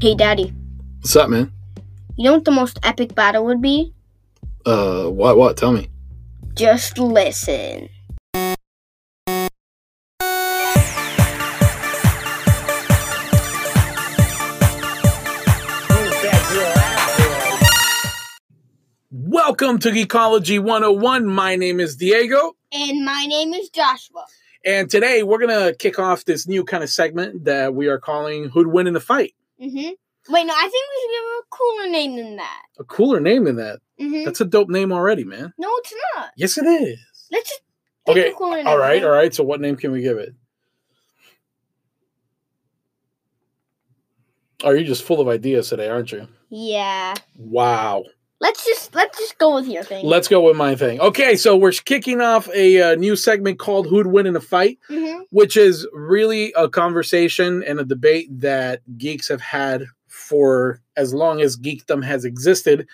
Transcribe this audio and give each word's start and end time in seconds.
Hey, 0.00 0.14
Daddy. 0.14 0.52
What's 1.00 1.14
up, 1.16 1.28
man? 1.28 1.52
You 2.16 2.24
know 2.24 2.34
what 2.34 2.44
the 2.44 2.50
most 2.50 2.78
epic 2.82 3.14
battle 3.14 3.44
would 3.44 3.60
be? 3.60 3.92
Uh, 4.64 5.04
what? 5.08 5.36
What? 5.36 5.56
Tell 5.56 5.72
me. 5.72 5.88
Just 6.54 6.98
listen. 6.98 7.88
Welcome 19.10 19.78
to 19.80 19.94
Ecology 19.94 20.58
101. 20.58 21.26
My 21.26 21.56
name 21.56 21.80
is 21.80 21.96
Diego, 21.96 22.52
And 22.72 23.04
my 23.04 23.26
name 23.28 23.52
is 23.54 23.68
Joshua. 23.70 24.24
and 24.64 24.88
today 24.90 25.22
we're 25.22 25.38
gonna 25.38 25.74
kick 25.74 25.98
off 25.98 26.24
this 26.24 26.46
new 26.46 26.64
kind 26.64 26.82
of 26.84 26.90
segment 26.90 27.44
that 27.44 27.74
we 27.74 27.88
are 27.88 27.98
calling 27.98 28.44
"Who'd 28.50 28.68
Win 28.68 28.86
in 28.86 28.94
the 28.94 29.00
Fight." 29.00 29.34
Mm-hmm. 29.60 30.32
Wait, 30.32 30.44
no, 30.46 30.54
I 30.54 30.68
think 30.68 30.72
we 30.72 31.00
should 31.00 31.10
give 31.10 31.24
it 31.24 31.38
a 31.38 31.44
cooler 31.50 31.88
name 31.90 32.16
than 32.16 32.36
that. 32.36 32.62
A 32.78 32.84
cooler 32.84 33.20
name 33.20 33.44
than 33.44 33.56
that. 33.56 33.80
Mm-hmm. 34.00 34.24
That's 34.24 34.40
a 34.40 34.44
dope 34.44 34.68
name 34.68 34.92
already, 34.92 35.24
man. 35.24 35.52
No, 35.58 35.68
it's 35.76 35.94
not. 36.14 36.30
Yes, 36.36 36.58
it 36.58 36.66
is. 36.66 36.98
Let's 37.30 37.48
just 37.48 37.62
Okay. 38.08 38.30
a 38.30 38.34
cooler 38.34 38.56
name. 38.56 38.66
All 38.66 38.78
right, 38.78 39.02
all 39.04 39.10
right. 39.10 39.32
So, 39.34 39.44
what 39.44 39.60
name 39.60 39.76
can 39.76 39.92
we 39.92 40.02
give 40.02 40.18
it? 40.18 40.34
Are 44.64 44.76
you 44.76 44.84
just 44.84 45.04
full 45.04 45.20
of 45.20 45.28
ideas 45.28 45.68
today, 45.68 45.88
aren't 45.88 46.12
you? 46.12 46.28
Yeah. 46.50 47.14
Wow. 47.36 48.04
Let's 48.40 48.64
just 48.64 48.94
let's 48.94 49.18
just 49.18 49.36
go 49.36 49.54
with 49.54 49.68
your 49.68 49.84
thing. 49.84 50.06
Let's 50.06 50.26
go 50.26 50.40
with 50.40 50.56
my 50.56 50.74
thing. 50.74 50.98
Okay, 50.98 51.36
so 51.36 51.56
we're 51.56 51.72
kicking 51.72 52.22
off 52.22 52.48
a 52.54 52.80
uh, 52.80 52.94
new 52.94 53.14
segment 53.14 53.58
called 53.58 53.86
"Who'd 53.86 54.06
Win 54.06 54.26
in 54.26 54.34
a 54.34 54.40
Fight." 54.40 54.78
mm-hmm. 54.88 55.22
which 55.30 55.56
is 55.56 55.86
really 55.92 56.52
a 56.56 56.68
conversation 56.68 57.62
and 57.62 57.78
a 57.78 57.84
debate 57.84 58.28
that 58.40 58.80
geeks 58.96 59.28
have 59.28 59.42
had 59.42 59.84
for 60.06 60.80
as 60.96 61.12
long 61.12 61.40
as 61.40 61.58
geekdom 61.58 62.04
has 62.04 62.24
existed. 62.24 62.86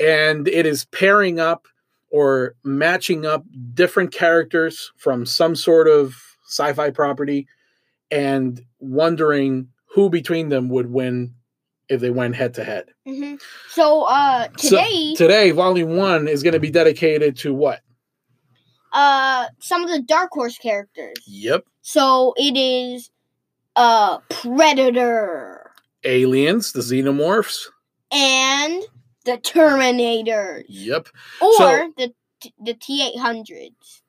And 0.00 0.48
it 0.48 0.66
is 0.66 0.86
pairing 0.86 1.40
up 1.40 1.68
or 2.10 2.54
matching 2.64 3.26
up 3.26 3.44
different 3.74 4.12
characters 4.12 4.92
from 4.96 5.26
some 5.26 5.56
sort 5.56 5.88
of 5.88 6.16
sci 6.46 6.72
fi 6.72 6.90
property 6.90 7.46
and 8.10 8.62
wondering 8.78 9.68
who 9.94 10.08
between 10.10 10.48
them 10.48 10.68
would 10.68 10.90
win 10.90 11.34
if 11.88 12.00
they 12.00 12.10
went 12.10 12.34
head 12.36 12.54
to 12.54 12.64
head. 12.64 12.86
Mm-hmm. 13.06 13.36
So 13.70 14.02
uh 14.02 14.48
So, 14.58 14.68
today 14.76 15.14
today, 15.14 15.50
volume 15.52 15.96
one 15.96 16.28
is 16.28 16.42
going 16.42 16.54
to 16.54 16.60
be 16.60 16.70
dedicated 16.70 17.36
to 17.38 17.54
what? 17.54 17.80
uh 18.92 19.46
some 19.60 19.84
of 19.84 19.90
the 19.90 20.00
Dark 20.02 20.30
Horse 20.32 20.56
characters. 20.58 21.16
Yep. 21.26 21.64
So 21.82 22.34
it 22.36 22.56
is 22.56 23.10
uh 23.76 24.18
Predator 24.30 25.70
Aliens, 26.04 26.72
the 26.72 26.80
xenomorphs. 26.80 27.66
and 28.12 28.82
the 29.24 29.36
Terminator 29.38 30.64
Yep. 30.68 31.08
or 31.40 31.52
So- 31.54 31.92
the 31.96 32.12
the 32.62 32.74
T 32.74 33.02
eight 33.06 33.18
hundreds. 33.18 34.02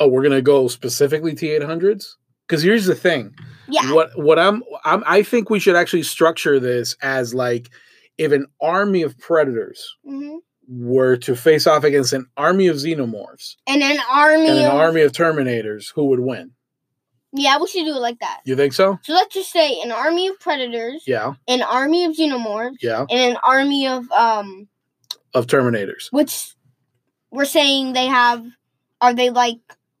Oh, 0.00 0.08
we're 0.08 0.22
gonna 0.22 0.42
go 0.42 0.68
specifically 0.68 1.34
T 1.34 1.50
eight 1.50 1.62
hundreds. 1.62 2.16
Because 2.46 2.62
here's 2.62 2.84
the 2.86 2.94
thing. 2.94 3.34
Yeah. 3.68 3.92
What 3.92 4.10
what 4.18 4.38
I'm, 4.38 4.62
I'm 4.84 5.02
I 5.06 5.22
think 5.22 5.50
we 5.50 5.58
should 5.60 5.76
actually 5.76 6.02
structure 6.02 6.58
this 6.60 6.96
as 7.02 7.34
like 7.34 7.70
if 8.18 8.32
an 8.32 8.46
army 8.60 9.02
of 9.02 9.18
predators 9.18 9.96
hmm 10.04 10.36
were 10.66 11.14
to 11.18 11.36
face 11.36 11.66
off 11.66 11.84
against 11.84 12.14
an 12.14 12.24
army 12.38 12.68
of 12.68 12.76
xenomorphs 12.76 13.56
And 13.66 13.82
an 13.82 13.98
army. 14.10 14.48
and 14.48 14.58
an 14.60 14.64
of, 14.66 14.72
army 14.72 15.02
of 15.02 15.12
terminators, 15.12 15.92
who 15.94 16.06
would 16.06 16.20
win? 16.20 16.52
Yeah, 17.34 17.58
we 17.60 17.66
should 17.66 17.84
do 17.84 17.90
it 17.94 18.00
like 18.00 18.18
that. 18.20 18.40
You 18.46 18.56
think 18.56 18.72
so? 18.72 18.98
So 19.02 19.12
let's 19.12 19.34
just 19.34 19.52
say 19.52 19.80
an 19.82 19.92
army 19.92 20.28
of 20.28 20.40
predators, 20.40 21.02
Yeah, 21.06 21.34
an 21.48 21.60
army 21.62 22.06
of 22.06 22.16
xenomorphs, 22.16 22.76
yeah, 22.80 23.04
and 23.10 23.32
an 23.32 23.36
army 23.46 23.86
of 23.88 24.10
um, 24.12 24.68
of 25.34 25.46
terminators. 25.46 26.08
which 26.12 26.54
we're 27.30 27.44
saying 27.44 27.92
they 27.92 28.06
have. 28.06 28.42
Are 29.02 29.12
they 29.12 29.28
like 29.28 29.58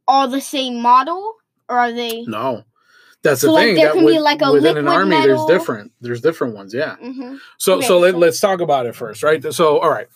all 0.08 0.28
the 0.28 0.40
same 0.40 0.80
model, 0.80 1.34
or 1.68 1.78
are 1.78 1.92
they? 1.92 2.22
No. 2.26 2.62
That's 3.24 3.40
So, 3.40 3.48
the 3.48 3.52
like, 3.54 3.64
thing. 3.64 3.74
there 3.76 3.86
that 3.86 3.94
can 3.94 4.06
be, 4.06 4.18
like, 4.20 4.42
a 4.42 4.52
within 4.52 4.76
an 4.76 4.86
army, 4.86 5.16
metal- 5.16 5.46
there's 5.46 5.58
different. 5.58 5.92
There's 6.00 6.20
different 6.20 6.54
ones. 6.54 6.72
Yeah. 6.72 6.96
hmm 6.96 7.36
So 7.58 7.74
Okay, 7.78 7.86
so 7.86 7.98
let, 7.98 8.14
let's 8.16 8.38
talk 8.38 8.60
about 8.60 8.86
it 8.86 8.94
first, 8.94 9.22
right? 9.24 9.42
So 9.52 9.80
all 9.80 9.90
right. 9.90 10.06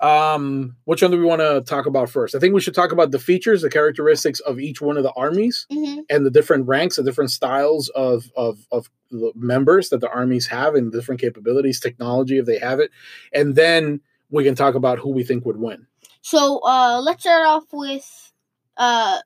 Um 0.00 0.76
which 0.84 1.02
one 1.02 1.10
do 1.10 1.18
we 1.18 1.24
want 1.24 1.40
to 1.40 1.60
talk 1.62 1.86
about 1.86 2.08
first? 2.08 2.36
I 2.36 2.38
think 2.38 2.54
we 2.54 2.60
should 2.60 2.74
talk 2.74 2.92
about 2.92 3.10
the 3.10 3.18
features, 3.18 3.62
the 3.62 3.70
characteristics 3.70 4.38
of 4.40 4.60
each 4.60 4.80
one 4.80 4.96
of 4.96 5.02
the 5.02 5.12
armies 5.14 5.66
hmm 5.72 6.00
and 6.08 6.24
the 6.24 6.30
different 6.30 6.68
ranks, 6.68 6.96
the 6.96 7.02
different 7.02 7.32
styles 7.32 7.88
of 7.96 8.30
of 8.36 8.58
of 8.70 8.88
the 9.10 9.32
members 9.34 9.88
that 9.88 10.00
the 10.00 10.08
armies 10.10 10.46
have 10.46 10.76
and 10.76 10.92
different 10.92 11.20
capabilities, 11.20 11.80
technology 11.80 12.38
if 12.38 12.46
they 12.46 12.58
have 12.60 12.78
it. 12.78 12.92
And 13.32 13.56
then 13.56 14.00
we 14.30 14.44
can 14.44 14.54
talk 14.54 14.76
about 14.76 15.00
who 15.00 15.10
we 15.10 15.24
think 15.24 15.44
would 15.46 15.56
win. 15.58 15.86
So 16.20 16.60
uh, 16.64 17.00
let's 17.02 17.22
start 17.22 17.44
off 17.46 17.64
with 17.72 18.32
uh, 18.76 19.18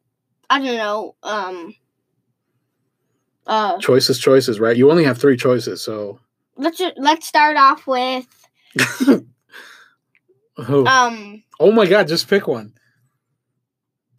I 0.48 0.58
don't 0.58 0.76
know 0.78 1.16
um. 1.22 1.74
Uh, 3.46 3.78
Choices, 3.78 4.18
choices, 4.18 4.60
right? 4.60 4.76
You 4.76 4.90
only 4.90 5.04
have 5.04 5.18
three 5.18 5.36
choices, 5.36 5.82
so 5.82 6.20
let's 6.56 6.80
let's 6.96 7.26
start 7.26 7.56
off 7.56 7.86
with 7.86 8.26
um 10.68 11.42
oh 11.60 11.72
my 11.72 11.86
god, 11.86 12.08
just 12.08 12.28
pick 12.28 12.46
one. 12.46 12.72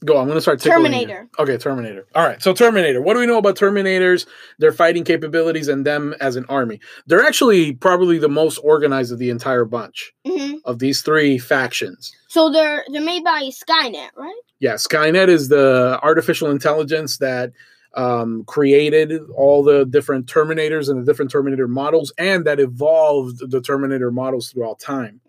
Go, 0.03 0.17
I'm 0.17 0.27
gonna 0.27 0.41
start 0.41 0.59
tickling 0.59 0.91
you. 0.91 0.99
Terminator. 0.99 1.29
Okay, 1.39 1.57
Terminator. 1.57 2.05
All 2.13 2.25
right, 2.27 2.41
so 2.41 2.53
Terminator. 2.53 3.01
What 3.01 3.13
do 3.13 3.21
we 3.21 3.25
know 3.25 3.37
about 3.37 3.55
Terminators, 3.55 4.25
their 4.59 4.73
fighting 4.73 5.05
capabilities, 5.05 5.69
and 5.69 5.85
them 5.85 6.13
as 6.19 6.35
an 6.35 6.45
army? 6.49 6.81
They're 7.07 7.23
actually 7.23 7.73
probably 7.73 8.17
the 8.17 8.27
most 8.27 8.57
organized 8.57 9.13
of 9.13 9.19
the 9.19 9.29
entire 9.29 9.65
bunch 9.65 10.11
hmm 10.25 10.55
of 10.65 10.79
these 10.79 11.01
three 11.01 11.37
factions. 11.37 12.11
So 12.27 12.49
they're 12.49 12.83
they're 12.91 13.01
made 13.01 13.23
by 13.23 13.43
Skynet, 13.43 14.09
right? 14.17 14.41
Yeah, 14.59 14.73
Skynet 14.73 15.29
is 15.29 15.47
the 15.49 15.99
artificial 16.03 16.49
intelligence 16.51 17.17
that 17.17 17.51
um, 17.95 18.43
created 18.45 19.21
all 19.35 19.63
the 19.63 19.85
different 19.85 20.25
Terminators 20.25 20.89
and 20.89 21.01
the 21.01 21.05
different 21.05 21.31
Terminator 21.31 21.67
models, 21.67 22.11
and 22.17 22.45
that 22.45 22.59
evolved 22.59 23.49
the 23.51 23.61
Terminator 23.61 24.11
models 24.11 24.49
throughout 24.49 24.79
time. 24.79 25.21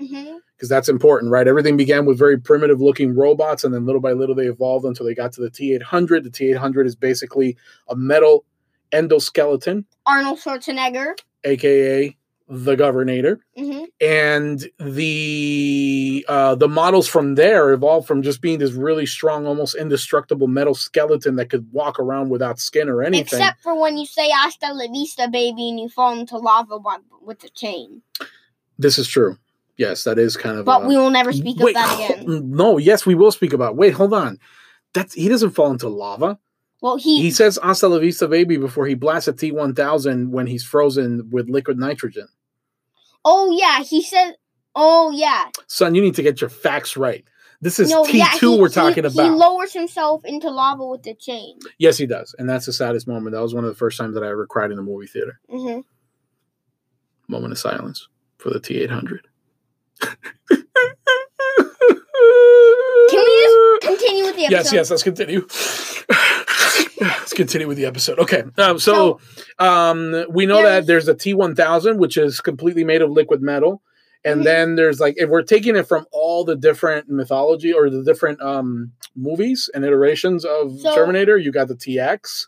Because 0.56 0.68
that's 0.68 0.88
important, 0.88 1.32
right? 1.32 1.46
Everything 1.48 1.76
began 1.76 2.06
with 2.06 2.18
very 2.18 2.38
primitive 2.38 2.80
looking 2.80 3.14
robots, 3.14 3.64
and 3.64 3.74
then 3.74 3.84
little 3.86 4.00
by 4.00 4.12
little 4.12 4.34
they 4.34 4.46
evolved 4.46 4.86
until 4.86 5.04
they 5.04 5.14
got 5.14 5.32
to 5.32 5.40
the 5.40 5.50
T 5.50 5.74
800. 5.74 6.24
The 6.24 6.30
T 6.30 6.50
800 6.52 6.86
is 6.86 6.94
basically 6.96 7.56
a 7.88 7.96
metal 7.96 8.44
endoskeleton, 8.92 9.84
Arnold 10.06 10.38
Schwarzenegger. 10.38 11.18
aka 11.44 12.16
the 12.48 12.76
Governator. 12.76 13.38
hmm 13.56 13.84
and 14.00 14.68
the 14.78 16.26
uh, 16.28 16.54
the 16.54 16.68
models 16.68 17.06
from 17.08 17.36
there 17.36 17.72
evolved 17.72 18.06
from 18.06 18.22
just 18.22 18.40
being 18.40 18.58
this 18.58 18.72
really 18.72 19.06
strong, 19.06 19.46
almost 19.46 19.74
indestructible 19.76 20.46
metal 20.46 20.74
skeleton 20.74 21.36
that 21.36 21.48
could 21.48 21.66
walk 21.72 21.98
around 21.98 22.28
without 22.28 22.58
skin 22.58 22.88
or 22.88 23.02
anything. 23.02 23.40
Except 23.40 23.62
for 23.62 23.80
when 23.80 23.96
you 23.96 24.04
say 24.04 24.28
"Hasta 24.30 24.72
la 24.72 24.86
vista, 24.88 25.28
baby" 25.28 25.70
and 25.70 25.80
you 25.80 25.88
fall 25.88 26.18
into 26.18 26.36
lava 26.36 26.78
with 27.22 27.40
the 27.40 27.48
chain. 27.50 28.02
this 28.78 28.98
is 28.98 29.08
true. 29.08 29.38
Yes, 29.76 30.04
that 30.04 30.18
is 30.18 30.36
kind 30.36 30.58
of. 30.58 30.66
But 30.66 30.82
uh, 30.82 30.88
we 30.88 30.96
will 30.96 31.10
never 31.10 31.32
speak 31.32 31.58
wait, 31.58 31.76
of 31.76 31.82
that 31.82 32.10
again. 32.10 32.50
No, 32.50 32.78
yes, 32.78 33.06
we 33.06 33.14
will 33.14 33.32
speak 33.32 33.52
about. 33.52 33.76
Wait, 33.76 33.94
hold 33.94 34.12
on. 34.12 34.38
That's 34.92 35.14
he 35.14 35.28
doesn't 35.28 35.50
fall 35.50 35.70
into 35.70 35.88
lava. 35.88 36.38
Well, 36.84 36.96
he, 36.98 37.22
He 37.22 37.30
says 37.30 37.58
"Hasta 37.62 37.88
la 37.88 37.98
vista, 37.98 38.28
baby" 38.28 38.58
before 38.58 38.86
he 38.86 38.92
blasts 38.94 39.26
a 39.26 39.32
T 39.32 39.50
one 39.52 39.74
thousand 39.74 40.32
when 40.32 40.46
he's 40.46 40.62
frozen 40.62 41.30
with 41.30 41.48
liquid 41.48 41.78
nitrogen. 41.78 42.28
oh 43.24 43.50
yeah, 43.58 43.82
he 43.82 44.02
said, 44.02 44.34
oh 44.74 45.10
yeah, 45.10 45.46
Son, 45.66 45.94
you 45.94 46.02
need 46.02 46.14
to 46.16 46.22
get 46.22 46.42
your 46.42 46.50
facts 46.50 46.94
right. 46.94 47.24
This 47.62 47.78
is 47.78 47.88
no, 47.88 48.04
T 48.04 48.18
yeah, 48.18 48.32
two 48.36 48.52
he- 48.52 48.60
we're 48.60 48.68
talking 48.68 49.04
He 49.04 49.08
about. 49.08 49.24
He 49.24 49.30
lowers 49.30 49.72
himself 49.72 50.26
into 50.26 50.50
lava 50.50 50.86
with 50.86 51.04
the 51.04 51.14
chain. 51.14 51.58
yes, 51.78 51.96
he 51.96 52.04
does, 52.04 52.34
and 52.38 52.46
that's 52.46 52.66
the 52.66 52.72
saddest 52.74 53.08
moment. 53.08 53.32
That 53.34 53.40
was 53.40 53.54
one 53.54 53.64
of 53.64 53.70
the 53.70 53.76
first 53.76 53.96
times 53.96 54.12
that 54.14 54.22
I 54.22 54.28
ever 54.28 54.46
cried 54.46 54.70
in 54.70 54.76
the 54.76 54.82
movie 54.82 55.06
theater. 55.06 55.40
hmm 55.48 55.78
Moment 57.28 57.52
of 57.52 57.58
silence 57.58 58.08
for 58.36 58.50
the 58.50 58.60
T 58.60 58.76
eight 58.82 58.90
hundred. 58.90 59.26
Can 60.02 60.16
we 63.24 63.42
just 63.42 63.80
continue 63.80 64.24
with 64.24 64.36
the 64.36 64.44
episode? 64.44 64.50
Yes, 64.50 64.72
yes. 64.74 64.90
Let's 64.90 65.02
continue. 65.02 65.46
Let's 67.00 67.32
continue 67.32 67.66
with 67.68 67.76
the 67.76 67.86
episode. 67.86 68.18
Okay, 68.18 68.44
um, 68.58 68.78
so, 68.78 69.20
um, 69.58 70.24
we 70.30 70.46
know 70.46 70.56
that 70.62 70.86
there's- 70.86 70.86
there's 70.86 71.08
a 71.08 71.14
T 71.14 71.34
one 71.34 71.54
thousand, 71.54 71.98
which 71.98 72.16
is 72.16 72.40
completely 72.40 72.84
made 72.84 73.02
of 73.02 73.10
liquid 73.10 73.42
metal, 73.42 73.82
and 74.24 74.40
Mhm. 74.40 74.44
then 74.44 74.74
there's 74.76 75.00
like 75.00 75.14
if 75.16 75.28
we're 75.28 75.42
taking 75.42 75.76
it 75.76 75.86
from 75.88 76.06
all 76.12 76.44
the 76.44 76.56
different 76.56 77.08
mythology 77.08 77.72
or 77.72 77.90
the 77.90 78.02
different 78.02 78.40
um 78.42 78.92
movies 79.16 79.68
and 79.74 79.84
iterations 79.84 80.44
of 80.44 80.78
So- 80.80 80.94
Terminator, 80.94 81.36
you 81.36 81.52
got 81.52 81.68
the 81.68 81.74
TX, 81.76 82.46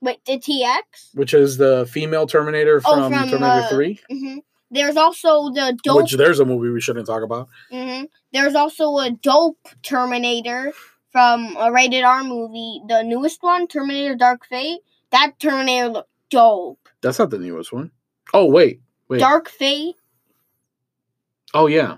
Wait, 0.00 0.18
the 0.26 0.38
TX. 0.38 0.82
which 1.14 1.32
is 1.34 1.56
the 1.56 1.86
female 1.90 2.26
Terminator 2.26 2.80
Oh, 2.84 2.94
from, 2.94 3.12
from, 3.12 3.28
Terminator 3.30 3.66
uh, 3.66 3.68
Three. 3.68 4.00
hmm 4.10 4.38
There's 4.70 4.96
also 4.96 5.50
the 5.50 5.78
dope. 5.84 5.96
Which 6.02 6.12
there's 6.14 6.40
a 6.40 6.44
movie 6.44 6.70
we 6.70 6.80
shouldn't 6.80 7.06
talk 7.06 7.22
about. 7.22 7.48
hmm 7.70 8.02
There's 8.32 8.54
also 8.56 8.98
a 8.98 9.10
dope 9.10 9.58
Terminator 9.82 10.72
from 11.16 11.56
a 11.58 11.72
rated 11.72 12.04
R 12.04 12.22
movie, 12.22 12.82
the 12.86 13.02
newest 13.02 13.42
one, 13.42 13.66
Terminator 13.66 14.14
Dark 14.16 14.44
Fate. 14.44 14.80
That 15.12 15.32
Terminator 15.38 15.88
looked 15.88 16.10
dope. 16.28 16.90
That's 17.00 17.18
not 17.18 17.30
the 17.30 17.38
newest 17.38 17.72
one. 17.72 17.90
Oh 18.34 18.44
wait, 18.44 18.82
Wait. 19.08 19.20
Dark 19.20 19.48
Fate. 19.48 19.94
Oh 21.54 21.68
yeah, 21.68 21.96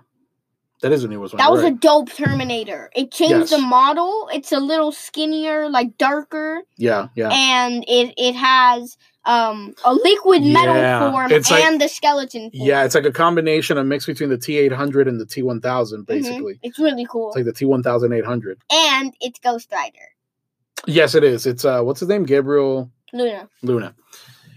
that 0.83 0.93
is 0.93 1.03
the 1.03 1.09
newest 1.09 1.35
one. 1.35 1.39
That 1.39 1.51
was 1.51 1.65
right. 1.65 1.73
a 1.73 1.77
dope 1.77 2.13
Terminator. 2.13 2.91
It 2.95 3.11
changed 3.11 3.51
Yes. 3.51 3.51
the 3.51 3.59
model. 3.59 4.29
It's 4.33 4.53
a 4.53 4.61
little 4.61 4.93
skinnier, 4.93 5.69
like 5.69 5.99
darker, 5.99 6.63
yeah, 6.77 7.09
yeah. 7.17 7.31
and 7.33 7.85
it 7.89 8.15
it 8.17 8.37
has 8.37 8.97
um 9.29 9.75
a 9.85 9.95
liquid 9.95 10.43
metal 10.43 10.75
Yeah, 10.75 11.11
form 11.13 11.31
it's 11.31 11.51
like- 11.51 11.63
and 11.65 11.81
the 11.81 11.87
skeleton 11.89 12.51
form. 12.51 12.67
Yeah, 12.69 12.85
it's 12.85 12.95
like 12.95 13.05
a 13.05 13.13
combination, 13.13 13.79
a 13.79 13.85
mix 13.85 14.07
between 14.07 14.31
the 14.31 14.39
T 14.39 14.57
eight 14.59 14.73
hundred 14.73 15.07
and 15.07 15.21
the 15.21 15.27
T 15.27 15.43
one 15.43 15.61
thousand, 15.61 16.03
Mhm. 16.03 16.07
basically. 16.07 16.59
It's 16.63 16.79
really 16.79 17.07
cool. 17.09 17.29
It's 17.29 17.37
like 17.37 17.45
the 17.45 17.53
T 17.53 17.65
one 17.67 17.83
thousand 17.83 18.13
eight 18.13 18.25
hundred. 18.25 18.59
and 18.73 19.15
it's 19.21 19.39
Ghost 19.39 19.69
Rider. 19.73 19.99
Yes, 20.87 21.15
it 21.15 21.23
is. 21.25 21.47
It's 21.47 21.65
uh, 21.65 21.83
what's 21.83 22.01
his 22.01 22.09
name? 22.09 22.25
Gabriel 22.25 22.91
Luna. 23.13 23.49
Luna. 23.63 23.95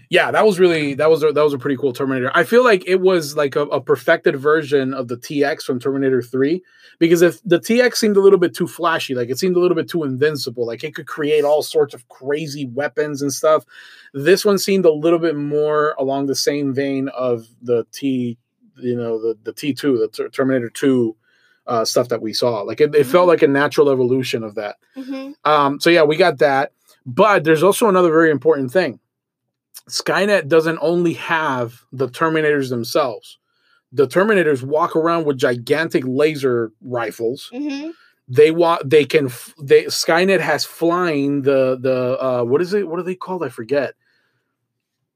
Yeah, 0.08 0.30
that 0.30 0.44
was 0.44 0.58
really 0.60 0.94
that 0.94 1.08
was 1.10 1.22
a, 1.22 1.32
that 1.32 1.42
was 1.42 1.54
a 1.54 1.58
pretty 1.58 1.76
cool 1.78 1.92
Terminator. 1.92 2.30
I 2.34 2.44
feel 2.44 2.62
like 2.62 2.84
it 2.86 3.00
was 3.00 3.34
like 3.36 3.56
a, 3.56 3.62
a 3.62 3.80
perfected 3.80 4.36
version 4.36 4.92
of 4.94 5.08
the 5.08 5.16
TX 5.16 5.62
from 5.62 5.80
Terminator 5.80 6.20
Three 6.22 6.62
because 7.02 7.20
if 7.20 7.42
the 7.44 7.58
TX 7.58 7.96
seemed 7.96 8.16
a 8.16 8.20
little 8.20 8.38
bit 8.38 8.54
too 8.54 8.68
flashy, 8.68 9.14
like 9.14 9.28
it 9.28 9.38
seemed 9.38 9.56
a 9.56 9.58
little 9.60 9.74
bit 9.74 9.88
too 9.88 10.04
invincible, 10.04 10.64
like 10.64 10.84
it 10.84 10.94
could 10.94 11.06
create 11.08 11.42
all 11.44 11.62
sorts 11.62 11.92
of 11.94 12.06
crazy 12.08 12.64
weapons 12.66 13.20
and 13.22 13.32
stuff. 13.32 13.64
This 14.14 14.44
one 14.44 14.56
seemed 14.58 14.84
a 14.86 14.92
little 14.92 15.18
bit 15.18 15.34
more 15.36 15.94
along 15.98 16.26
the 16.26 16.36
same 16.36 16.72
vein 16.72 17.08
of 17.08 17.46
the 17.60 17.84
T, 17.92 18.38
you 18.76 18.96
know, 18.96 19.20
the 19.20 19.36
the 19.42 19.52
T 19.52 19.74
two, 19.74 19.98
the 19.98 20.08
Ter- 20.08 20.28
Terminator 20.30 20.70
Two. 20.70 21.16
Uh, 21.64 21.84
stuff 21.84 22.08
that 22.08 22.20
we 22.20 22.32
saw, 22.32 22.62
like 22.62 22.80
it, 22.80 22.92
it 22.92 23.06
felt 23.06 23.26
Mhm. 23.26 23.28
like 23.28 23.42
a 23.42 23.46
natural 23.46 23.88
evolution 23.88 24.42
of 24.42 24.56
that. 24.56 24.74
hmm 24.96 25.30
Um, 25.44 25.78
so 25.78 25.90
yeah, 25.90 26.02
we 26.02 26.16
got 26.16 26.38
that. 26.38 26.72
But 27.06 27.44
there's 27.44 27.62
also 27.62 27.88
another 27.88 28.10
very 28.10 28.32
important 28.32 28.72
thing. 28.72 28.98
Skynet 29.88 30.48
doesn't 30.48 30.78
only 30.82 31.12
have 31.14 31.82
the 31.92 32.08
Terminators 32.08 32.68
themselves. 32.68 33.38
The 33.92 34.06
Terminators 34.06 34.62
walk 34.62 34.96
around 34.96 35.26
with 35.26 35.36
gigantic 35.38 36.04
laser 36.06 36.72
rifles. 36.80 37.50
hmm 37.52 37.90
They 38.28 38.50
walk. 38.50 38.82
They 38.84 39.04
can. 39.04 39.26
f- 39.26 39.54
They 39.62 39.84
Skynet 39.84 40.40
has 40.40 40.64
flying 40.64 41.42
the 41.42 41.76
the 41.80 42.18
uh, 42.22 42.42
what 42.44 42.62
is 42.62 42.72
it? 42.72 42.88
What 42.88 42.98
are 43.00 43.02
they 43.04 43.14
called? 43.16 43.44
I 43.44 43.48
forget. 43.50 43.94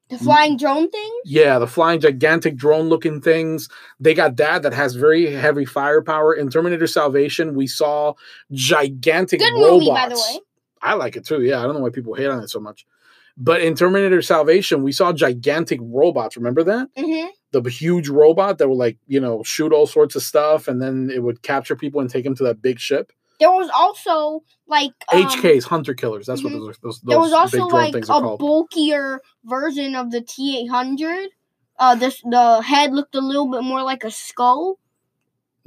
The 0.09 0.19
flying 0.19 0.57
drone 0.57 0.89
thing. 0.89 1.11
Yeah, 1.25 1.59
the 1.59 1.67
flying 1.67 1.99
gigantic 2.01 2.55
drone 2.57 2.89
looking 2.89 3.21
things. 3.21 3.69
They 3.99 4.15
got 4.15 4.37
that 4.37 4.63
that 4.63 4.73
has 4.73 4.95
very 4.95 5.33
heavy 5.33 5.65
firepower. 5.65 6.33
In 6.35 6.49
Terminator 6.49 6.87
Salvation, 6.87 7.55
we 7.57 7.67
saw 7.67 8.13
gigantic 8.53 9.41
Good 9.41 9.53
robots. 9.55 9.73
movie, 9.73 9.91
by 9.91 10.09
the 10.09 10.15
way. 10.15 10.41
I 10.81 10.95
like 10.95 11.17
it 11.17 11.27
too. 11.27 11.43
Yeah, 11.43 11.59
I 11.59 11.63
don't 11.65 11.75
know 11.75 11.81
why 11.81 11.91
people 11.91 12.15
hate 12.15 12.29
on 12.29 12.41
it 12.43 12.51
so 12.51 12.61
much. 12.61 12.87
But 13.37 13.61
in 13.63 13.75
Terminator 13.75 14.23
Salvation, 14.23 14.83
we 14.85 14.93
saw 14.93 15.13
gigantic 15.13 15.81
robots. 15.83 16.37
Remember 16.37 16.63
that? 16.65 16.89
hmm 16.97 17.27
The 17.61 17.71
huge 17.71 18.09
robot 18.09 18.59
that 18.59 18.69
would 18.69 18.79
like, 18.79 18.99
you 19.07 19.21
know, 19.21 19.43
shoot 19.43 19.73
all 19.73 19.87
sorts 19.87 20.17
of 20.17 20.23
stuff 20.23 20.69
and 20.69 20.81
then 20.81 21.11
it 21.13 21.23
would 21.23 21.43
capture 21.43 21.77
people 21.77 22.01
and 22.01 22.11
take 22.11 22.25
them 22.25 22.35
to 22.37 22.45
that 22.45 22.63
big 22.63 22.79
ship. 22.79 23.13
There 23.39 23.51
was 23.51 23.71
also 23.75 24.43
like 24.67 24.93
um, 25.13 25.25
HKs, 25.25 25.65
hunter 25.65 25.95
killers. 25.95 26.27
That's 26.27 26.41
mhm. 26.41 26.53
what 26.53 26.53
those 26.61 26.79
those, 26.79 27.01
There 27.03 27.19
was 27.19 27.33
also 27.33 27.67
like 27.67 27.93
things 27.93 28.09
a 28.09 28.37
bulkier 28.37 29.21
version 29.45 29.95
of 29.95 30.11
the 30.11 30.23
T 30.23 30.59
eight 30.59 30.71
hundred. 30.71 31.29
Uh, 31.79 31.95
this 31.95 32.23
the 32.23 32.63
head 32.63 32.93
looked 32.93 33.15
a 33.15 33.21
little 33.21 33.51
bit 33.51 33.63
more 33.63 33.83
like 33.83 34.05
a 34.05 34.11
skull 34.11 34.79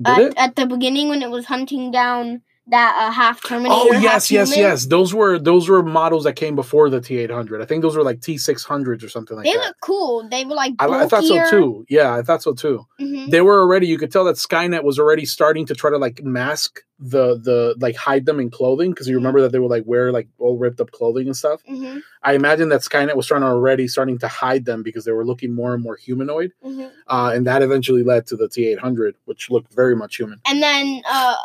at, 0.04 0.38
at 0.38 0.56
the 0.56 0.66
beginning 0.66 1.10
when 1.10 1.22
it 1.22 1.30
was 1.30 1.46
hunting 1.46 1.92
down 1.92 2.42
that 2.70 2.96
uh, 3.00 3.12
half 3.12 3.42
Terminator. 3.44 3.74
Oh 3.76 3.92
yes, 3.94 4.32
yes, 4.32 4.54
human. 4.54 4.70
yes. 4.70 4.86
Those 4.86 5.14
were 5.14 5.40
those 5.40 5.70
were 5.70 5.84
models 5.84 6.24
that 6.26 6.34
came 6.34 6.56
before 6.56 6.90
the 6.90 7.02
T 7.02 7.18
eight 7.18 7.32
hundred. 7.32 7.62
I 7.62 7.66
think 7.66 7.82
those 7.82 7.96
were 7.96 8.04
like 8.04 8.22
T 8.22 8.38
six 8.38 8.64
hundreds 8.64 9.04
or 9.04 9.10
something 9.10 9.36
like 9.38 9.46
They 9.46 9.52
that. 9.54 9.60
They 9.60 9.66
look 9.68 9.76
cool. 9.82 10.30
They 10.30 10.46
were 10.46 10.56
like 10.56 10.74
I. 10.80 10.88
I 10.88 11.08
thought 11.08 11.24
so 11.26 11.42
too. 11.50 11.86
Yeah, 11.90 12.14
I 12.16 12.22
thought 12.22 12.42
so 12.44 12.54
too. 12.54 12.86
hmm 13.00 13.30
they 13.30 13.42
were 13.42 13.60
already 13.62 13.86
you 13.86 13.98
could 13.98 14.12
tell 14.12 14.24
that 14.26 14.38
skynet 14.38 14.84
was 14.84 14.98
already 14.98 15.26
starting 15.26 15.66
to 15.68 15.76
try 15.76 15.92
to 15.92 15.98
like 15.98 16.24
mask 16.24 16.82
the 17.00 17.38
the 17.38 17.76
like 17.80 17.96
hide 17.96 18.26
them 18.26 18.40
in 18.40 18.50
clothing 18.50 18.90
because 18.92 19.08
you 19.08 19.14
Mhm. 19.14 19.18
remember 19.20 19.42
that 19.42 19.52
they 19.52 19.60
would 19.60 19.70
like 19.70 19.84
wear 19.86 20.12
like 20.12 20.28
all 20.40 20.58
ripped 20.58 20.82
up 20.82 20.90
clothing 20.92 21.28
and 21.28 21.36
stuff 21.38 21.62
hmm 21.68 22.00
i 22.24 22.34
imagine 22.34 22.70
that 22.70 22.82
skynet 22.82 23.16
was 23.16 23.28
trying 23.28 23.42
to 23.42 23.48
already 23.48 23.88
starting 23.88 24.18
to 24.18 24.28
hide 24.28 24.66
them 24.66 24.82
because 24.84 25.06
they 25.06 25.12
were 25.12 25.26
looking 25.26 25.54
more 25.54 25.74
and 25.76 25.84
more 25.84 25.96
humanoid 25.96 26.52
hmm 26.64 26.88
uh, 27.08 27.32
and 27.36 27.46
that 27.46 27.62
eventually 27.62 28.04
led 28.04 28.26
to 28.28 28.36
the 28.36 28.48
t800 28.48 29.14
which 29.26 29.50
looked 29.52 29.72
very 29.74 29.96
much 29.96 30.16
human 30.18 30.40
And 30.50 30.62
then 30.64 31.02
uh, 31.08 31.36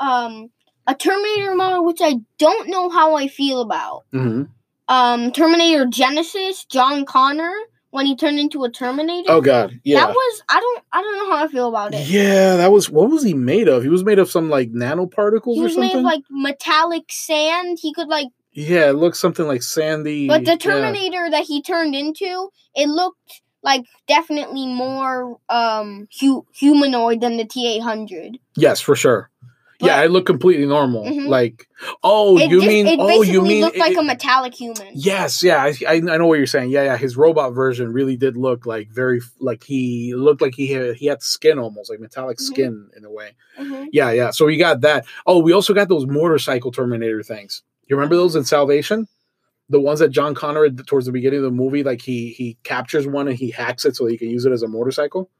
um, 0.00 0.50
a 0.86 0.94
Terminator 0.94 1.54
model, 1.54 1.84
which 1.84 2.00
I 2.02 2.14
don't 2.38 2.68
know 2.68 2.90
how 2.90 3.14
I 3.16 3.28
feel 3.28 3.60
about. 3.60 4.04
mm-hmm. 4.12 4.44
Um, 4.86 5.32
Terminator 5.32 5.86
Genisys, 5.86 6.68
John 6.68 7.06
Connor, 7.06 7.54
when 7.90 8.04
he 8.04 8.14
turned 8.16 8.38
into 8.38 8.64
a 8.64 8.70
Terminator. 8.70 9.30
oh 9.32 9.40
god 9.40 9.80
yeah 9.84 10.00
That 10.00 10.10
was 10.10 10.42
I 10.48 10.60
don't 10.60 10.82
I 10.92 11.00
don't 11.00 11.16
know 11.16 11.30
how 11.36 11.44
I 11.44 11.48
feel 11.48 11.68
about 11.68 11.94
it. 11.94 12.06
yeah 12.08 12.56
that 12.56 12.70
was 12.72 12.90
what 12.90 13.08
was 13.08 13.22
he 13.22 13.32
made 13.34 13.68
of 13.68 13.82
he 13.84 13.88
was 13.88 14.04
made 14.04 14.18
of 14.18 14.28
some 14.30 14.50
like 14.50 14.72
nanoparticles 14.72 15.54
He 15.54 15.60
or 15.60 15.64
was 15.64 15.78
made 15.78 15.94
of 15.94 16.02
like 16.02 16.22
metallic 16.28 17.04
sand. 17.10 17.78
He 17.80 17.94
could 17.94 18.08
like, 18.08 18.26
yeah 18.52 18.90
it 18.90 18.94
looked 18.96 19.16
something 19.16 19.46
like 19.46 19.62
sandy 19.62 20.26
but 20.28 20.44
the 20.44 20.50
yeah. 20.52 20.56
Terminator 20.56 21.30
that 21.30 21.44
he 21.44 21.62
turned 21.62 21.94
into, 21.94 22.50
it 22.74 22.88
looked 22.88 23.40
like 23.62 23.84
definitely 24.06 24.66
more 24.66 25.38
um 25.48 26.08
hu- 26.20 26.44
humanoid 26.52 27.20
than 27.22 27.36
the 27.38 27.44
T 27.46 27.66
eight 27.66 27.80
hundred. 27.82 28.38
yes 28.56 28.80
for 28.80 28.94
sure 28.96 29.30
yeah 29.86 30.02
it 30.02 30.10
looked 30.10 30.26
completely 30.26 30.66
normal 30.66 31.04
Mhm. 31.04 31.28
like 31.28 31.68
oh 32.02 32.38
It 32.38 32.50
you 32.50 32.60
just, 32.60 32.68
mean 32.68 32.86
oh 33.00 33.22
you 33.22 33.42
mean 33.42 33.60
looked 33.62 33.76
it- 33.76 33.80
like 33.80 33.96
a 33.96 34.02
metallic 34.02 34.54
human. 34.54 34.88
Yes, 34.94 35.42
yeah, 35.42 35.62
I, 35.62 35.74
I 35.88 35.98
know 36.00 36.26
what 36.26 36.38
you're 36.38 36.46
saying. 36.46 36.70
Yeah, 36.70 36.84
yeah, 36.84 36.96
his 36.96 37.16
robot 37.16 37.52
version 37.54 37.92
really 37.92 38.16
did 38.16 38.36
look 38.36 38.66
like 38.66 38.88
very 38.90 39.20
like 39.40 39.64
he 39.64 40.14
looked 40.14 40.40
like 40.42 40.54
he 40.54 40.70
had 40.72 40.96
he 40.96 41.06
had 41.06 41.22
skin 41.22 41.58
almost 41.58 41.90
like 41.90 42.00
metallic 42.00 42.38
Mhm. 42.38 42.42
skin 42.42 42.90
in 42.96 43.04
a 43.04 43.10
way. 43.10 43.32
hmm 43.56 43.84
Yeah, 43.92 44.10
yeah. 44.10 44.30
So 44.30 44.46
we 44.46 44.56
got 44.56 44.80
that. 44.82 45.04
Oh, 45.26 45.38
we 45.40 45.52
also 45.52 45.74
got 45.74 45.88
those 45.88 46.06
motorcycle 46.06 46.70
Terminator 46.72 47.22
things. 47.22 47.62
You 47.86 47.96
remember 47.96 48.16
those 48.16 48.34
in 48.36 48.44
Salvation? 48.44 49.06
The 49.70 49.80
ones 49.80 49.98
that 50.00 50.10
John 50.10 50.34
Connor 50.34 50.68
towards 50.70 51.06
the 51.06 51.12
beginning 51.12 51.38
of 51.38 51.44
the 51.44 51.50
movie, 51.50 51.82
like 51.82 52.02
he 52.02 52.28
he 52.30 52.56
captures 52.64 53.06
one 53.06 53.28
and 53.28 53.36
he 53.36 53.50
hacks 53.50 53.84
it 53.84 53.96
so 53.96 54.06
he 54.06 54.18
can 54.18 54.28
use 54.30 54.44
it 54.44 54.52
as 54.52 54.62
a 54.62 54.68
motorcycle. 54.68 55.30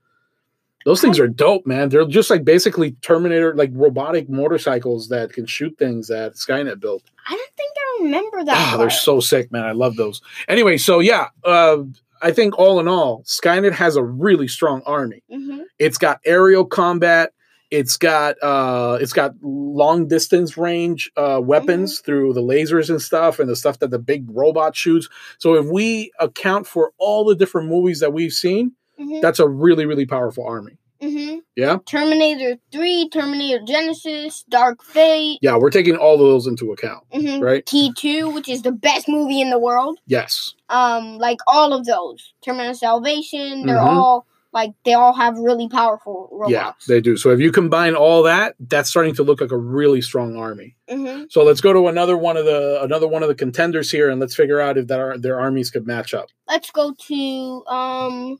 Those 0.85 1.01
things 1.01 1.19
are 1.19 1.29
dope, 1.29 1.67
man. 1.67 1.89
They're 1.89 2.05
just 2.07 2.29
like 2.31 2.45
basically 2.45 2.93
Terminator, 3.01 3.55
like 3.55 3.71
robotic 3.73 4.29
motorcycles 4.29 5.09
that 5.09 5.33
can 5.33 5.47
shoot 5.47 5.77
things 5.79 6.09
that 6.09 6.35
Skynet 6.35 6.79
built. 6.81 7.03
I 7.27 7.31
don't 7.31 7.57
think 7.57 7.73
I 7.77 8.03
remember 8.03 8.45
that. 8.45 8.55
Ah, 8.57 8.77
they're 8.77 8.91
so 8.91 9.19
sick, 9.21 9.51
man. 9.51 9.65
I 9.65 9.73
love 9.73 9.97
those. 9.97 10.21
Anyway, 10.47 10.77
so 10.77 11.01
yeah, 11.01 11.29
uh, 11.45 11.79
I 12.21 12.33
think 12.33 12.59
all 12.59 12.81
in 12.81 12.89
all, 12.89 13.23
Skynet 13.25 13.73
has 13.73 13.97
a 13.97 14.03
really 14.03 14.47
strong 14.49 14.83
army. 14.85 15.23
Mhm. 15.33 15.63
It's 15.79 15.97
got 15.99 16.21
aerial 16.25 16.65
combat. 16.67 17.33
It's 17.71 17.97
got 17.97 18.37
uh, 18.43 18.99
it's 19.01 19.13
got 19.15 19.33
long 19.43 20.07
distance 20.07 20.57
range 20.57 21.11
uh, 21.17 21.41
weapons 21.43 22.01
through 22.01 22.35
the 22.35 22.43
lasers 22.43 22.89
and 22.91 23.01
stuff, 23.03 23.39
and 23.41 23.49
the 23.49 23.57
stuff 23.57 23.79
that 23.81 23.91
the 23.91 23.99
big 23.99 24.27
robot 24.29 24.77
shoots. 24.77 25.09
So 25.39 25.55
if 25.55 25.67
we 25.67 26.13
account 26.21 26.67
for 26.67 26.93
all 26.99 27.25
the 27.25 27.35
different 27.35 27.69
movies 27.69 28.01
that 28.01 28.13
we've 28.13 28.33
seen, 28.33 28.73
Mhm. 29.01 29.21
that's 29.21 29.39
a 29.39 29.49
really 29.49 29.87
really 29.87 30.07
powerful 30.07 30.45
army. 30.47 30.79
hmm 31.01 31.39
Yeah, 31.57 31.79
Terminator 31.87 32.57
3, 32.73 33.09
Terminator 33.11 33.65
Genisys, 33.65 34.45
Dark 34.49 34.83
Fate, 34.83 35.39
yeah, 35.43 35.57
we're 35.57 35.71
taking 35.71 35.97
all 35.97 36.15
of 36.15 36.21
those 36.21 36.47
into 36.47 36.73
account, 36.73 37.05
hmm 37.13 37.41
right? 37.43 37.65
T2, 37.67 38.33
which 38.35 38.49
is 38.49 38.63
the 38.63 38.73
best 38.73 39.09
movie 39.09 39.41
in 39.41 39.51
the 39.51 39.59
world. 39.59 39.99
Yes, 40.07 40.55
Um, 40.69 41.19
like 41.19 41.39
all 41.47 41.73
of 41.73 41.85
those. 41.85 42.33
Terminator 42.43 42.75
Salvation, 42.75 43.67
they're 43.67 43.79
Mhm. 43.79 43.97
all 43.97 44.27
like 44.53 44.71
they 44.85 44.95
all 44.95 45.13
have 45.13 45.37
really 45.37 45.69
powerful 45.69 46.29
robots. 46.31 46.53
yeah, 46.53 46.73
they 46.87 47.01
do. 47.01 47.17
So 47.17 47.31
if 47.31 47.41
you 47.41 47.51
combine 47.51 47.97
all 47.97 48.23
that, 48.23 48.55
that's 48.61 48.89
starting 48.89 49.13
to 49.17 49.25
look 49.25 49.41
like 49.41 49.51
a 49.51 49.59
really 49.59 50.01
strong 50.01 50.37
army. 50.37 50.77
hmm 50.89 51.25
So 51.29 51.43
let's 51.43 51.61
go 51.61 51.73
to 51.73 51.89
another 51.89 52.17
one 52.17 52.37
of 52.37 52.45
the 52.45 52.81
another 52.83 53.09
one 53.09 53.23
of 53.25 53.29
the 53.29 53.35
contenders 53.35 53.91
here, 53.91 54.09
and 54.11 54.21
let's 54.21 54.37
figure 54.37 54.61
out 54.61 54.79
if 54.79 54.87
that 54.87 55.01
are, 55.01 55.19
their 55.19 55.41
armies 55.41 55.71
could 55.73 55.87
match 55.89 56.15
up. 56.15 56.29
Let's 56.47 56.71
go 56.71 56.95
to 57.09 57.65
um 57.67 58.39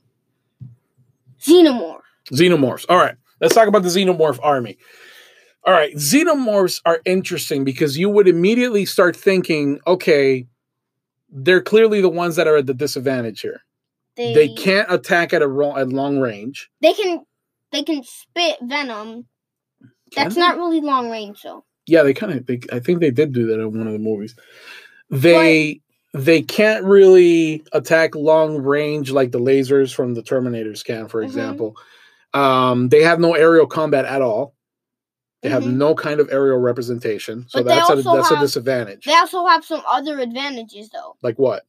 Xenomorph. 1.47 2.01
Xenomorphs. 2.31 2.85
All 2.89 2.97
right, 2.97 3.15
let's 3.41 3.53
talk 3.53 3.67
about 3.67 3.83
the 3.83 3.89
xenomorph 3.89 4.39
army. 4.41 4.77
All 5.65 5.73
right, 5.73 5.93
xenomorphs 5.95 6.81
are 6.85 7.01
interesting 7.05 7.63
because 7.63 7.97
you 7.97 8.09
would 8.09 8.27
immediately 8.27 8.85
start 8.85 9.15
thinking, 9.15 9.79
okay, 9.87 10.47
they're 11.29 11.61
clearly 11.61 12.01
the 12.01 12.09
ones 12.09 12.35
that 12.35 12.47
are 12.47 12.57
at 12.57 12.65
the 12.67 12.73
disadvantage 12.73 13.41
here. 13.41 13.61
They 14.15 14.33
They 14.33 14.49
can't 14.49 14.91
attack 14.91 15.33
at 15.33 15.41
a 15.41 15.47
ro- 15.47 15.75
at 15.75 15.89
long 15.89 16.19
range. 16.19 16.69
they 16.81 16.93
can 16.93 17.25
they 17.71 17.83
can 17.83 18.03
spit 18.03 18.57
venom. 18.61 19.25
Can 20.11 20.23
That's 20.23 20.35
they? 20.35 20.41
not 20.41 20.55
really 20.57 20.81
long 20.81 21.09
range 21.09 21.41
though. 21.43 21.65
Yeah, 21.87 22.03
they 22.03 22.13
kind 22.13 22.31
of. 22.31 22.49
I 22.71 22.79
think 22.79 22.99
they 22.99 23.11
did 23.11 23.33
do 23.33 23.47
that 23.47 23.59
in 23.59 23.77
one 23.77 23.87
of 23.87 23.93
the 23.93 23.99
movies. 23.99 24.35
They 25.09 25.81
they 26.15 26.41
can't 26.41 26.83
really 26.85 27.63
attack 27.73 28.15
long 28.15 28.57
range 28.57 29.11
like 29.11 29.31
the 29.31 29.39
lasers 29.39 29.93
from 29.93 30.13
the 30.13 30.23
Terminators 30.23 30.83
can, 30.83 31.07
for 31.07 31.21
Mhm. 31.21 31.25
example. 31.25 31.75
Um, 32.33 32.89
they 32.89 33.01
have 33.03 33.19
no 33.19 33.33
aerial 33.33 33.67
combat 33.67 34.05
at 34.05 34.21
all. 34.21 34.55
They 35.41 35.49
have 35.49 35.63
Mhm. 35.63 35.75
no 35.75 35.93
kind 35.95 36.19
of 36.19 36.29
aerial 36.31 36.57
representation, 36.57 37.45
so 37.49 37.59
But 37.59 37.67
that's 37.67 37.89
a, 37.89 37.95
that's 38.01 38.31
a 38.31 38.39
disadvantage. 38.39 39.05
They 39.05 39.13
also 39.13 39.45
have 39.45 39.63
some 39.63 39.83
other 39.89 40.19
advantages 40.19 40.89
though. 40.89 41.17
like 41.21 41.37
what? 41.37 41.63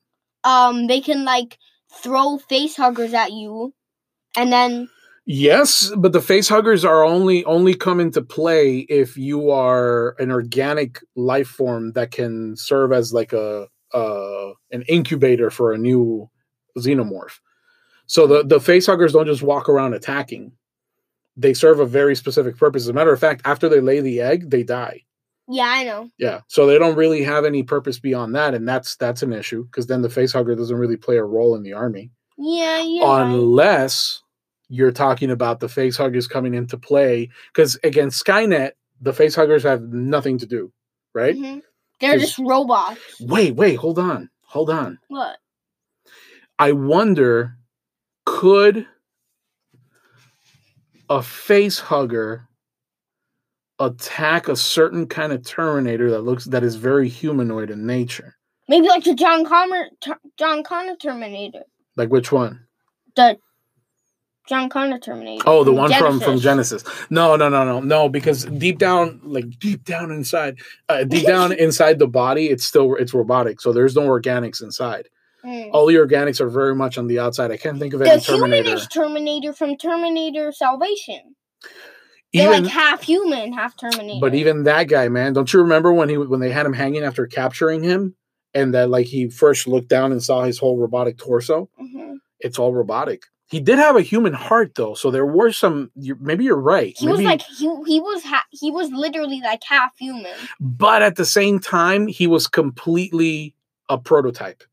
Um 0.45 0.87
they 0.87 1.01
can 1.01 1.25
like 1.25 1.59
throw 1.93 2.39
face 2.39 2.77
huggers 2.77 3.13
at 3.15 3.33
you 3.33 3.75
and 4.37 4.53
then 4.53 4.89
Yes, 5.29 5.91
but 5.97 6.13
the 6.13 6.21
face 6.21 6.49
huggers 6.49 6.85
are 6.85 7.03
only 7.05 7.45
only 7.47 7.75
come 7.75 7.99
into 7.99 8.23
play 8.23 8.79
if 8.89 9.17
you 9.17 9.51
are 9.51 10.15
an 10.21 10.31
organic 10.31 11.01
life 11.17 11.49
form 11.49 11.93
that 11.93 12.13
can 12.13 12.55
serve 12.57 12.93
as 12.93 13.13
like 13.13 13.33
a 13.33 13.67
uh, 13.95 14.51
an 14.73 14.83
incubator 14.89 15.51
for 15.51 15.73
a 15.73 15.79
new 15.79 16.29
xenomorph. 16.79 17.39
So 18.07 18.27
the 18.27 18.45
the 18.45 18.61
face 18.61 18.87
huggers 18.87 19.13
don't 19.13 19.27
just 19.27 19.43
walk 19.43 19.69
around 19.69 19.95
attacking; 19.95 20.53
they 21.37 21.55
serve 21.55 21.81
a 21.81 21.87
very 21.87 22.15
specific 22.17 22.57
purpose. 22.57 22.83
As 22.85 22.89
a 22.89 22.93
matter 22.93 23.13
of 23.13 23.21
fact, 23.21 23.43
after 23.45 23.69
they 23.69 23.81
lay 23.81 24.01
the 24.01 24.21
egg, 24.21 24.51
they 24.51 24.63
die. 24.63 25.03
yeah, 25.49 25.67
I 25.69 25.85
know. 25.85 26.11
Yeah, 26.19 26.41
so 26.49 26.67
they 26.67 26.79
don't 26.79 26.97
really 26.97 27.23
have 27.25 27.45
any 27.45 27.63
purpose 27.63 27.99
beyond 27.99 28.35
that, 28.35 28.55
and 28.55 28.67
that's 28.69 28.97
that's 28.97 29.23
an 29.23 29.33
issue 29.33 29.65
because 29.65 29.87
then 29.87 30.03
the 30.03 30.11
face 30.11 30.33
hugger 30.33 30.55
doesn't 30.55 30.77
really 30.77 30.97
play 30.97 31.17
a 31.17 31.25
role 31.25 31.55
in 31.57 31.63
the 31.63 31.73
army 31.73 32.11
Yeah, 32.39 32.81
yeah. 32.83 33.03
right. 33.05 33.23
unless 33.31 34.23
you're 34.69 34.93
talking 34.93 35.31
about 35.31 35.61
the 35.61 35.69
face 35.69 35.97
huggers 35.97 36.27
coming 36.27 36.55
into 36.55 36.77
play. 36.77 37.31
Because 37.53 37.79
against 37.85 38.25
Skynet, 38.25 38.73
the 39.01 39.13
face 39.13 39.35
huggers 39.37 39.63
have 39.63 39.83
nothing 39.83 40.39
to 40.39 40.47
do, 40.47 40.73
right? 41.15 41.37
Mhm. 41.37 41.63
They're 42.01 42.19
just 42.19 42.39
robots. 42.39 43.01
Wait, 43.21 43.55
wait, 43.55 43.77
hold 43.77 43.99
on, 43.99 44.31
hold 44.43 44.71
on. 44.71 44.99
What? 45.09 45.39
I 46.59 46.73
wonder, 46.73 47.57
could 48.25 48.87
a 51.09 51.23
face 51.23 51.79
hugger 51.79 52.49
attack 53.79 54.49
a 54.49 54.57
certain 54.57 55.07
kind 55.07 55.33
of 55.33 55.45
Terminator 55.45 56.11
that 56.11 56.23
looks 56.23 56.47
that 56.47 56.65
is 56.65 56.77
very 56.77 57.09
humanoid 57.09 57.71
in 57.71 57.87
nature? 57.87 58.37
Maybe 58.69 58.89
like 58.89 59.05
the 59.05 59.15
John 59.15 59.45
Connor, 59.45 59.89
John 60.39 60.65
Connor 60.65 60.97
Terminator. 60.97 61.63
Like 61.97 62.11
which 62.11 62.33
one? 62.33 62.67
The 63.15 63.39
John 64.49 64.69
Connor 64.69 64.99
Terminator. 64.99 65.43
Oh, 65.47 65.65
the 65.65 65.73
one 65.73 65.93
from 65.93 66.21
from 66.21 66.37
Genisys. 66.37 66.85
No, 67.11 67.37
no, 67.37 67.49
no, 67.49 67.65
no, 67.65 67.81
no. 67.81 68.09
Because 68.09 68.45
deep 68.45 68.79
down, 68.79 69.21
like 69.25 69.59
deep 69.59 69.85
down 69.85 70.11
inside, 70.13 70.59
uh, 70.89 71.05
deep 71.05 71.27
down 71.35 71.53
inside 71.53 71.99
the 71.99 72.07
body, 72.07 72.47
it's 72.47 72.65
still 72.65 72.95
it's 72.97 73.13
robotic. 73.15 73.61
So 73.61 73.73
there's 73.73 73.97
no 73.97 74.03
organics 74.03 74.63
inside. 74.63 75.09
Mm. 75.45 75.71
All 75.73 75.87
the 75.87 75.95
organics 75.95 76.41
are 76.41 76.49
very 76.49 76.75
much 76.75 76.99
on 76.99 77.07
the 77.07 77.19
outside. 77.19 77.51
I 77.51 77.57
can't 77.57 77.79
think 77.79 77.95
of 77.95 78.01
The 78.01 78.11
any 78.11 78.21
Terminator. 78.21 78.63
human 78.65 78.79
is 78.79 78.87
Terminator 78.89 79.53
from 79.53 79.77
Terminator 79.77 80.51
Salvation. 80.53 81.37
They're 82.33 82.51
like 82.51 82.67
half 82.67 83.03
human, 83.03 83.53
half 83.53 83.77
Terminator. 83.79 84.21
but 84.21 84.35
even 84.35 84.65
that 84.65 84.89
guy, 84.89 85.09
man, 85.09 85.33
don't 85.33 85.51
you 85.53 85.61
remember 85.63 85.93
when 85.93 86.09
he 86.09 86.19
when 86.19 86.41
they 86.41 86.51
had 86.51 86.67
him 86.67 86.73
hanging 86.75 87.03
after 87.03 87.27
capturing 87.27 87.83
him, 87.83 88.15
and 88.55 88.75
that 88.75 88.91
like 88.91 89.07
he 89.07 89.29
first 89.31 89.67
looked 89.67 89.89
down 89.89 90.13
and 90.13 90.23
saw 90.23 90.43
his 90.43 90.59
whole 90.59 90.77
robotic 90.77 91.17
torso? 91.17 91.71
Mhm. 91.81 92.17
It's 92.41 92.59
all 92.59 92.75
robotic. 92.75 93.23
He 93.49 93.61
did 93.61 93.79
have 93.79 93.95
a 93.97 94.03
human 94.03 94.33
heart 94.33 94.75
though, 94.75 94.95
so 94.95 95.11
there 95.11 95.27
were 95.27 95.53
some. 95.53 95.91
you 95.95 96.17
maybe 96.21 96.45
you're 96.45 96.57
right. 96.61 96.97
he 96.99 97.07
was 97.07 97.21
like 97.21 97.43
he 97.43 97.67
he 97.87 98.01
was 98.01 98.25
ha- 98.25 98.47
he 98.51 98.71
was 98.73 98.91
literally 98.91 99.41
like 99.41 99.63
half 99.65 99.97
human. 99.99 100.33
but 100.61 101.03
at 101.03 101.17
the 101.17 101.25
same 101.27 101.61
time, 101.61 102.09
he 102.09 102.27
was 102.27 102.49
completely 102.49 103.55
a 103.89 103.99
prototype. 103.99 104.65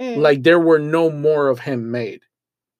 Mm. 0.00 0.16
Like 0.18 0.42
there 0.44 0.58
were 0.60 0.78
no 0.78 1.10
more 1.10 1.48
of 1.48 1.60
him 1.60 1.90
made. 1.90 2.22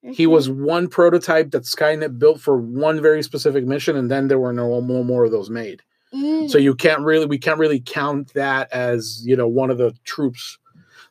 He 0.02 0.25
Mhm. 0.26 0.30
was 0.30 0.50
one 0.50 0.88
prototype 0.88 1.50
that 1.52 1.62
Skynet 1.62 2.18
built 2.18 2.40
for 2.40 2.56
one 2.58 3.00
very 3.00 3.23
specific 3.23 3.64
mission, 3.66 3.96
and 3.96 4.11
then 4.11 4.28
there 4.28 4.38
were 4.38 4.52
no 4.52 4.80
more, 4.82 5.04
more 5.04 5.25
of 5.25 5.30
those 5.30 5.49
made. 5.49 5.82
Mm. 6.14 6.50
So 6.50 6.58
you 6.58 6.75
can't 6.75 7.00
really, 7.02 7.25
we 7.26 7.38
can't 7.38 7.58
really 7.58 7.80
count 7.80 8.32
that 8.34 8.70
as 8.73 9.23
you 9.26 9.37
know 9.37 9.49
one 9.49 9.70
of 9.70 9.78
the 9.78 9.94
troops. 10.04 10.58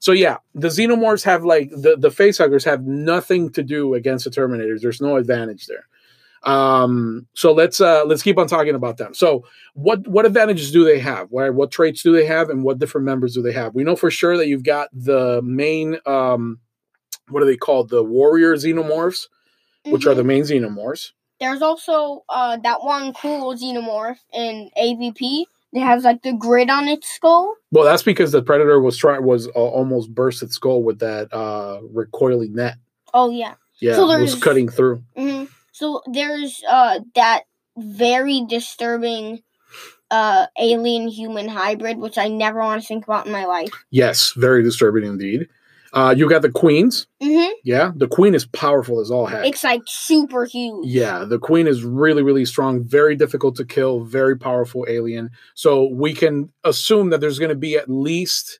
So 0.03 0.11
yeah, 0.11 0.39
the 0.53 0.67
xenomorphs 0.67 1.23
have 1.23 1.45
like 1.45 1.69
the 1.69 1.95
the 1.97 2.09
facehuggers 2.09 2.65
have 2.65 2.85
nothing 2.85 3.49
to 3.53 3.63
do 3.63 3.93
against 3.93 4.25
the 4.25 4.31
Terminators. 4.31 4.81
There's 4.81 4.99
no 4.99 5.15
advantage 5.15 5.67
there. 5.67 5.87
Um, 6.43 7.25
so 7.35 7.53
let's 7.53 7.79
uh 7.79 8.03
let's 8.03 8.21
keep 8.21 8.37
on 8.37 8.47
talking 8.47 8.75
about 8.75 8.97
them. 8.97 9.13
So 9.13 9.45
what 9.75 10.05
what 10.05 10.25
advantages 10.25 10.73
do 10.73 10.83
they 10.83 10.99
have? 10.99 11.31
What 11.31 11.53
what 11.53 11.71
traits 11.71 12.03
do 12.03 12.11
they 12.11 12.25
have, 12.25 12.49
and 12.49 12.65
what 12.65 12.79
different 12.79 13.05
members 13.05 13.33
do 13.33 13.41
they 13.41 13.53
have? 13.53 13.75
We 13.75 13.85
know 13.85 13.95
for 13.95 14.11
sure 14.11 14.35
that 14.35 14.47
you've 14.47 14.65
got 14.65 14.89
the 14.91 15.41
main 15.41 15.95
um, 16.05 16.59
what 17.29 17.41
are 17.41 17.45
they 17.45 17.55
called? 17.55 17.87
The 17.87 18.03
warrior 18.03 18.57
xenomorphs, 18.57 19.27
which 19.85 20.05
are 20.05 20.15
the 20.15 20.25
main 20.25 20.43
xenomorphs. 20.43 21.13
There's 21.39 21.61
also 21.61 22.25
uh 22.27 22.57
that 22.57 22.83
one 22.83 23.13
cool 23.13 23.55
xenomorph 23.55 24.17
in 24.33 24.69
AVP 24.77 25.45
that 25.73 25.79
has 25.81 26.03
like 26.03 26.21
the 26.21 26.33
grid 26.33 26.69
on 26.69 26.87
its 26.87 27.07
skull. 27.11 27.55
Well, 27.71 27.85
that's 27.85 28.03
because 28.03 28.31
the 28.31 28.41
predator 28.43 28.79
was 28.79 28.97
trying 28.97 29.23
was 29.23 29.47
uh, 29.47 29.51
almost 29.53 30.13
burst 30.13 30.43
its 30.43 30.55
skull 30.55 30.83
with 30.83 30.99
that 30.99 31.33
uh 31.33 31.79
recoiling 31.91 32.53
net. 32.55 32.75
Oh 33.13 33.29
yeah. 33.29 33.55
Yeah, 33.79 33.95
So 33.95 34.09
it 34.11 34.21
was 34.21 34.35
cutting 34.35 34.69
through. 34.69 35.03
hmm 35.17 35.45
So 35.71 36.01
there's 36.11 36.61
uh 36.69 36.99
that 37.15 37.43
very 37.77 38.45
disturbing 38.47 39.41
uh 40.11 40.47
alien 40.59 41.07
human 41.07 41.47
hybrid, 41.47 41.97
which 41.97 42.17
I 42.17 42.27
never 42.27 42.59
want 42.59 42.81
to 42.81 42.87
think 42.87 43.05
about 43.05 43.25
in 43.25 43.31
my 43.31 43.45
life. 43.45 43.73
Yes, 43.91 44.33
very 44.35 44.63
disturbing 44.63 45.05
indeed. 45.05 45.47
Uh, 45.93 46.13
you 46.17 46.27
got 46.27 46.41
the 46.41 46.49
queens. 46.51 47.07
hmm 47.21 47.51
Yeah, 47.63 47.91
the 47.95 48.07
queen 48.07 48.33
is 48.35 48.45
powerful 48.47 48.99
as 48.99 49.11
all 49.11 49.27
heck. 49.27 49.45
It's 49.45 49.63
like 49.63 49.81
super 49.85 50.45
huge. 50.45 50.87
Yeah, 50.87 51.23
the 51.23 51.39
queen 51.39 51.67
is 51.67 51.83
really, 51.83 52.23
really 52.23 52.45
strong, 52.45 52.83
very 52.83 53.15
difficult 53.15 53.55
to 53.57 53.65
kill, 53.65 54.03
very 54.03 54.35
powerful 54.37 54.85
alien. 54.89 55.29
So 55.53 55.85
we 55.93 56.13
can 56.13 56.51
assume 56.63 57.11
that 57.11 57.21
there's 57.21 57.37
going 57.39 57.49
to 57.49 57.55
be 57.55 57.77
at 57.77 57.89
least 57.89 58.59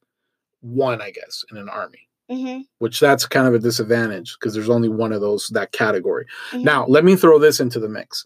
one, 0.62 1.02
I 1.02 1.12
guess, 1.12 1.44
in 1.52 1.58
an 1.58 1.70
army, 1.70 2.08
hmm 2.30 2.60
which 2.80 3.00
that's 3.00 3.26
kind 3.26 3.48
of 3.48 3.54
a 3.54 3.60
disadvantage 3.60 4.36
because 4.40 4.54
there's 4.54 4.70
only 4.70 4.90
one 4.90 5.12
of 5.14 5.22
those 5.22 5.48
that 5.54 5.72
category. 5.72 6.26
Mhm. 6.52 6.64
Now, 6.64 6.86
let 6.88 7.04
me 7.04 7.16
throw 7.16 7.40
this 7.40 7.60
into 7.60 7.80
the 7.80 7.90
mix. 7.90 8.26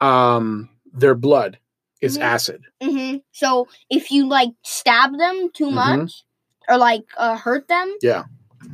Um, 0.00 0.68
their 0.92 1.14
blood 1.14 1.58
is 2.00 2.16
Mhm. 2.18 2.22
acid. 2.22 2.62
hmm 2.82 3.16
So 3.32 3.66
if 3.90 4.10
you 4.10 4.28
like 4.28 4.50
stab 4.62 5.16
them 5.18 5.50
too 5.54 5.66
Mhm. 5.70 5.74
much 5.74 6.22
or 6.68 6.76
like 6.78 7.02
uh, 7.16 7.36
hurt 7.36 7.66
them, 7.68 7.94
Yeah. 8.02 8.24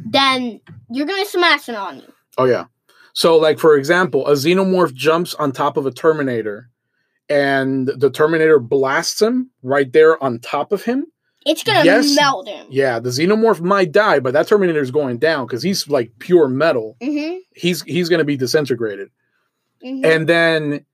Then 0.06 0.60
you're 0.90 1.06
gonna 1.06 1.24
smash 1.26 1.68
it 1.68 1.74
on 1.74 1.98
you. 1.98 2.12
Oh 2.38 2.44
yeah. 2.44 2.64
So 3.12 3.36
like 3.36 3.58
for 3.58 3.76
example, 3.76 4.26
a 4.26 4.32
xenomorph 4.32 4.94
jumps 4.94 5.34
on 5.34 5.52
top 5.52 5.76
of 5.76 5.86
a 5.86 5.90
terminator 5.90 6.68
and 7.28 7.86
the 7.88 8.10
terminator 8.10 8.58
blasts 8.58 9.20
him 9.22 9.50
right 9.62 9.92
there 9.92 10.22
on 10.22 10.38
top 10.40 10.72
of 10.72 10.82
him. 10.84 11.06
It's 11.46 11.62
gonna 11.64 11.84
Yes. 11.84 12.14
melt 12.14 12.48
him. 12.48 12.66
Yeah, 12.70 12.98
the 12.98 13.10
xenomorph 13.10 13.60
might 13.60 13.92
die, 13.92 14.20
but 14.20 14.32
that 14.34 14.46
terminator 14.48 14.80
is 14.80 14.90
going 14.90 15.18
down 15.18 15.46
cuz 15.48 15.62
he's 15.62 15.88
like 15.88 16.12
pure 16.18 16.48
metal. 16.48 16.96
hmm 17.02 17.36
He's 17.54 17.82
he's 17.82 18.08
going 18.08 18.20
to 18.20 18.24
be 18.24 18.36
disintegrated. 18.36 19.10
hmm 19.82 20.04
And 20.04 20.26
then 20.28 20.84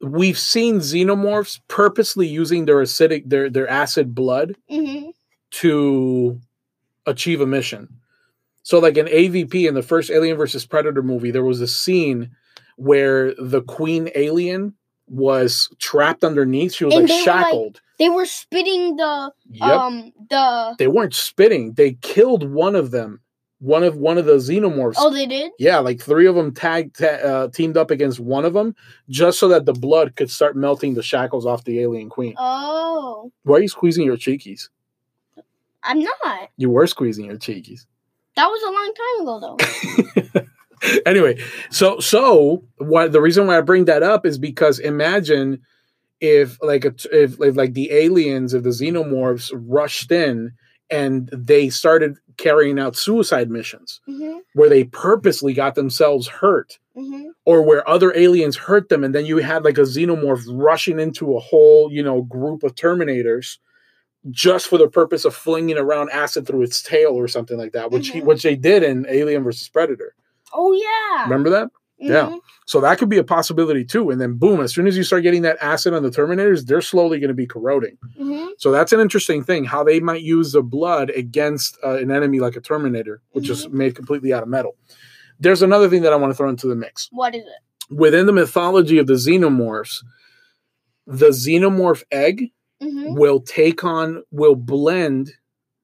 we've 0.00 0.38
seen 0.38 0.76
xenomorphs 0.80 1.60
purposely 1.68 2.26
using 2.28 2.64
their 2.64 2.76
acidic 2.76 3.28
their 3.28 3.50
their 3.50 3.68
acid 3.68 4.14
blood 4.14 4.56
hmm 4.68 5.10
to 5.52 6.40
achieve 7.06 7.40
a 7.40 7.46
mission. 7.46 7.88
So, 8.62 8.78
like 8.78 8.96
in 8.96 9.06
AVP 9.06 9.66
in 9.68 9.74
the 9.74 9.82
first 9.82 10.10
Alien 10.10 10.36
versus 10.36 10.66
Predator 10.66 11.02
movie, 11.02 11.30
there 11.30 11.44
was 11.44 11.60
a 11.60 11.66
scene 11.68 12.30
where 12.76 13.34
the 13.34 13.62
queen 13.62 14.10
alien 14.14 14.74
was 15.08 15.68
trapped 15.78 16.22
underneath. 16.24 16.74
She 16.74 16.84
was 16.84 16.94
And 16.94 17.02
like 17.02 17.08
they 17.10 17.14
were, 17.14 17.18
like- 17.18 17.44
shackled. 17.44 17.80
They 17.98 18.08
were 18.08 18.24
spitting 18.26 18.96
the 18.96 19.32
yep. 19.50 19.68
um 19.68 20.12
the 20.30 20.74
they 20.78 20.86
weren't 20.88 21.14
spitting. 21.14 21.72
They 21.74 21.94
killed 22.00 22.50
one 22.50 22.74
of 22.74 22.90
them. 22.92 23.20
One 23.58 23.82
of 23.82 23.96
one 23.98 24.16
of 24.16 24.24
the 24.24 24.36
xenomorphs. 24.36 24.94
oh 24.96 25.10
they 25.12 25.26
did 25.26 25.52
Yeah, 25.58 25.80
like 25.80 26.00
three 26.00 26.26
of 26.26 26.34
them 26.34 26.54
tagged, 26.54 26.98
ta- 26.98 27.06
uh, 27.06 27.48
teamed 27.48 27.76
up 27.76 27.90
against 27.90 28.18
one 28.18 28.46
of 28.46 28.54
them, 28.54 28.74
just 29.10 29.38
so 29.38 29.48
that 29.48 29.66
the 29.66 29.74
blood 29.74 30.16
could 30.16 30.30
start 30.30 30.56
melting 30.56 30.94
the 30.94 31.02
shackles 31.02 31.44
off 31.44 31.64
the 31.64 31.80
alien 31.80 32.08
queen. 32.08 32.32
oh 32.38 33.30
Why 33.42 33.58
are 33.58 33.60
you 33.60 33.68
squeezing 33.68 34.06
your 34.06 34.16
cheekies? 34.16 34.70
I'm 35.82 35.98
not 36.00 36.50
You 36.56 36.70
were 36.70 36.86
squeezing 36.86 37.26
your 37.26 37.36
cheekies. 37.36 37.84
That 38.40 38.48
was 38.48 38.62
a 38.62 38.70
long 38.72 38.92
time 38.94 39.22
ago 39.22 39.56
though. 40.32 40.40
Anyway, 41.04 41.38
so 41.70 42.00
so 42.00 42.64
what 42.78 43.12
the 43.12 43.20
reason 43.20 43.46
why 43.46 43.58
I 43.58 43.60
bring 43.60 43.84
that 43.84 44.02
up 44.02 44.24
is 44.24 44.38
because 44.38 44.78
imagine 44.78 45.60
if 46.22 46.56
like 46.62 46.86
a, 46.86 46.94
if, 47.12 47.38
if 47.38 47.56
like 47.56 47.74
the 47.74 47.92
aliens 47.92 48.54
if 48.54 48.62
the 48.62 48.70
xenomorphs 48.70 49.50
rushed 49.54 50.10
in 50.10 50.52
and 50.90 51.28
they 51.32 51.68
started 51.68 52.16
carrying 52.38 52.78
out 52.78 52.96
suicide 52.96 53.50
missions 53.50 54.00
hmm 54.06 54.38
where 54.54 54.70
they 54.70 54.84
purposely 54.84 55.52
got 55.52 55.74
themselves 55.74 56.26
hurt 56.26 56.78
hmm 56.94 57.28
or 57.44 57.62
where 57.62 57.88
other 57.88 58.16
aliens 58.16 58.56
hurt 58.56 58.88
them 58.88 59.04
and 59.04 59.14
then 59.14 59.26
you 59.26 59.36
had 59.36 59.64
like 59.64 59.78
a 59.78 59.82
xenomorph 59.82 60.44
rushing 60.48 60.98
into 60.98 61.36
a 61.36 61.40
whole 61.40 61.92
you 61.92 62.02
know 62.02 62.22
group 62.22 62.62
of 62.62 62.74
terminators 62.74 63.58
just 64.30 64.66
for 64.68 64.76
the 64.78 64.88
purpose 64.88 65.24
of 65.24 65.34
flinging 65.34 65.78
around 65.78 66.10
acid 66.10 66.46
through 66.46 66.62
its 66.62 66.82
tail 66.82 67.12
or 67.12 67.26
something 67.28 67.56
like 67.56 67.72
that 67.72 67.90
which 67.90 68.08
he, 68.10 68.20
Mhm. 68.20 68.24
which 68.24 68.42
they 68.42 68.54
did 68.56 68.82
in 68.82 69.06
alien 69.08 69.42
versus 69.42 69.68
predator 69.68 70.14
oh 70.52 70.72
yeah 70.72 71.24
remember 71.24 71.48
that 71.50 71.68
yeah. 71.98 72.26
Mhm. 72.28 72.40
so 72.66 72.80
that 72.80 72.98
could 72.98 73.08
be 73.08 73.16
a 73.18 73.24
possibility 73.24 73.84
too 73.84 74.10
and 74.10 74.20
then 74.20 74.34
boom 74.34 74.60
as 74.60 74.74
soon 74.74 74.86
as 74.86 74.96
you 74.96 75.02
start 75.04 75.22
getting 75.22 75.42
that 75.42 75.56
acid 75.62 75.94
on 75.94 76.02
the 76.02 76.10
terminators 76.10 76.66
they're 76.66 76.80
slowly 76.82 77.18
going 77.18 77.28
to 77.28 77.34
be 77.34 77.46
corroding 77.46 77.96
Mhm. 78.20 78.48
so 78.58 78.70
that's 78.70 78.92
an 78.92 79.00
interesting 79.00 79.42
thing 79.42 79.64
how 79.64 79.82
they 79.84 80.00
might 80.00 80.22
use 80.22 80.52
the 80.52 80.62
blood 80.62 81.10
against 81.10 81.78
uh, 81.84 81.96
an 81.96 82.10
enemy 82.10 82.40
like 82.40 82.56
a 82.56 82.60
terminator 82.60 83.22
which 83.32 83.48
is 83.48 83.68
made 83.70 83.94
completely 83.94 84.32
out 84.34 84.42
of 84.42 84.48
metal 84.50 84.76
there's 85.38 85.62
another 85.62 85.88
thing 85.88 86.02
that 86.02 86.12
I 86.12 86.16
want 86.16 86.30
to 86.30 86.36
throw 86.36 86.50
into 86.50 86.66
the 86.66 86.74
mix. 86.76 87.08
What 87.12 87.34
is 87.34 87.40
it? 87.42 87.94
Within 87.94 88.26
the 88.26 88.32
mythology 88.32 88.98
of 88.98 89.06
the 89.06 89.14
xenomorphs, 89.14 90.04
the 91.06 91.28
xenomorph 91.30 92.02
egg 92.12 92.50
Mm-hmm. 92.82 93.14
will 93.14 93.40
take 93.40 93.84
on, 93.84 94.22
will 94.30 94.54
blend 94.54 95.32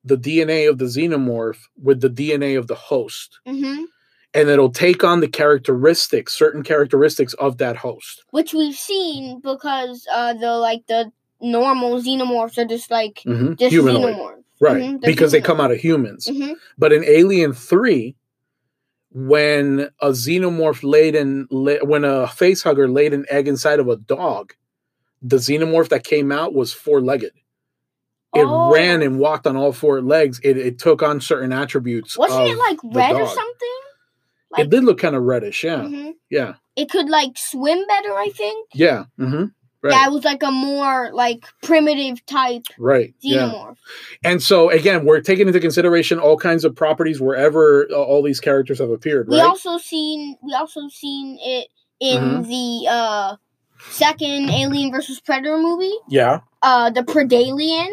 the 0.04 0.16
DNA 0.16 0.68
of 0.68 0.78
the 0.78 0.86
xenomorph 0.86 1.58
with 1.82 2.00
the 2.00 2.08
DNA 2.08 2.56
of 2.58 2.68
the 2.68 2.74
host. 2.74 3.38
Mm-hmm. 3.46 3.84
And 4.34 4.48
it'll 4.48 4.70
take 4.70 5.02
on 5.04 5.20
the 5.20 5.28
characteristics, 5.28 6.32
certain 6.32 6.62
characteristics 6.62 7.32
of 7.34 7.58
that 7.58 7.76
host. 7.76 8.24
Which 8.30 8.52
we've 8.54 8.74
seen 8.74 9.40
because 9.40 10.06
uh 10.12 10.34
the 10.34 10.52
like 10.58 10.86
the 10.86 11.10
normal 11.40 12.00
xenomorphs 12.00 12.56
are 12.58 12.64
just 12.64 12.90
like 12.90 13.20
hmm 13.24 13.54
just 13.54 13.72
Humanoid. 13.72 14.14
xenomorphs. 14.14 14.42
Right. 14.60 14.82
Mhm, 14.82 15.00
they're 15.00 15.10
because 15.10 15.32
they 15.32 15.40
come 15.40 15.60
out 15.60 15.70
of 15.70 15.78
humans. 15.78 16.28
Mm-hmm. 16.28 16.52
But 16.78 16.92
in 16.92 17.04
Alien 17.04 17.52
3, 17.52 18.14
when 19.12 19.88
a 20.00 20.08
xenomorph 20.10 20.82
laid 20.82 21.14
in, 21.14 21.46
when 21.50 22.04
a 22.04 22.26
face 22.28 22.62
hugger 22.62 22.88
laid 22.88 23.12
an 23.14 23.24
egg 23.30 23.48
inside 23.48 23.80
of 23.80 23.88
a 23.88 23.96
dog, 23.96 24.54
the 25.26 25.36
xenomorph 25.36 25.88
that 25.88 26.04
came 26.04 26.30
out 26.30 26.54
was 26.54 26.72
four 26.72 27.00
legged. 27.00 27.32
It 28.34 28.44
Oh. 28.46 28.70
ran 28.72 29.02
and 29.02 29.18
walked 29.18 29.46
on 29.46 29.56
all 29.56 29.72
four 29.72 30.02
legs. 30.02 30.40
It, 30.44 30.56
it 30.58 30.78
took 30.78 31.02
on 31.02 31.20
certain 31.20 31.52
attributes. 31.52 32.18
Wasn't 32.18 32.46
it 32.48 32.58
like 32.58 32.78
red 32.84 33.14
or 33.14 33.26
something? 33.26 33.68
it 34.58 34.70
did 34.70 34.84
look 34.84 34.98
kind 34.98 35.14
of 35.16 35.22
reddish. 35.22 35.64
Yeah. 35.64 35.82
Mhm. 35.82 36.14
Yeah. 36.30 36.54
It 36.76 36.88
could 36.88 37.08
like 37.10 37.36
swim 37.36 37.84
better, 37.86 38.14
I 38.14 38.30
think. 38.34 38.68
Yeah. 38.74 39.04
hmm 39.18 39.44
Right. 39.82 39.92
Yeah, 39.92 40.06
it 40.06 40.12
was 40.12 40.24
like 40.24 40.42
a 40.42 40.50
more 40.50 41.10
like 41.12 41.44
primitive 41.62 42.24
type 42.26 42.62
right. 42.78 43.14
Yeah. 43.20 43.72
And 44.24 44.42
so, 44.42 44.70
again, 44.70 45.04
we're 45.04 45.20
taking 45.20 45.46
into 45.46 45.60
consideration 45.60 46.18
all 46.18 46.36
kinds 46.38 46.64
of 46.64 46.74
properties 46.74 47.20
wherever 47.20 47.86
uh, 47.90 47.94
all 47.96 48.22
these 48.22 48.40
characters 48.40 48.78
have 48.78 48.90
appeared, 48.90 49.28
We 49.28 49.40
also 49.40 49.76
seen 49.78 50.36
we 50.42 50.54
also 50.54 50.88
seen 50.88 51.38
it 51.40 51.68
in 52.00 52.18
Mhm. 52.22 52.48
the 52.48 52.88
uh 52.90 53.36
second 53.90 54.50
Alien 54.50 54.90
versus 54.90 55.20
Predator 55.20 55.58
movie. 55.58 55.94
yeah. 56.08 56.40
Uh 56.62 56.90
the 56.90 57.02
Predalien. 57.02 57.88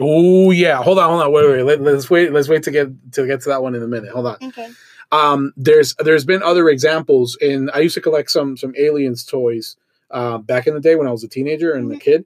Oh 0.00 0.50
yeah, 0.50 0.82
hold 0.82 0.98
on, 0.98 1.08
hold 1.08 1.22
on, 1.22 1.32
wait, 1.32 1.46
wait, 1.48 1.62
wait. 1.64 1.80
Let, 1.80 1.94
us 1.94 2.10
wait. 2.10 2.32
Let's 2.32 2.48
wait 2.48 2.62
to 2.64 2.70
get 2.70 2.88
to 3.12 3.26
get 3.26 3.40
to 3.42 3.48
that 3.50 3.62
one 3.62 3.74
in 3.74 3.82
a 3.82 3.86
minute. 3.86 4.10
Hold 4.10 4.26
on. 4.26 4.36
Okay. 4.42 4.68
Um, 5.12 5.52
there's 5.56 5.94
there's 6.00 6.24
been 6.24 6.42
other 6.42 6.68
examples, 6.68 7.38
and 7.40 7.70
I 7.72 7.78
used 7.78 7.94
to 7.94 8.00
collect 8.00 8.30
some 8.32 8.56
some 8.56 8.74
aliens 8.76 9.24
toys 9.24 9.76
uh, 10.10 10.38
back 10.38 10.66
in 10.66 10.74
the 10.74 10.80
day 10.80 10.96
when 10.96 11.06
I 11.06 11.12
was 11.12 11.22
a 11.22 11.28
teenager 11.28 11.72
and 11.72 11.92
a 11.92 11.94
Mhm. 11.94 12.00
kid, 12.00 12.24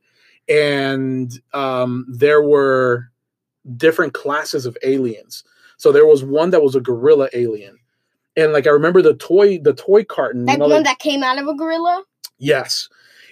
and 0.48 1.30
um, 1.52 2.06
there 2.08 2.42
were 2.42 3.10
different 3.76 4.14
classes 4.14 4.64
of 4.64 4.76
aliens. 4.82 5.44
So 5.76 5.92
there 5.92 6.06
was 6.06 6.24
one 6.24 6.50
that 6.50 6.62
was 6.62 6.74
a 6.74 6.80
gorilla 6.80 7.28
alien, 7.34 7.78
and 8.36 8.54
like 8.54 8.66
I 8.66 8.70
remember 8.70 9.02
the 9.02 9.14
toy 9.14 9.58
the 9.58 9.74
toy 9.74 10.04
carton. 10.04 10.48
you 10.48 10.56
know, 10.56 10.66
one 10.66 10.70
like- 10.70 10.84
that 10.84 10.98
came 11.00 11.22
out 11.22 11.38
of 11.38 11.46
a 11.46 11.54
gorilla. 11.54 12.02
Yes. 12.38 12.88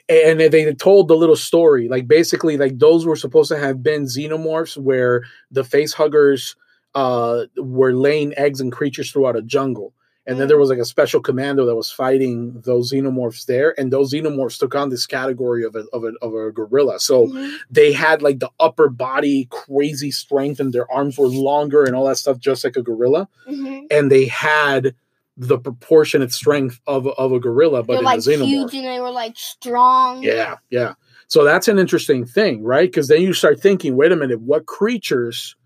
And 0.09 0.39
they 0.41 0.73
told 0.75 1.09
the 1.09 1.17
little 1.17 1.37
story. 1.37 1.89
Like 1.89 2.07
basically, 2.07 2.57
like 2.57 2.79
those 2.79 3.05
were 3.07 3.17
supposed 3.17 3.49
to 3.51 3.59
have 3.59 3.83
been 3.83 4.05
xenomorphs 4.05 4.77
where 4.77 5.25
the 5.51 5.65
face 5.65 5.93
huggers 5.93 6.55
uh 6.95 7.45
were 7.57 7.93
laying 7.93 8.33
eggs 8.39 8.61
and 8.61 8.73
creatures 8.73 9.11
throughout 9.11 9.37
a 9.37 9.43
jungle. 9.43 9.93
And 10.29 10.41
then 10.41 10.49
there 10.49 10.59
was 10.59 10.71
like 10.71 10.81
a 10.81 10.85
special 10.85 11.21
commando 11.21 11.65
that 11.67 11.77
was 11.77 11.93
fighting 11.93 12.61
those 12.65 12.93
xenomorphs 12.93 13.47
there, 13.47 13.79
and 13.79 13.93
those 13.93 14.13
xenomorphs 14.13 14.59
took 14.59 14.75
on 14.75 14.89
this 14.91 15.07
category 15.07 15.63
of 15.65 15.77
a 15.77 15.85
of 15.93 16.03
a, 16.03 16.13
of 16.21 16.35
a 16.35 16.51
gorilla. 16.51 16.99
So 16.99 17.29
Mhm. 17.29 17.53
they 17.71 17.93
had 17.93 18.23
like 18.23 18.41
the 18.41 18.51
upper 18.59 18.89
body 18.89 19.47
crazy 19.51 20.11
strength, 20.11 20.59
and 20.59 20.73
their 20.73 20.91
arms 20.91 21.17
were 21.17 21.29
longer 21.29 21.85
and 21.85 21.95
all 21.95 22.07
that 22.07 22.17
stuff, 22.19 22.39
just 22.39 22.65
like 22.65 22.77
a 22.77 22.83
gorilla. 22.83 23.29
Mhm. 23.49 23.87
And 23.91 24.11
they 24.11 24.25
had 24.27 24.95
the 25.37 25.59
proportionate 25.59 26.33
strength 26.33 26.81
of 26.87 27.07
a- 27.07 27.11
of 27.11 27.33
a 27.33 27.39
gorilla, 27.41 27.83
but 27.83 27.95
They're 27.95 27.99
in 27.99 28.05
like 28.05 28.23
huge 28.23 28.75
and 28.75 28.87
they 28.87 29.01
were 29.01 29.11
like 29.11 29.37
strong. 29.37 30.23
Yeah, 30.23 30.57
yeah. 30.71 30.95
So 31.29 31.45
that's 31.45 31.69
an 31.69 31.79
interesting 31.79 32.25
thing, 32.25 32.63
right? 32.63 32.89
Because 32.89 33.09
then 33.09 33.21
you 33.23 33.33
start 33.33 33.61
thinking, 33.61 33.97
wait 33.97 34.13
a 34.13 34.17
minute, 34.17 34.41
what 34.41 34.67
creatures 34.67 35.57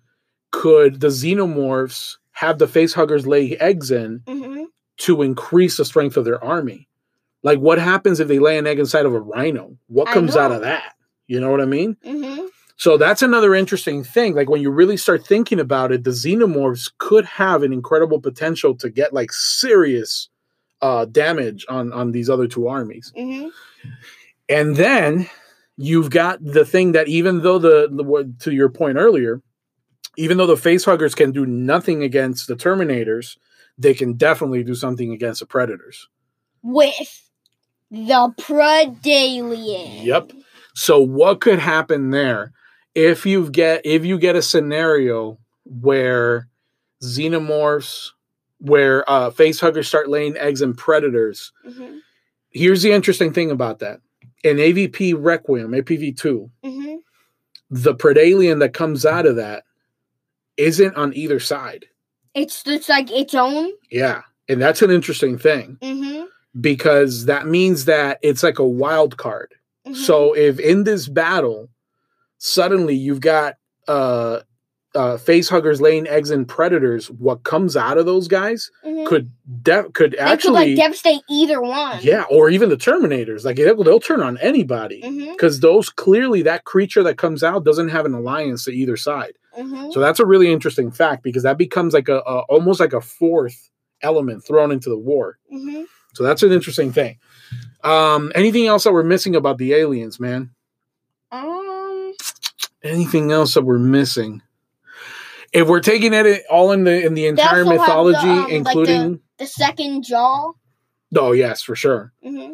could 0.52 1.00
the 1.00 1.09
xenomorphs 1.09 2.16
have 2.33 2.59
the 2.59 2.66
face 2.66 2.94
huggers 2.94 3.26
lay 3.26 3.56
eggs 3.59 3.90
in 3.90 4.22
hmm 4.26 4.64
to 4.98 5.22
increase 5.22 5.76
the 5.78 5.85
strength 5.85 6.16
of 6.16 6.24
their 6.24 6.42
army? 6.42 6.88
Like, 7.42 7.59
what 7.59 7.78
happens 7.78 8.20
if 8.20 8.28
they 8.28 8.38
lay 8.38 8.59
an 8.59 8.66
egg 8.66 8.78
inside 8.78 9.06
of 9.06 9.14
a 9.14 9.20
rhino? 9.20 9.78
What 9.87 10.09
comes 10.14 10.37
out 10.37 10.50
of 10.52 10.61
that? 10.62 10.94
You 11.26 11.40
know 11.40 11.50
what 11.50 11.61
I 11.61 11.64
mean? 11.66 11.96
hmm 12.04 12.46
So 12.81 12.97
that's 12.97 13.21
another 13.21 13.55
interesting 13.55 14.03
thing. 14.03 14.35
Like 14.35 14.49
when 14.49 14.62
you 14.62 14.71
really 14.71 14.97
start 14.97 15.27
thinking 15.27 15.61
about 15.61 15.93
it, 15.93 16.03
the 16.03 16.12
xenomorphs 16.12 16.90
could 16.97 17.27
have 17.27 17.62
an 17.62 17.75
incredible 17.75 18.19
potential 18.19 18.75
to 18.77 18.88
get 18.88 19.12
like 19.12 19.33
serious 19.33 20.31
uh, 20.81 21.05
damage 21.05 21.66
on 21.69 21.93
on 21.93 22.12
these 22.12 22.31
other 22.31 22.47
two 22.47 22.69
armies. 22.69 23.12
hmm 23.14 23.49
And 24.49 24.77
then 24.77 25.29
you've 25.77 26.09
got 26.09 26.43
the 26.43 26.64
thing 26.64 26.93
that 26.93 27.07
even 27.07 27.43
though 27.43 27.59
the, 27.59 27.90
the 27.93 28.35
to 28.45 28.51
your 28.51 28.71
point 28.71 28.97
earlier, 28.97 29.43
even 30.16 30.38
though 30.38 30.47
the 30.47 30.55
facehuggers 30.55 31.14
can 31.14 31.33
do 31.33 31.45
nothing 31.45 32.03
against 32.03 32.49
the 32.49 32.57
Terminators, 32.57 33.37
they 33.77 33.93
can 33.93 34.14
definitely 34.14 34.64
do 34.64 34.75
something 34.75 35.12
against 35.12 35.40
the 35.40 35.47
Predators. 35.47 36.09
With 36.62 37.29
the 37.90 38.33
Predalien. 38.40 40.03
Yep. 40.03 40.33
So 40.75 40.99
what 40.99 41.43
could 41.43 41.59
happen 41.59 42.09
there 42.09 42.55
if 43.00 43.24
you 43.24 43.50
get 43.50 43.80
if 43.84 44.04
you 44.04 44.18
get 44.18 44.36
a 44.36 44.42
scenario 44.42 45.38
where 45.64 46.48
xenomorphs 47.02 48.10
where 48.58 49.08
uh 49.08 49.30
face 49.30 49.58
huggers 49.60 49.88
start 49.88 50.08
laying 50.08 50.36
eggs 50.36 50.62
in 50.62 50.74
predators. 50.74 51.52
hmm 51.64 51.98
Here's 52.52 52.82
the 52.82 52.90
interesting 52.90 53.32
thing 53.32 53.52
about 53.52 53.78
that. 53.78 54.00
In 54.42 54.56
AVP 54.56 55.14
Requiem, 55.16 55.70
APV2, 55.70 56.50
hmm 56.64 56.94
the 57.72 57.94
predalien 57.94 58.58
that 58.58 58.74
comes 58.74 59.06
out 59.06 59.26
of 59.26 59.36
that 59.36 59.62
isn't 60.56 60.96
on 60.96 61.14
either 61.14 61.38
side. 61.38 61.86
It's 62.34 62.64
just 62.64 62.88
like 62.88 63.10
its 63.12 63.32
own. 63.32 63.70
Yeah. 63.92 64.22
And 64.48 64.60
that's 64.60 64.82
an 64.82 64.90
interesting 64.90 65.38
thing 65.38 65.78
hmm 65.82 66.24
because 66.60 67.26
that 67.26 67.46
means 67.46 67.84
that 67.84 68.18
it's 68.22 68.42
like 68.42 68.58
a 68.58 68.66
wild 68.66 69.16
card. 69.16 69.54
hmm 69.86 69.94
So 69.94 70.34
if 70.34 70.58
in 70.58 70.82
this 70.84 71.08
battle, 71.08 71.69
suddenly 72.44 72.94
you've 72.94 73.20
got 73.20 73.57
uh, 73.87 74.40
uh, 74.94 75.16
face 75.18 75.48
huggers 75.48 75.81
laying 75.81 76.07
eggs 76.09 76.31
in 76.33 76.44
predators, 76.44 77.11
what 77.12 77.44
comes 77.44 77.76
out 77.76 77.96
of 77.98 78.07
those 78.07 78.26
guys 78.29 78.70
Mhm. 78.85 79.07
could 79.07 79.31
de- 79.62 79.90
could 79.90 80.14
actually, 80.16 80.53
could 80.53 80.68
like 80.70 80.76
devastate 80.76 81.20
either 81.29 81.61
one. 81.61 81.98
yeah, 82.03 82.24
or 82.31 82.50
even 82.50 82.68
the 82.70 82.76
Terminators. 82.76 83.44
Like 83.44 83.57
they'll, 83.57 83.83
they'll 83.85 84.00
turn 84.00 84.20
on 84.22 84.37
anybody 84.38 85.00
because 85.33 85.61
those 85.61 85.88
clearly 85.90 86.42
that 86.42 86.64
creature 86.64 87.03
that 87.05 87.18
comes 87.18 87.42
out 87.44 87.64
doesn't 87.64 87.90
have 87.90 88.05
an 88.07 88.14
alliance 88.14 88.64
to 88.64 88.72
either 88.72 88.96
side. 88.96 89.35
hmm 89.55 89.90
So 89.92 90.00
that's 90.00 90.18
a 90.20 90.26
really 90.26 90.50
interesting 90.53 90.90
fact 90.90 91.22
because 91.22 91.42
that 91.44 91.59
becomes 91.59 91.94
like 91.94 92.09
a, 92.09 92.18
a 92.26 92.40
almost 92.48 92.81
like 92.81 92.92
a 92.92 93.00
fourth 93.00 93.70
element 94.03 94.44
thrown 94.44 94.72
into 94.72 94.88
the 94.88 94.98
war. 94.98 95.38
hmm 95.50 95.83
So 96.14 96.24
that's 96.24 96.42
an 96.42 96.53
interesting 96.53 96.90
thing. 96.92 97.18
Um, 97.85 98.31
anything 98.35 98.66
else 98.66 98.85
that 98.85 98.92
we're 98.92 99.03
missing 99.03 99.37
about 99.37 99.59
the 99.59 99.74
aliens, 99.74 100.18
man? 100.20 100.50
Anything 102.83 103.31
else 103.31 103.55
that 103.55 103.62
we're 103.62 103.79
missing 103.79 104.43
if 105.53 105.66
we're 105.69 105.81
taking 105.81 106.14
it 106.14 106.43
all 106.49 106.71
in 106.73 106.85
the 106.85 107.05
in 107.05 107.14
the 107.14 107.27
entire 107.27 107.59
have 107.59 107.66
the, 107.66 107.73
mythology 107.73 108.19
um, 108.29 108.38
like 108.45 108.53
including 108.53 109.21
The 109.38 109.47
second 109.47 110.05
jaw. 110.05 110.53
oh 111.16 111.33
yes 111.33 111.61
for 111.62 111.75
sure 111.75 112.12
hmm 112.25 112.53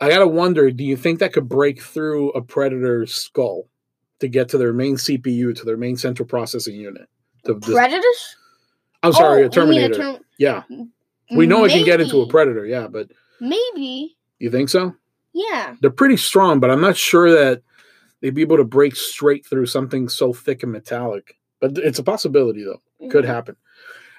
i 0.00 0.08
gotta 0.08 0.26
wonder 0.28 0.70
do 0.70 0.84
you 0.84 0.96
think 0.96 1.18
that 1.18 1.32
could 1.32 1.48
break 1.48 1.82
through 1.82 2.30
a 2.30 2.40
predator's 2.40 3.12
skull 3.12 3.64
to 4.20 4.28
get 4.28 4.48
to 4.50 4.58
their 4.58 4.72
main 4.72 4.94
cpu 4.96 5.54
to 5.56 5.64
their 5.64 5.76
main 5.76 5.96
central 5.96 6.26
processing 6.26 6.76
unit 6.76 7.08
The- 7.44 7.54
the- 7.54 7.72
Predators. 7.72 8.36
i'm 9.02 9.12
sorry 9.12 9.42
Oh, 9.42 9.46
a 9.46 9.50
terminator 9.50 9.94
term- 9.94 10.16
yeah 10.38 10.62
we 11.32 11.46
know 11.46 11.64
it 11.64 11.70
can 11.72 11.84
get 11.84 12.00
into 12.00 12.20
a 12.22 12.28
predator 12.28 12.64
yeah 12.64 12.86
but 12.86 13.10
Maybe. 13.40 14.16
you 14.38 14.50
think 14.50 14.68
so 14.68 14.94
Yeah. 15.34 15.74
they're 15.82 15.90
pretty 15.90 16.16
strong 16.16 16.60
but 16.60 16.70
i'm 16.70 16.80
not 16.80 16.96
sure 16.96 17.30
that 17.32 17.62
they'd 18.20 18.34
be 18.34 18.42
able 18.42 18.56
to 18.56 18.64
break 18.64 18.94
straight 18.96 19.44
through 19.46 19.66
something 19.66 20.08
so 20.08 20.32
thick 20.32 20.62
and 20.62 20.72
metallic 20.72 21.36
but 21.60 21.76
it's 21.78 21.98
a 21.98 22.02
possibility 22.02 22.64
though 22.64 22.80
could 23.10 23.24
Mhm. 23.24 23.28
happen. 23.28 23.56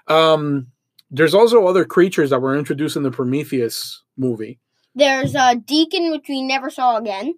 Um, 0.07 0.67
there's 1.09 1.33
also 1.33 1.65
other 1.67 1.85
creatures 1.85 2.29
that 2.29 2.41
were 2.41 2.57
introduced 2.57 2.95
in 2.95 3.03
the 3.03 3.11
Prometheus 3.11 4.03
movie. 4.17 4.59
There's 4.95 5.35
a 5.35 5.55
Deacon, 5.55 6.11
which 6.11 6.25
we 6.29 6.41
never 6.41 6.69
saw 6.69 6.97
again. 6.97 7.33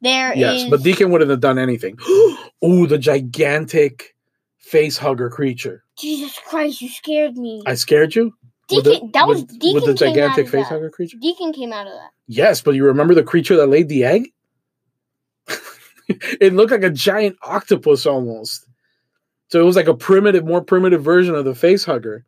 There 0.00 0.32
is. 0.32 0.38
Yes, 0.38 0.70
but 0.70 0.82
Deacon 0.82 1.10
wouldn't 1.10 1.30
have 1.30 1.40
done 1.40 1.58
anything. 1.58 1.96
oh, 2.62 2.86
the 2.86 2.98
gigantic 2.98 4.14
face 4.58 4.98
hugger 4.98 5.30
creature. 5.30 5.84
Jesus 5.98 6.38
Christ, 6.46 6.80
you 6.82 6.88
scared 6.88 7.36
me. 7.36 7.62
I 7.66 7.74
scared 7.74 8.14
you. 8.14 8.32
Deacon. 8.68 8.84
the- 8.92 9.10
that 9.14 9.28
was 9.28 9.42
with- 9.42 9.58
Deacon. 9.58 9.74
with 9.74 9.84
the 9.86 9.94
gigantic 9.94 10.48
face 10.48 10.66
hugger 10.66 10.90
creature. 10.90 11.18
Deacon 11.20 11.52
came 11.52 11.72
out 11.72 11.86
of 11.86 11.92
that. 11.92 12.10
Yes, 12.26 12.62
but 12.62 12.74
you 12.74 12.84
remember 12.86 13.14
the 13.14 13.22
creature 13.24 13.56
that 13.56 13.66
laid 13.68 13.88
the 13.88 14.04
egg? 14.04 14.32
it 16.40 16.52
looked 16.52 16.70
like 16.72 16.82
a 16.82 16.90
giant 16.90 17.36
octopus 17.42 18.06
almost. 18.06 18.66
So 19.48 19.60
it 19.60 19.64
was 19.64 19.76
like 19.76 19.88
a 19.88 19.94
primitive, 19.94 20.44
more 20.46 20.62
primitive 20.62 21.02
version 21.04 21.34
of 21.34 21.44
the 21.44 21.54
face 21.54 21.84
hugger. 21.84 22.24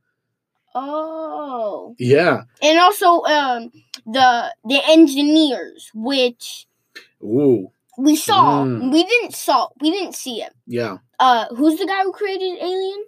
Oh. 0.75 1.94
Yeah. 1.99 2.42
And 2.62 2.79
also 2.79 3.23
um 3.23 3.70
the 4.07 4.55
the 4.64 4.81
engineers 4.88 5.90
which 5.94 6.66
Ooh. 7.23 7.70
we 7.97 8.16
saw 8.16 8.64
Mm. 8.64 8.92
we 8.92 9.05
didn't 9.05 9.35
saw 9.35 9.68
we 9.81 9.90
didn't 9.90 10.14
see 10.14 10.42
it. 10.42 10.53
Yeah. 10.66 10.99
Uh 11.18 11.47
who's 11.55 11.79
the 11.79 11.87
guy 11.87 12.03
who 12.03 12.12
created 12.12 12.59
Alien? 12.61 13.05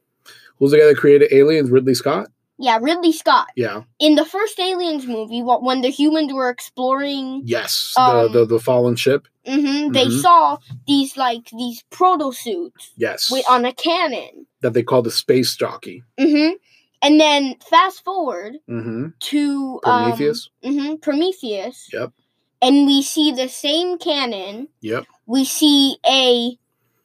Who's 0.58 0.70
the 0.70 0.78
guy 0.78 0.86
that 0.86 0.96
created 0.96 1.32
Aliens? 1.32 1.70
Ridley 1.70 1.94
Scott. 1.94 2.28
Yeah, 2.58 2.78
Ridley 2.80 3.12
Scott. 3.12 3.48
Yeah. 3.56 3.82
In 3.98 4.14
the 4.14 4.24
first 4.24 4.58
Aliens 4.58 5.06
movie, 5.06 5.42
when 5.42 5.82
the 5.82 5.90
humans 5.90 6.32
were 6.32 6.48
exploring 6.48 7.42
Yes. 7.44 7.92
Um, 7.98 8.32
the, 8.32 8.38
the 8.40 8.44
the 8.46 8.60
fallen 8.60 8.96
ship. 8.96 9.28
Hmm 9.46 9.92
they 9.92 10.06
Mhm. 10.06 10.20
saw 10.20 10.58
these 10.86 11.16
like 11.16 11.48
these 11.56 11.82
proto 11.90 12.32
suits 12.32 12.90
Yes. 12.96 13.30
with 13.30 13.44
on 13.48 13.64
a 13.64 13.72
cannon. 13.72 14.46
that 14.62 14.72
they 14.72 14.82
call 14.82 15.02
the 15.02 15.10
space 15.10 15.54
jockey. 15.56 16.02
hmm 16.18 16.50
And 17.02 17.20
then 17.20 17.56
fast 17.70 18.02
forward 18.04 18.56
Mm-hmm. 18.68 19.08
to 19.20 19.80
Prometheus. 19.82 20.48
Um, 20.64 20.74
hmm 20.78 20.94
Prometheus. 20.96 21.88
Yep. 21.92 22.12
And 22.62 22.86
we 22.86 23.02
see 23.02 23.32
the 23.32 23.48
same 23.48 23.98
cannon. 23.98 24.68
Yep. 24.80 25.04
We 25.26 25.44
see 25.44 25.98
a 26.08 26.58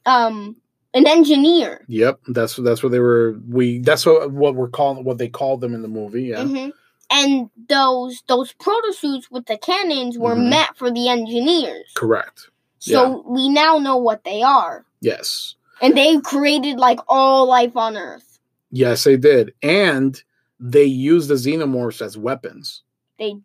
um 0.06 0.56
an 0.93 1.08
engineer. 1.08 1.86
Yep. 1.88 2.19
That's 2.30 2.56
that's 2.56 2.82
what 2.84 2.91
they 2.91 2.99
were. 2.99 3.38
We 3.47 3.80
that's 3.80 4.06
what 4.06 4.32
what 4.32 4.56
we're 4.56 4.69
calling 4.69 5.04
what 5.04 5.17
they 5.17 5.30
called 5.30 5.62
them 5.62 5.73
in 5.75 5.82
the 5.82 5.88
movie. 5.88 6.23
Yeah. 6.23 6.45
hmm 6.45 6.69
And 7.12 7.50
those 7.69 8.24
those 8.28 8.54
proto 8.54 8.93
suits 8.93 9.30
with 9.30 9.45
the 9.45 9.58
cannons 9.58 10.17
were 10.17 10.36
Mhm. 10.36 10.50
meant 10.50 10.78
for 10.78 10.89
the 10.89 11.10
engineers. 11.10 11.91
Correct. 11.95 12.50
So 12.80 13.24
we 13.28 13.47
now 13.50 13.78
know 13.78 13.97
what 13.97 14.24
they 14.24 14.41
are. 14.41 14.86
Yes. 15.02 15.56
And 15.82 15.95
they 15.95 16.19
created 16.21 16.78
like 16.78 17.00
all 17.08 17.45
life 17.47 17.76
on 17.78 17.95
Earth. 17.97 18.39
Yes, 18.71 19.04
they 19.04 19.17
did, 19.17 19.54
and 19.62 20.21
they 20.60 20.86
used 20.86 21.28
the 21.28 21.36
xenomorphs 21.36 22.02
as 22.02 22.17
weapons. 22.17 22.82
They 23.19 23.36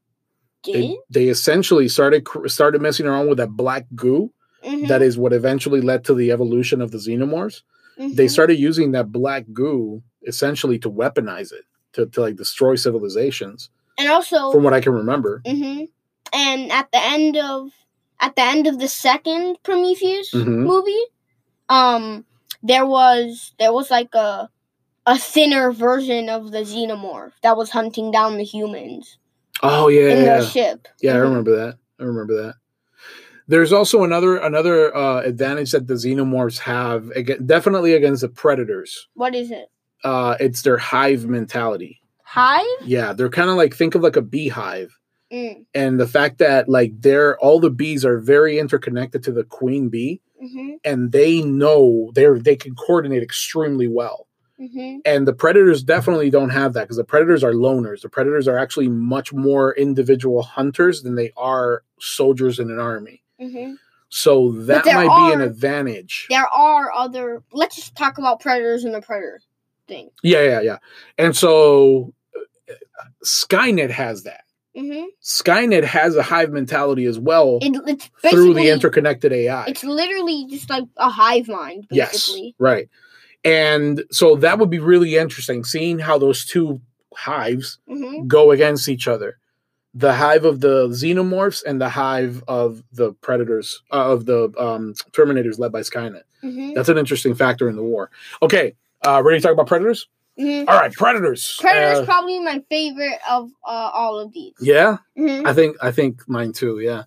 did. 0.63 0.75
They, 0.75 0.99
they 1.11 1.29
essentially 1.29 1.89
started 1.89 2.25
cr- 2.25 2.47
started 2.49 2.81
messing 2.81 3.07
around 3.07 3.29
with 3.29 3.39
that 3.39 3.51
black 3.57 3.87
goo. 3.95 4.33
Mhm, 4.65 4.89
That 4.89 5.03
is 5.03 5.19
what 5.19 5.33
eventually 5.33 5.81
led 5.81 6.05
to 6.05 6.15
the 6.15 6.31
evolution 6.33 6.81
of 6.81 6.91
the 6.93 6.99
xenomorphs. 6.99 7.63
They 7.99 8.27
mhm. 8.27 8.31
started 8.31 8.59
using 8.59 8.93
that 8.93 9.11
black 9.13 9.45
goo 9.53 10.03
essentially 10.27 10.79
to 10.81 10.91
weaponize 10.91 11.53
it 11.53 11.65
to, 11.97 12.07
to 12.07 12.21
like 12.21 12.37
destroy 12.37 12.77
civilizations, 12.77 13.71
and 13.99 14.09
also 14.09 14.53
from 14.53 14.63
what 14.63 14.73
I 14.75 14.81
can 14.81 14.93
remember. 14.95 15.43
hmm 15.47 15.85
And 16.33 16.71
at 16.73 16.91
the 16.93 17.03
end 17.05 17.37
of 17.37 17.71
at 18.21 18.37
the 18.37 18.43
end 18.43 18.67
of 18.67 18.79
the 18.79 18.89
second 18.89 19.59
Prometheus 19.63 20.31
Mhm. 20.33 20.65
movie, 20.65 21.05
um, 21.69 22.25
there 22.63 22.87
was 22.87 23.53
there 23.59 23.73
was 23.73 23.91
like 23.91 24.15
a 24.15 24.49
a 25.07 25.19
thinner 25.19 25.73
version 25.73 26.29
of 26.29 26.51
the 26.51 26.63
xenomorph 26.65 27.33
that 27.43 27.57
was 27.57 27.71
hunting 27.71 28.11
down 28.11 28.37
the 28.39 28.45
humans 28.45 29.19
Oh 29.63 29.89
yeah, 29.89 30.11
in 30.11 30.25
yeah, 30.25 30.39
the 30.41 30.47
ship. 30.47 30.89
yeah. 31.01 31.13
I 31.15 31.17
Mhm. 31.17 31.23
remember 31.23 31.57
that. 31.57 31.79
I 32.01 32.05
remember 32.05 32.35
that. 32.43 32.55
There's 33.49 33.73
also 33.73 34.03
another 34.03 34.37
another 34.37 34.95
uh, 34.95 35.21
advantage 35.23 35.71
that 35.73 35.87
the 35.87 35.95
xenomorphs 35.95 36.59
have, 36.59 37.11
again, 37.11 37.47
definitely 37.47 37.95
against 37.95 38.23
the 38.23 38.29
predators. 38.29 39.07
What 39.15 39.35
is 39.37 39.51
it? 39.53 39.69
Uh, 40.05 40.37
it's 40.41 40.63
their 40.63 40.79
hive 40.79 41.27
mentality. 41.27 42.01
Hive? 42.25 42.65
Yeah, 42.83 43.13
they're 43.13 43.29
kind 43.31 43.51
of 43.51 43.57
like 43.57 43.75
think 43.75 43.95
of 43.95 44.03
like 44.03 44.17
a 44.17 44.23
beehive, 44.23 44.99
Mm. 45.33 45.65
and 45.75 45.99
the 45.99 46.07
fact 46.07 46.39
that 46.39 46.69
like 46.69 46.93
they're 47.01 47.37
all 47.41 47.59
the 47.59 47.71
bees 47.71 48.05
are 48.05 48.19
very 48.19 48.61
interconnected 48.61 49.25
to 49.25 49.33
the 49.33 49.43
queen 49.43 49.89
bee, 49.89 50.21
hmm 50.41 50.75
and 50.85 51.11
they 51.11 51.43
know 51.43 52.13
they're 52.15 52.39
they 52.39 52.55
can 52.55 52.75
coordinate 52.77 53.23
extremely 53.25 53.89
well. 53.89 54.29
hmm 54.59 54.99
And 55.05 55.27
the 55.27 55.33
predators 55.33 55.83
definitely 55.83 56.31
don't 56.31 56.51
have 56.51 56.75
that 56.75 56.83
because 56.83 56.97
the 56.99 57.05
predators 57.05 57.43
are 57.43 57.55
loners. 57.55 58.03
The 58.03 58.09
predators 58.09 58.47
are 58.47 58.57
actually 58.59 58.89
much 58.89 59.33
more 59.33 59.75
individual 59.75 60.43
hunters 60.43 61.03
than 61.03 61.17
they 61.17 61.33
are 61.37 61.83
soldiers 62.01 62.59
in 62.61 62.71
an 62.71 62.79
army. 62.79 63.23
hmm 63.41 63.75
So 64.09 64.53
that 64.53 64.87
might 64.87 65.17
be 65.17 65.33
an 65.33 65.41
advantage. 65.41 66.27
There 66.31 66.47
are 66.47 66.93
other. 66.93 67.43
Let's 67.53 67.75
just 67.77 67.97
talk 67.97 68.19
about 68.19 68.39
predators 68.41 68.85
and 68.85 68.95
the 68.95 69.01
predator 69.03 69.41
thing. 69.87 70.11
Yeah, 70.22 70.42
yeah, 70.42 70.61
yeah. 70.61 70.79
And 71.18 71.37
so 71.37 72.12
Skynet 73.25 73.90
has 73.90 74.22
that. 74.25 74.44
hmm 74.77 75.05
Skynet 75.22 75.85
has 75.85 76.16
a 76.16 76.22
hive 76.22 76.51
mentality 76.51 77.05
as 77.07 77.18
well 77.18 77.59
It, 77.62 78.11
through 78.31 78.55
the 78.55 78.68
interconnected 78.70 79.33
AI. 79.33 79.66
it's 79.66 79.85
literally 79.85 80.46
just 80.49 80.68
like 80.70 80.85
a 80.96 81.11
hive 81.11 81.49
mind, 81.49 81.87
Yes, 81.90 82.33
right. 82.59 82.88
And 83.44 84.03
so 84.11 84.37
that 84.37 84.59
would 84.59 84.70
be 84.70 84.79
really 84.81 85.16
interesting 85.16 85.64
seeing 85.64 85.99
how 86.01 86.18
those 86.18 86.44
two 86.44 86.81
hives 87.14 87.79
hmm 87.88 88.27
go 88.27 88.51
against 88.51 88.88
each 88.88 89.07
other. 89.09 89.38
The 89.94 90.12
hive 90.14 90.44
of 90.44 90.61
the 90.61 90.88
xenomorphs 90.88 91.62
and 91.64 91.81
the 91.81 91.88
hive 91.88 92.42
of 92.49 92.83
the 92.92 93.12
predators 93.14 93.83
uh, 93.92 94.12
of 94.12 94.27
the 94.27 94.53
um, 94.59 94.94
Terminators 95.12 95.59
led 95.59 95.72
by 95.72 95.81
Skynet. 95.81 96.22
hmm 96.42 96.72
That's 96.75 96.88
an 96.90 96.99
interesting 96.99 97.35
factor 97.35 97.68
in 97.68 97.77
the 97.77 97.83
war. 97.83 98.11
Okay, 98.42 98.75
uh, 99.07 99.23
ready 99.23 99.38
to 99.38 99.42
talk 99.42 99.53
about 99.53 99.66
predators? 99.66 100.09
hmm 100.38 100.64
All 100.69 100.77
right, 100.77 100.92
predators. 100.92 101.57
Predator's 101.61 102.01
Uh, 102.01 102.05
probably 102.05 102.38
my 102.40 102.62
favorite 102.69 103.19
of 103.31 103.51
uh, 103.66 103.90
all 103.95 104.19
of 104.19 104.33
these. 104.33 104.55
yeah, 104.61 104.99
hmm 105.16 105.47
I 105.47 105.53
think 105.53 105.77
I 105.81 105.90
think 105.92 106.29
mine 106.29 106.53
too. 106.53 106.81
Yeah, 106.81 107.05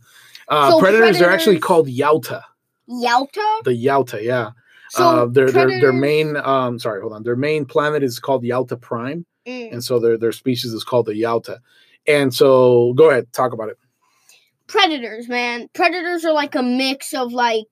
uh, 0.47 0.71
So 0.71 0.79
predators, 0.79 1.21
are 1.21 1.29
actually 1.29 1.59
called 1.59 1.87
Yautja. 1.87 2.41
Yautja. 2.89 3.63
The 3.63 3.71
Yautja, 3.71 4.23
yeah. 4.23 4.51
So 4.89 5.23
uh, 5.23 5.25
their, 5.27 5.51
their 5.51 5.67
their 5.69 5.93
main 5.93 6.35
um 6.37 6.79
sorry 6.79 7.01
hold 7.01 7.13
on 7.13 7.21
their 7.23 7.35
main 7.35 7.65
planet 7.65 8.01
is 8.01 8.19
called 8.19 8.43
Yautja 8.43 8.79
Prime, 8.81 9.25
Mm. 9.47 9.73
and 9.73 9.83
so 9.83 9.99
their 9.99 10.17
their 10.17 10.31
species 10.31 10.73
is 10.73 10.83
called 10.83 11.05
the 11.05 11.13
Yautja. 11.13 11.59
And 12.07 12.33
so 12.33 12.93
go 12.93 13.09
ahead, 13.11 13.31
talk 13.33 13.53
about 13.53 13.69
it. 13.69 13.77
predators, 14.67 15.27
man. 15.27 15.69
Predators 15.73 16.25
are 16.25 16.33
like 16.33 16.55
a 16.55 16.63
mix 16.63 17.13
of 17.13 17.31
like 17.33 17.67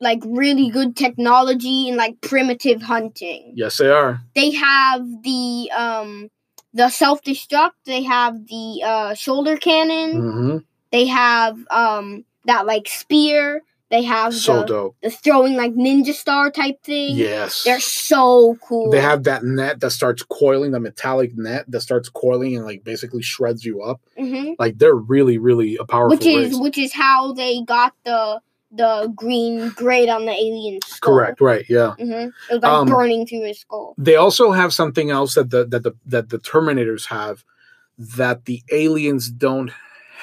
like 0.00 0.20
really 0.24 0.70
good 0.70 0.96
technology 0.96 1.88
and 1.88 1.96
like 1.96 2.20
primitive 2.20 2.82
hunting. 2.82 3.52
Yes, 3.54 3.78
they 3.78 3.88
are. 3.90 4.20
They 4.34 4.50
have 4.52 5.02
the 5.22 5.70
um 5.76 6.28
the 6.72 6.88
self 6.88 7.22
destruct. 7.22 7.72
They 7.84 8.02
have 8.02 8.46
the 8.46 8.82
uh, 8.84 9.14
shoulder 9.14 9.56
cannon. 9.56 10.20
hmm 10.20 10.56
They 10.92 11.06
have 11.06 11.58
um 11.70 12.24
that 12.46 12.66
like 12.66 12.88
spear. 12.88 13.62
They 13.90 14.04
have 14.04 14.32
So 14.34 14.60
the, 14.60 14.66
dope. 14.66 14.96
the 15.02 15.10
throwing 15.10 15.56
like 15.56 15.72
ninja 15.74 16.12
star 16.14 16.50
type 16.52 16.80
thing. 16.84 17.16
Yes. 17.16 17.64
They're 17.64 17.80
so 17.80 18.56
cool. 18.62 18.92
They 18.92 19.00
have 19.00 19.24
that 19.24 19.42
net 19.42 19.80
that 19.80 19.90
starts 19.90 20.22
coiling, 20.22 20.70
the 20.70 20.78
metallic 20.78 21.36
net 21.36 21.64
that 21.68 21.80
starts 21.80 22.08
coiling 22.08 22.54
and 22.56 22.64
like 22.64 22.84
basically 22.84 23.20
shreds 23.22 23.64
you 23.64 23.82
up. 23.82 24.00
hmm 24.16 24.52
Like 24.60 24.78
they're 24.78 24.94
really, 24.94 25.38
really 25.38 25.76
a 25.76 25.84
powerful 25.84 26.10
which 26.16 26.24
is 26.26 26.52
race. 26.52 26.60
which 26.60 26.78
is 26.78 26.92
how 26.92 27.32
they 27.32 27.62
got 27.62 27.94
the 28.04 28.40
the 28.70 29.12
green 29.14 29.70
grade 29.70 30.08
on 30.08 30.26
the 30.26 30.32
alien 30.32 30.80
skull. 30.86 31.14
Correct, 31.14 31.40
right, 31.40 31.64
yeah. 31.68 31.94
hmm 31.96 32.02
It 32.12 32.32
was 32.50 32.62
like 32.62 32.72
Um, 32.72 32.88
burning 32.88 33.26
through 33.26 33.44
his 33.46 33.60
skull. 33.60 33.94
They 33.98 34.16
also 34.16 34.52
have 34.52 34.72
something 34.72 35.10
else 35.10 35.34
that 35.34 35.50
the 35.50 35.66
that 35.66 35.82
the 35.82 35.92
that 36.06 36.28
the 36.30 36.38
Terminators 36.38 37.06
have 37.06 37.44
that 37.98 38.46
the 38.46 38.62
aliens 38.72 39.30
don't 39.30 39.70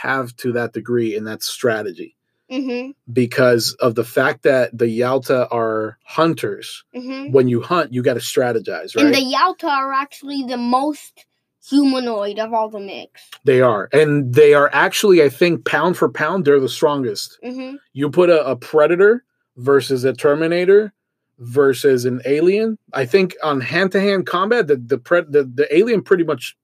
have 0.01 0.35
to 0.37 0.51
that 0.53 0.73
degree, 0.73 1.15
and 1.15 1.25
that's 1.27 1.45
strategy. 1.45 2.15
hmm 2.49 2.91
Because 3.11 3.73
of 3.79 3.95
the 3.95 4.03
fact 4.03 4.43
that 4.43 4.75
the 4.77 4.85
Yautja 4.85 5.47
are 5.51 5.97
hunters, 6.05 6.83
hmm 6.93 7.31
when 7.31 7.47
you 7.49 7.61
hunt, 7.61 7.91
you 7.93 8.01
got 8.01 8.13
to 8.15 8.21
strategize, 8.21 8.95
right? 8.95 9.05
And 9.05 9.13
the 9.13 9.19
Yautja 9.35 9.69
are 9.69 9.91
actually 9.93 10.43
the 10.47 10.57
most 10.57 11.25
humanoid 11.69 12.39
of 12.39 12.53
all 12.53 12.69
the 12.69 12.79
mix. 12.79 13.29
they 13.45 13.61
are, 13.61 13.89
and 13.93 14.33
they 14.33 14.53
are 14.53 14.69
actually, 14.73 15.21
I 15.23 15.29
think, 15.29 15.65
pound 15.65 15.97
for 15.97 16.09
pound, 16.09 16.45
they're 16.45 16.59
the 16.59 16.69
strongest. 16.69 17.37
hmm 17.43 17.75
You 17.93 18.09
put 18.09 18.29
a, 18.29 18.45
a 18.45 18.55
predator 18.55 19.23
versus 19.57 20.03
a 20.03 20.13
Terminator 20.13 20.93
versus 21.39 22.05
an 22.05 22.21
alien. 22.25 22.77
I 22.93 23.05
think 23.05 23.35
on 23.43 23.61
hand 23.61 23.91
to 23.93 23.99
hand 23.99 24.25
combat, 24.25 24.67
the 24.67 24.75
the, 24.77 24.97
pre- 24.97 25.21
the 25.29 25.43
the 25.43 25.67
alien 25.75 26.01
pretty 26.03 26.23
much. 26.23 26.55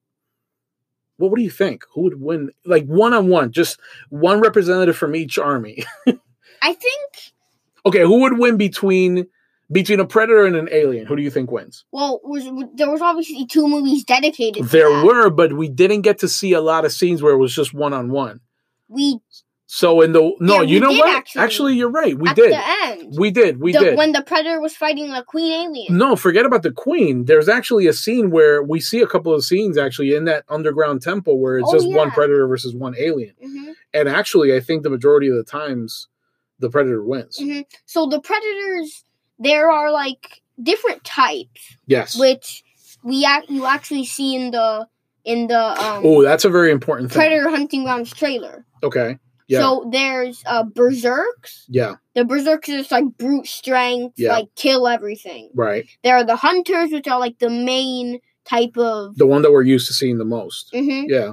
What, 1.16 1.30
what 1.30 1.36
do 1.36 1.42
you 1.42 1.50
think? 1.50 1.84
Who 1.94 2.02
would 2.02 2.20
win? 2.20 2.50
Like 2.64 2.86
one 2.86 3.12
on 3.12 3.28
one, 3.28 3.52
just 3.52 3.78
one 4.08 4.40
representative 4.40 4.96
from 4.96 5.14
each 5.14 5.38
army. 5.38 5.84
I 6.62 6.72
think. 6.74 7.32
okay, 7.86 8.00
who 8.00 8.20
would 8.22 8.38
win 8.38 8.56
between 8.56 9.26
between 9.70 10.00
a 10.00 10.06
predator 10.06 10.44
and 10.44 10.56
an 10.56 10.68
alien? 10.70 11.06
Who 11.06 11.16
do 11.16 11.22
you 11.22 11.30
think 11.30 11.50
wins? 11.50 11.84
Well, 11.92 12.20
was 12.22 12.44
there 12.74 12.90
was 12.90 13.00
obviously 13.00 13.46
two 13.46 13.68
movies 13.68 14.04
dedicated. 14.04 14.62
to 14.64 14.68
There 14.68 15.04
were, 15.04 15.30
but 15.30 15.52
we 15.54 15.68
didn't 15.68 16.02
get 16.02 16.18
to 16.20 16.28
see 16.28 16.52
a 16.52 16.60
lot 16.60 16.84
of 16.84 16.92
scenes 16.92 17.22
where 17.22 17.32
it 17.32 17.38
was 17.38 17.54
just 17.54 17.72
one 17.74 17.92
on 17.92 18.10
one. 18.10 18.40
We 18.88 19.18
So 19.66 20.02
in 20.02 20.12
the 20.12 20.32
no, 20.40 20.60
Yeah, 20.60 20.62
you 20.62 20.80
know 20.80 20.92
what? 20.92 21.08
actually. 21.08 21.42
Actually, 21.42 21.74
you're 21.74 21.90
right. 21.90 22.16
We 22.18 22.28
at 22.28 22.36
did. 22.36 22.52
the 22.52 22.62
end. 22.84 23.14
We 23.18 23.30
did. 23.30 23.60
We 23.60 23.72
the, 23.72 23.78
did. 23.80 23.96
when 23.96 24.12
the 24.12 24.22
predator 24.22 24.60
was 24.60 24.76
fighting 24.76 25.10
the 25.12 25.22
queen 25.24 25.52
alien. 25.52 25.96
No, 25.96 26.16
forget 26.16 26.44
about 26.46 26.62
the 26.62 26.70
queen. 26.72 27.24
There's 27.24 27.48
actually 27.48 27.86
a 27.86 27.92
scene 27.92 28.30
where 28.30 28.62
we 28.62 28.80
see 28.80 29.00
a 29.00 29.06
couple 29.06 29.32
of 29.34 29.44
scenes 29.44 29.78
actually 29.78 30.14
in 30.14 30.24
that 30.26 30.44
underground 30.48 31.02
temple 31.02 31.38
where 31.40 31.58
it's 31.58 31.68
Oh, 31.70 31.72
just 31.78 31.88
one 31.90 32.10
predator 32.10 32.46
versus 32.46 32.74
one 32.74 32.94
alien. 32.98 33.34
hmm 33.42 33.70
And 33.94 34.08
actually, 34.08 34.54
I 34.54 34.60
think 34.60 34.82
the 34.82 34.90
majority 34.90 35.28
of 35.28 35.36
the 35.36 35.44
times 35.44 36.08
the 36.58 36.68
predator 36.70 37.02
wins. 37.02 37.38
hmm 37.40 37.60
So 37.86 38.06
the 38.06 38.20
predators, 38.20 39.03
there 39.38 39.70
are 39.70 39.90
like 39.90 40.42
different 40.62 41.04
types, 41.04 41.76
Yes. 41.86 42.18
which 42.18 42.62
we 43.02 43.24
ac- 43.26 43.46
you 43.52 43.66
actually 43.66 44.04
see 44.04 44.34
in 44.36 44.50
the 44.50 44.86
in 45.24 45.46
the 45.46 45.58
um, 45.58 46.02
Oh, 46.04 46.22
that's 46.22 46.44
a 46.44 46.50
very 46.50 46.70
important 46.70 47.10
thing. 47.10 47.16
Predator 47.20 47.48
Hunting 47.50 47.84
Grounds 47.84 48.12
trailer. 48.12 48.64
Okay. 48.82 49.18
Yeah. 49.48 49.60
So 49.60 49.88
there's 49.92 50.42
uh, 50.46 50.64
Berserks. 50.64 51.64
yeah. 51.68 51.94
The 52.14 52.24
Berserks 52.24 52.68
is 52.68 52.90
like 52.90 53.04
brute 53.18 53.46
strength, 53.46 54.14
Yeah. 54.18 54.32
like 54.32 54.54
kill 54.54 54.86
everything. 54.88 55.50
Right. 55.54 55.86
There 56.02 56.16
are 56.16 56.24
the 56.24 56.36
Hunters, 56.36 56.92
which 56.92 57.06
are 57.08 57.18
like 57.20 57.38
the 57.40 57.50
main 57.50 58.20
type 58.46 58.76
of. 58.78 59.16
The 59.16 59.26
one 59.26 59.42
that 59.42 59.52
we're 59.52 59.62
used 59.62 59.86
to 59.88 59.92
seeing 59.94 60.16
the 60.18 60.24
most. 60.24 60.72
Mhm. 60.72 61.06
Yeah. 61.08 61.32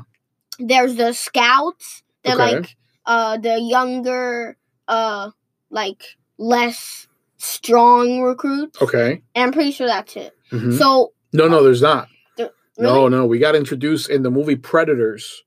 There's 0.60 0.96
the 0.96 1.14
Scouts. 1.14 2.04
They're 2.24 2.36
Okay. 2.36 2.56
like 2.60 2.76
uh 3.06 3.38
the 3.38 3.60
younger, 3.60 4.58
uh 4.88 5.32
like 5.70 6.04
less 6.38 7.08
strong 7.42 8.22
recruits. 8.22 8.82
Okay. 8.82 9.22
And 9.36 9.44
I'm 9.46 9.52
pretty 9.52 9.72
sure 9.72 9.88
that's 9.88 10.16
it. 10.16 10.34
Mhm. 10.52 10.78
So 10.78 11.14
no, 11.34 11.48
no, 11.48 11.64
there's 11.64 11.82
not. 11.82 12.08
There- 12.38 12.52
No, 12.78 12.96
really? 13.06 13.10
no. 13.10 13.26
We 13.26 13.40
got 13.40 13.56
introduced 13.56 14.10
in 14.10 14.24
the 14.24 14.32
movie 14.32 14.56
Predators. 14.56 15.44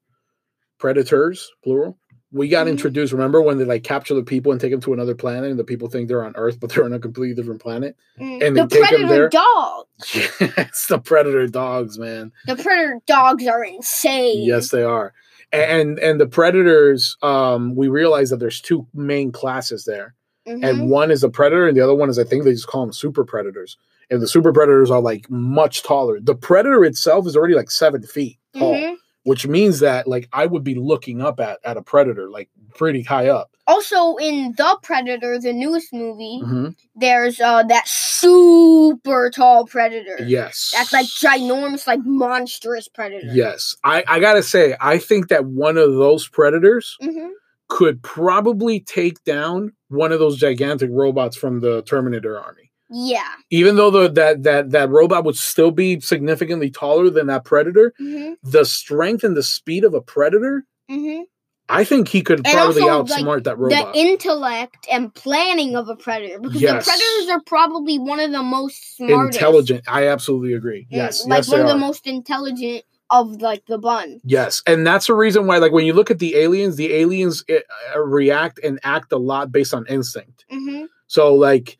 Predators, 0.78 1.50
plural. 1.62 1.98
We 2.32 2.48
got 2.48 2.66
Mhm. 2.66 2.70
introduced. 2.70 3.12
Remember 3.12 3.40
when 3.40 3.58
they 3.58 3.64
like 3.64 3.84
capture 3.84 4.14
the 4.14 4.24
people 4.24 4.50
and 4.50 4.60
take 4.60 4.72
them 4.72 4.80
to 4.80 4.92
another 4.92 5.14
planet, 5.14 5.50
and 5.50 5.58
the 5.58 5.62
people 5.64 5.88
think 5.88 6.08
they're 6.08 6.24
on 6.24 6.34
Earth, 6.36 6.58
but 6.58 6.70
they're 6.70 6.84
on 6.84 6.92
a 6.92 6.98
completely 6.98 7.34
different 7.34 7.60
planet. 7.62 7.94
mm, 8.20 8.42
And 8.44 8.56
the 8.56 8.66
they 8.66 8.80
take 8.80 8.92
'em 8.92 9.06
there? 9.08 9.28
Predator 9.28 9.28
dogs. 9.28 9.86
it's 10.58 10.86
the 10.88 10.98
Predator 10.98 11.46
dogs, 11.46 11.96
man. 11.98 12.32
The 12.46 12.56
Predator 12.56 13.00
dogs 13.06 13.46
are 13.46 13.62
insane. 13.64 14.44
Yes, 14.44 14.70
they 14.70 14.82
are. 14.82 15.12
And 15.52 16.00
and 16.00 16.20
the 16.20 16.26
Predators, 16.26 17.16
um, 17.22 17.76
we 17.76 17.86
realize 17.86 18.30
that 18.30 18.40
there's 18.40 18.60
two 18.60 18.88
main 18.92 19.30
classes 19.30 19.84
there. 19.84 20.14
Mhm. 20.46 20.62
and 20.62 20.90
one 20.90 21.10
is 21.10 21.24
a 21.24 21.28
predator 21.30 21.66
and 21.66 21.76
the 21.76 21.80
other 21.80 21.94
one 21.94 22.10
is 22.10 22.18
i 22.18 22.24
think 22.24 22.44
they 22.44 22.52
just 22.52 22.66
call 22.66 22.82
them 22.82 22.92
super 22.92 23.24
predators 23.24 23.76
and 24.10 24.20
the 24.20 24.28
super 24.28 24.52
predators 24.52 24.90
are 24.90 25.00
like 25.00 25.28
much 25.30 25.82
taller 25.82 26.20
the 26.20 26.34
predator 26.34 26.84
itself 26.84 27.26
is 27.26 27.36
already 27.36 27.54
like 27.54 27.70
seven 27.70 28.02
feet 28.02 28.38
tall 28.58 28.74
Mhm. 28.74 28.96
which 29.22 29.46
means 29.46 29.80
that 29.80 30.06
like 30.06 30.28
i 30.34 30.44
would 30.44 30.62
be 30.62 30.74
looking 30.74 31.22
up 31.22 31.40
at 31.40 31.58
at 31.64 31.76
a 31.78 31.82
predator 31.82 32.28
like 32.28 32.50
pretty 32.74 33.02
high 33.02 33.28
up 33.28 33.50
Also, 33.66 34.16
in 34.16 34.52
The 34.58 34.76
Predator, 34.82 35.38
the 35.38 35.54
newest 35.54 35.90
movie, 35.94 36.42
Mhm. 36.44 36.74
there's 36.94 37.40
uh 37.40 37.62
that 37.62 37.88
super 37.88 39.30
tall 39.30 39.64
predator. 39.66 40.18
yes 40.26 40.72
That's 40.74 40.92
like 40.92 41.06
ginormous, 41.06 41.86
like 41.86 42.00
monstrous 42.04 42.88
predator. 42.88 43.30
yes 43.32 43.76
i 43.84 44.04
i 44.06 44.20
gotta 44.20 44.42
say 44.42 44.76
i 44.80 44.98
think 44.98 45.28
that 45.28 45.46
one 45.46 45.78
of 45.78 45.94
those 45.94 46.28
predators 46.28 46.96
hmm 47.00 47.28
could 47.68 48.02
probably 48.02 48.78
take 48.80 49.24
down 49.24 49.72
one 49.94 50.12
of 50.12 50.18
those 50.18 50.36
gigantic 50.38 50.90
robots 50.92 51.36
from 51.36 51.60
the 51.60 51.82
terminator 51.82 52.38
army 52.38 52.70
Yeah. 52.90 53.32
even 53.50 53.76
though 53.76 53.90
the, 53.90 54.08
that 54.10 54.42
that 54.42 54.70
that 54.70 54.90
robot 54.90 55.24
would 55.24 55.36
still 55.36 55.70
be 55.70 56.00
significantly 56.00 56.70
taller 56.70 57.10
than 57.10 57.26
that 57.28 57.44
predator 57.44 57.92
hmm 57.98 58.32
the 58.42 58.64
strength 58.64 59.24
and 59.24 59.36
the 59.36 59.42
speed 59.42 59.84
of 59.84 59.94
a 59.94 60.00
predator 60.00 60.66
hmm 60.88 61.22
I 61.68 61.84
think 61.84 62.08
he 62.08 62.20
could 62.20 62.40
And 62.40 62.46
probably 62.46 62.82
also, 62.82 63.04
like, 63.14 63.24
outsmart 63.24 63.44
that 63.44 63.58
robot. 63.58 63.94
The 63.94 63.98
intellect 63.98 64.86
and 64.92 65.14
planning 65.14 65.76
of 65.76 65.88
a 65.88 65.96
predator, 65.96 66.38
because 66.38 66.60
Yes. 66.60 66.84
the 66.84 66.90
predators 66.90 67.30
are 67.30 67.40
probably 67.46 67.98
one 67.98 68.20
of 68.20 68.32
the 68.32 68.42
most 68.42 68.96
smartest, 68.96 69.38
Intelligent. 69.38 69.84
I 69.88 70.08
absolutely 70.08 70.52
agree. 70.52 70.86
Yes, 70.90 71.24
like 71.26 71.38
yes, 71.38 71.48
one 71.48 71.60
of 71.62 71.66
the 71.68 71.76
most 71.78 72.06
intelligent 72.06 72.84
of 73.10 73.40
like 73.40 73.64
the 73.66 73.78
bun. 73.78 74.20
Yes, 74.24 74.62
and 74.66 74.86
that's 74.86 75.06
the 75.06 75.14
reason 75.14 75.46
why, 75.46 75.58
like, 75.58 75.72
when 75.72 75.86
you 75.86 75.92
look 75.92 76.10
at 76.10 76.18
the 76.18 76.36
aliens, 76.36 76.76
the 76.76 76.92
aliens 76.94 77.44
uh, 77.50 78.00
react 78.00 78.58
and 78.62 78.80
act 78.82 79.12
a 79.12 79.18
lot 79.18 79.52
based 79.52 79.74
on 79.74 79.86
instinct. 79.86 80.44
hmm 80.50 80.84
So, 81.06 81.34
like, 81.34 81.78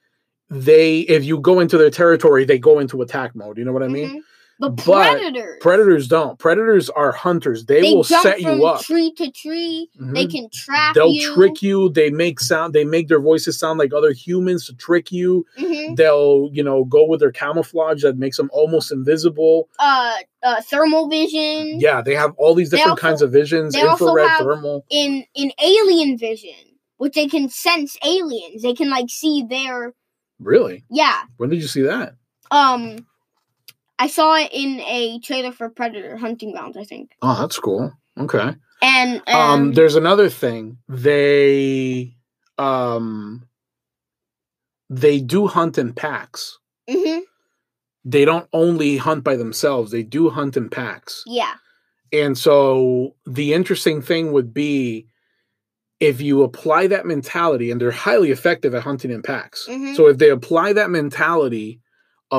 they, 0.51 1.01
if 1.01 1.25
you 1.25 1.39
go 1.41 1.61
into 1.61 1.79
their 1.79 1.91
territory, 1.91 2.45
they 2.45 2.59
go 2.59 2.79
into 2.79 3.03
attack 3.03 3.35
mode. 3.35 3.59
You 3.59 3.65
know 3.65 3.73
what 3.73 3.83
I 3.83 3.89
mean? 3.89 4.09
But 4.13 4.23
But 4.61 4.77
predators, 4.77 5.59
Predators 5.61 6.07
don't. 6.07 6.38
Predators 6.38 6.88
are 6.88 7.11
hunters. 7.11 7.64
They, 7.67 7.81
they 7.83 7.93
will 7.93 8.05
set 8.05 8.40
you 8.40 8.64
up. 8.64 8.83
tree 8.83 9.12
to 9.17 9.31
tree. 9.33 9.88
They 9.99 10.27
Mhm. 10.27 10.31
can 10.31 10.49
trap 10.53 10.95
They'll 10.95 11.09
you. 11.09 11.35
trick 11.35 11.61
you. 11.61 11.88
They 11.90 12.11
make 12.11 12.38
sound. 12.38 12.73
They 12.73 12.85
make 12.85 13.09
their 13.09 13.21
voices 13.21 13.59
sound 13.59 13.81
like 13.81 13.93
other 13.93 14.12
humans 14.12 14.67
to 14.67 14.75
trick 14.75 15.11
you. 15.11 15.45
hmm 15.59 15.95
They'll, 15.95 16.49
you 16.53 16.62
know, 16.62 16.85
go 16.85 17.05
with 17.05 17.19
their 17.21 17.33
camouflage 17.33 18.03
that 18.03 18.17
makes 18.17 18.37
them 18.37 18.49
almost 18.53 18.93
invisible. 18.93 19.69
Uh, 19.79 20.14
uh, 20.45 20.61
thermal 20.62 21.09
vision. 21.09 21.81
Yeah, 21.81 22.01
they 22.01 22.14
have 22.14 22.33
all 22.37 22.55
these 22.55 22.71
different 22.71 22.90
also- 22.93 23.01
kinds 23.01 23.23
of 23.23 23.33
visions, 23.33 23.75
they 23.75 23.81
infrared, 23.83 24.38
thermal. 24.38 24.85
In 24.88 25.25
in 25.35 25.51
alien 25.61 26.17
vision, 26.17 26.79
which 26.99 27.14
they 27.14 27.27
can 27.27 27.49
sense 27.49 27.97
aliens. 28.05 28.62
They 28.62 28.75
can 28.75 28.88
like 28.88 29.07
see 29.11 29.43
their 29.43 29.95
Really? 30.38 30.85
yeah. 30.90 31.23
When 31.38 31.51
did 31.51 31.61
you 31.61 31.67
see 31.69 31.83
that? 31.83 32.14
Um, 32.51 33.07
I 34.05 34.07
saw 34.09 34.35
it 34.37 34.51
in 34.53 34.81
a 34.81 35.19
trailer 35.21 35.51
for 35.51 35.71
Predator 35.71 36.17
Hunting 36.19 36.53
Grounds. 36.53 36.77
I 36.77 36.85
think. 36.85 37.12
Oh, 37.23 37.40
that's 37.40 37.59
cool. 37.59 37.90
Okay. 38.19 38.55
And 38.83 39.23
Um, 39.27 39.40
um, 39.40 39.73
there's 39.73 39.97
another 39.97 40.29
thing. 40.29 40.77
They 40.88 42.14
um 42.59 43.47
they 44.90 45.21
do 45.21 45.47
hunt 45.47 45.79
in 45.79 45.95
packs. 45.95 46.59
mhm, 46.88 47.23
They 48.05 48.25
don't 48.27 48.47
only 48.53 48.99
hunt 48.99 49.25
by 49.25 49.37
themselves, 49.37 49.90
they 49.90 50.03
do 50.03 50.29
hunt 50.29 50.57
in 50.57 50.69
packs. 50.69 51.23
yeah. 51.27 51.55
And 52.12 52.37
so 52.38 53.17
the 53.27 53.55
interesting 53.55 54.03
thing 54.03 54.31
would 54.33 54.53
be 54.55 55.07
if 55.99 56.21
you 56.21 56.43
apply 56.43 56.87
that 56.88 57.07
mentality, 57.07 57.71
and 57.71 57.81
they're 57.81 57.90
highly 58.09 58.31
effective 58.31 58.75
at 58.75 58.83
hunting 58.83 59.11
in 59.11 59.23
packs. 59.23 59.67
Mhm. 59.67 59.97
So 59.97 60.09
if 60.09 60.19
they 60.19 60.29
apply 60.29 60.75
that 60.75 60.90
mentality 60.90 61.81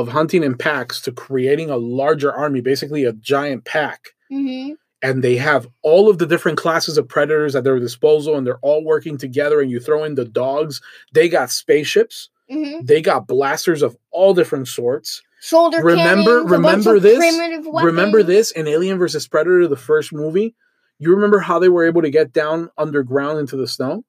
of 0.02 0.10
hunting 0.10 0.44
in 0.44 0.56
packs 0.58 1.00
to 1.02 1.12
creating 1.12 1.70
a 1.70 1.78
larger 1.78 2.32
army, 2.34 2.62
basically 2.62 3.04
a 3.06 3.14
giant 3.14 3.66
pack, 3.66 4.10
hmm 4.30 4.72
and 5.02 5.24
they 5.24 5.36
have 5.36 5.68
all 5.84 6.10
of 6.10 6.18
the 6.18 6.26
different 6.26 6.58
classes 6.58 6.98
of 6.98 7.08
predators 7.08 7.56
at 7.56 7.64
their 7.64 7.78
disposal, 7.80 8.36
and 8.38 8.48
they're 8.48 8.58
all 8.64 8.84
working 8.84 9.18
together, 9.20 9.62
and 9.62 9.70
you 9.70 9.80
throw 9.80 10.04
in 10.04 10.16
the 10.16 10.26
dogs, 10.26 10.82
they 11.14 11.30
got 11.30 11.52
spaceships, 11.52 12.30
hmm 12.50 12.80
they 12.84 13.02
got 13.02 13.28
blasters 13.28 13.82
of 13.84 13.96
all 14.12 14.34
different 14.34 14.68
sorts. 14.68 15.22
Shoulder 15.42 15.84
Remember- 15.84 16.42
cannons, 16.44 16.52
remember 16.52 17.00
this? 17.00 17.20
Remember 17.68 18.24
this 18.24 18.50
in 18.52 18.68
Alien 18.68 18.98
versus 18.98 19.28
Predator, 19.28 19.68
the 19.68 19.76
first 19.76 20.12
movie? 20.12 20.56
You 20.98 21.12
remember 21.14 21.40
how 21.40 21.60
they 21.60 21.70
were 21.70 21.86
able 21.86 22.02
to 22.02 22.10
get 22.10 22.34
down 22.34 22.70
underground 22.78 23.38
into 23.40 23.56
the 23.58 23.68
snow? 23.68 24.04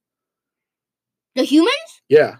The 1.35 1.43
humans? 1.43 2.01
Yeah. 2.09 2.37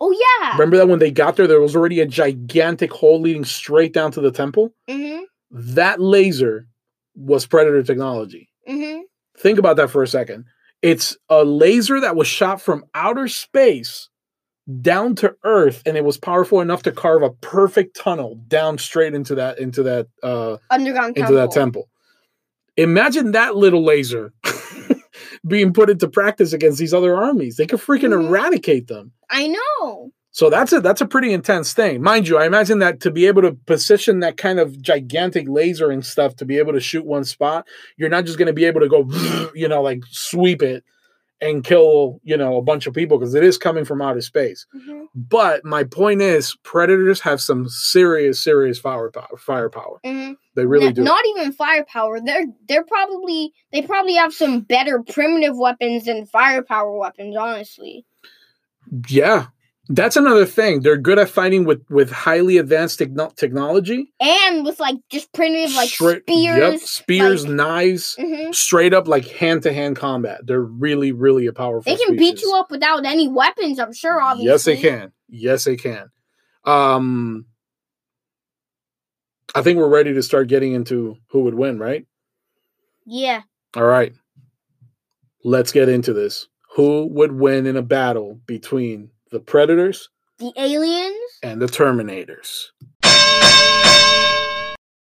Oh 0.00 0.12
yeah. 0.40 0.52
Remember 0.52 0.76
that 0.76 0.88
when 0.88 0.98
they 0.98 1.10
got 1.10 1.36
there, 1.36 1.46
there 1.46 1.60
was 1.60 1.74
already 1.76 2.00
a 2.00 2.06
gigantic 2.06 2.92
hole 2.92 3.20
leading 3.20 3.44
straight 3.44 3.92
down 3.92 4.12
to 4.12 4.20
the 4.20 4.30
temple? 4.30 4.74
hmm 4.88 5.20
That 5.50 6.00
laser 6.00 6.66
was 7.14 7.46
Predator 7.46 7.82
technology. 7.82 8.48
hmm 8.66 9.00
Think 9.38 9.58
about 9.58 9.76
that 9.76 9.90
for 9.90 10.02
a 10.02 10.06
second. 10.08 10.44
It's 10.82 11.16
a 11.28 11.44
laser 11.44 12.00
that 12.00 12.16
was 12.16 12.26
shot 12.26 12.60
from 12.60 12.84
outer 12.94 13.28
space 13.28 14.08
down 14.80 15.14
to 15.16 15.34
Earth, 15.44 15.82
and 15.86 15.96
it 15.96 16.04
was 16.04 16.16
powerful 16.18 16.60
enough 16.60 16.82
to 16.84 16.92
carve 16.92 17.22
a 17.22 17.30
perfect 17.30 17.96
tunnel 17.96 18.34
down 18.48 18.78
straight 18.78 19.14
into 19.14 19.34
that 19.36 19.58
into 19.58 19.82
that 19.84 20.08
uh, 20.22 20.56
Underground 20.70 21.16
into 21.16 21.20
temple. 21.32 21.36
that 21.36 21.52
temple. 21.52 21.88
Imagine 22.76 23.32
that 23.32 23.56
little 23.56 23.84
laser 23.84 24.32
being 25.46 25.72
put 25.72 25.90
into 25.90 26.08
practice 26.08 26.52
against 26.52 26.78
these 26.78 26.94
other 26.94 27.14
armies. 27.16 27.56
They 27.56 27.66
could 27.66 27.80
freaking 27.80 28.12
Mhm. 28.14 28.28
eradicate 28.28 28.88
them. 28.88 29.12
I 29.30 29.46
know. 29.48 30.10
So 30.30 30.50
that's 30.50 30.72
a 30.74 30.80
that's 30.82 31.00
a 31.00 31.06
pretty 31.06 31.32
intense 31.32 31.72
thing, 31.72 32.02
mind 32.02 32.28
you. 32.28 32.36
I 32.36 32.44
imagine 32.46 32.78
that 32.80 33.00
to 33.00 33.10
be 33.10 33.26
able 33.26 33.40
to 33.42 33.52
position 33.66 34.20
that 34.20 34.36
kind 34.36 34.60
of 34.60 34.80
gigantic 34.82 35.46
laser 35.48 35.90
and 35.90 36.04
stuff 36.04 36.36
to 36.36 36.44
be 36.44 36.58
able 36.58 36.74
to 36.74 36.80
shoot 36.80 37.06
one 37.06 37.24
spot, 37.24 37.66
you're 37.96 38.10
not 38.10 38.26
just 38.26 38.36
going 38.36 38.46
to 38.48 38.52
be 38.52 38.66
able 38.66 38.80
to 38.80 38.88
go, 38.88 39.08
you 39.54 39.66
know, 39.66 39.80
like 39.80 40.02
sweep 40.10 40.62
it 40.62 40.84
and 41.40 41.62
kill, 41.64 42.20
you 42.22 42.36
know, 42.36 42.56
a 42.56 42.62
bunch 42.62 42.86
of 42.86 42.94
people 42.94 43.18
because 43.18 43.34
it 43.34 43.44
is 43.44 43.58
coming 43.58 43.84
from 43.84 44.00
outer 44.00 44.20
space. 44.20 44.66
hmm 44.72 45.04
But 45.14 45.64
my 45.64 45.84
point 45.84 46.22
is, 46.22 46.56
predators 46.62 47.20
have 47.20 47.40
some 47.40 47.68
serious, 47.68 48.42
serious 48.42 48.78
firepower. 48.78 49.36
Firepower, 49.38 50.00
hmm 50.04 50.32
they 50.54 50.64
really 50.64 50.92
do. 50.92 51.02
Not 51.02 51.24
even 51.26 51.52
firepower. 51.52 52.20
They're 52.20 52.46
they're 52.68 52.84
probably 52.84 53.52
they 53.72 53.82
probably 53.82 54.14
have 54.14 54.32
some 54.32 54.60
better 54.60 55.02
primitive 55.02 55.56
weapons 55.56 56.06
than 56.06 56.26
firepower 56.26 56.96
weapons. 56.96 57.36
Honestly. 57.36 58.06
Yeah, 59.08 59.46
that's 59.88 60.16
another 60.16 60.44
thing. 60.46 60.80
They're 60.80 60.96
good 60.96 61.18
at 61.18 61.28
fighting 61.30 61.64
with 61.64 61.84
with 61.90 62.10
highly 62.10 62.58
advanced 62.58 62.98
techno- 62.98 63.30
technology. 63.36 64.12
and 64.20 64.64
with 64.64 64.80
like 64.80 64.96
just 65.10 65.32
primitive 65.32 65.74
like 65.76 65.88
Straight- 65.90 66.22
spears. 66.22 66.58
yep, 66.58 66.80
spears, 66.80 67.46
like- 67.46 67.54
knives, 67.54 68.16
hmm 68.20 68.50
straight 68.52 68.92
up 68.94 69.06
like 69.08 69.26
hand 69.26 69.62
to 69.64 69.72
hand 69.72 69.96
combat. 69.96 70.40
They're 70.46 70.60
really, 70.60 71.12
really 71.12 71.46
a 71.46 71.52
powerful. 71.52 71.90
They 71.94 72.02
can 72.04 72.16
beat 72.16 72.40
you 72.42 72.52
up 72.56 72.70
without 72.70 73.04
any 73.04 73.28
weapons. 73.28 73.78
I'm 73.78 73.92
sure. 73.92 74.20
Obviously. 74.20 74.50
Yes, 74.50 74.64
they 74.64 74.76
can. 74.76 75.12
Yes, 75.28 75.64
they 75.64 75.76
can. 75.76 76.08
Um, 76.64 77.46
I 79.54 79.62
think 79.62 79.78
we're 79.78 79.88
ready 79.88 80.12
to 80.14 80.22
start 80.22 80.48
getting 80.48 80.72
into 80.72 81.16
who 81.28 81.42
would 81.44 81.54
win, 81.54 81.78
right? 81.78 82.06
Yeah. 83.06 83.42
All 83.76 83.84
right. 83.84 84.12
Let's 85.44 85.70
get 85.72 85.88
into 85.88 86.12
this. 86.12 86.48
Who 86.74 87.06
would 87.06 87.32
win 87.32 87.66
in 87.66 87.76
a 87.76 87.82
battle 87.82 88.40
between 88.46 89.10
the 89.36 89.40
Predators 89.40 90.08
The 90.38 90.50
aliens. 90.56 91.14
and 91.42 91.60
the 91.60 91.66
Terminators? 91.66 92.68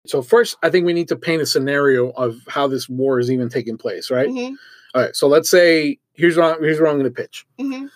So 0.06 0.22
first, 0.22 0.56
I 0.62 0.70
think 0.70 0.84
we 0.86 0.92
need 0.92 1.06
to 1.08 1.16
paint 1.16 1.40
a 1.40 1.46
scenario 1.46 2.10
of 2.10 2.36
how 2.48 2.66
this 2.66 2.88
war 2.88 3.20
is 3.20 3.30
even 3.30 3.48
taking 3.48 3.78
place, 3.78 4.10
right? 4.10 4.28
Mhm. 4.28 4.56
All 4.94 5.02
right. 5.02 5.14
So 5.16 5.28
let's 5.28 5.48
say 5.48 5.98
here's 6.14 6.36
what 6.36 6.60
here's 6.60 6.80
what 6.80 6.88
I'm 6.90 6.98
going 6.98 7.04
to 7.12 7.22
pitch. 7.22 7.46
Mhm. 7.60 7.90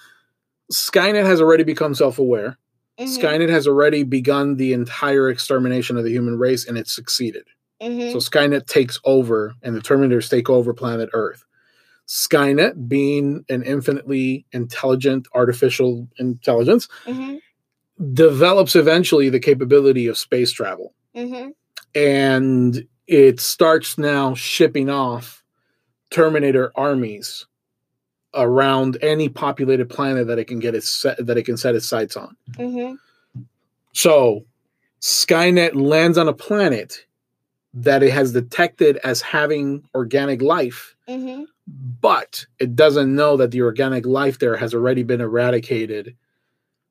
Skynet 0.73 1.27
has 1.27 1.41
already 1.41 1.65
become 1.65 1.93
self-aware. 1.95 2.57
Mhm. 3.01 3.19
Skynet 3.19 3.49
has 3.51 3.67
already 3.67 4.05
begun 4.05 4.57
the 4.57 4.73
entire 4.73 5.29
extermination 5.29 5.97
of 5.99 6.05
the 6.05 6.11
human 6.11 6.39
race, 6.39 6.67
and 6.69 6.79
it's 6.79 6.93
succeeded. 6.93 7.45
Mhm. 7.83 8.13
So 8.13 8.19
Skynet 8.19 8.67
takes 8.67 9.01
over, 9.05 9.55
and 9.63 9.75
the 9.77 9.81
Terminators 9.81 10.31
take 10.31 10.49
over 10.49 10.73
planet 10.73 11.11
Earth. 11.13 11.45
Skynet, 12.09 12.89
being 12.89 13.45
an 13.51 13.63
infinitely 13.63 14.47
intelligent 14.53 15.29
artificial 15.35 16.09
intelligence, 16.19 16.89
Mhm. 17.07 17.41
develops 18.15 18.75
eventually 18.77 19.29
the 19.29 19.41
capability 19.41 20.07
of 20.07 20.17
space 20.19 20.51
travel. 20.53 20.95
Mhm. 21.15 21.53
and 21.95 22.87
it 23.07 23.41
starts 23.41 23.97
now 23.97 24.35
shipping 24.35 24.91
off 24.91 25.43
Terminator 26.11 26.71
armies 26.77 27.47
around 28.35 28.99
any 29.01 29.29
populated 29.31 29.89
planet 29.89 30.27
that 30.27 30.39
it 30.39 30.45
can 30.45 30.59
get 30.61 30.75
its 30.75 30.89
set, 30.89 31.17
that 31.27 31.39
it 31.39 31.45
can 31.45 31.57
set 31.57 31.75
its 31.75 31.89
sights 31.89 32.15
on. 32.17 32.37
Mhm. 32.53 32.99
So 33.95 34.45
Skynet 35.01 35.75
lands 35.75 36.19
on 36.19 36.29
a 36.29 36.33
planet 36.35 37.07
that 37.73 38.03
it 38.03 38.11
has 38.13 38.33
detected 38.33 38.99
as 38.99 39.23
having 39.23 39.83
organic 39.95 40.43
life, 40.43 40.95
Mhm. 41.09 41.47
But 42.01 42.47
it 42.59 42.75
doesn't 42.75 43.15
know 43.15 43.37
that 43.37 43.51
the 43.51 43.63
organic 43.63 44.07
life 44.07 44.39
there 44.39 44.57
has 44.57 44.75
already 44.75 45.03
been 45.03 45.21
eradicated 45.21 46.17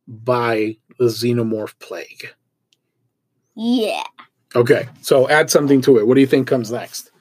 by 0.08 0.78
the 1.00 1.06
xenomorph 1.06 1.74
plague. 1.80 2.30
Yeah. 3.56 4.04
Okay, 4.56 4.88
so 5.02 5.28
add 5.30 5.50
something 5.50 5.82
to 5.82 5.98
it. 5.98 6.08
What 6.08 6.16
do 6.16 6.22
you 6.22 6.28
think 6.28 6.48
comes 6.48 6.72
next? 6.72 7.12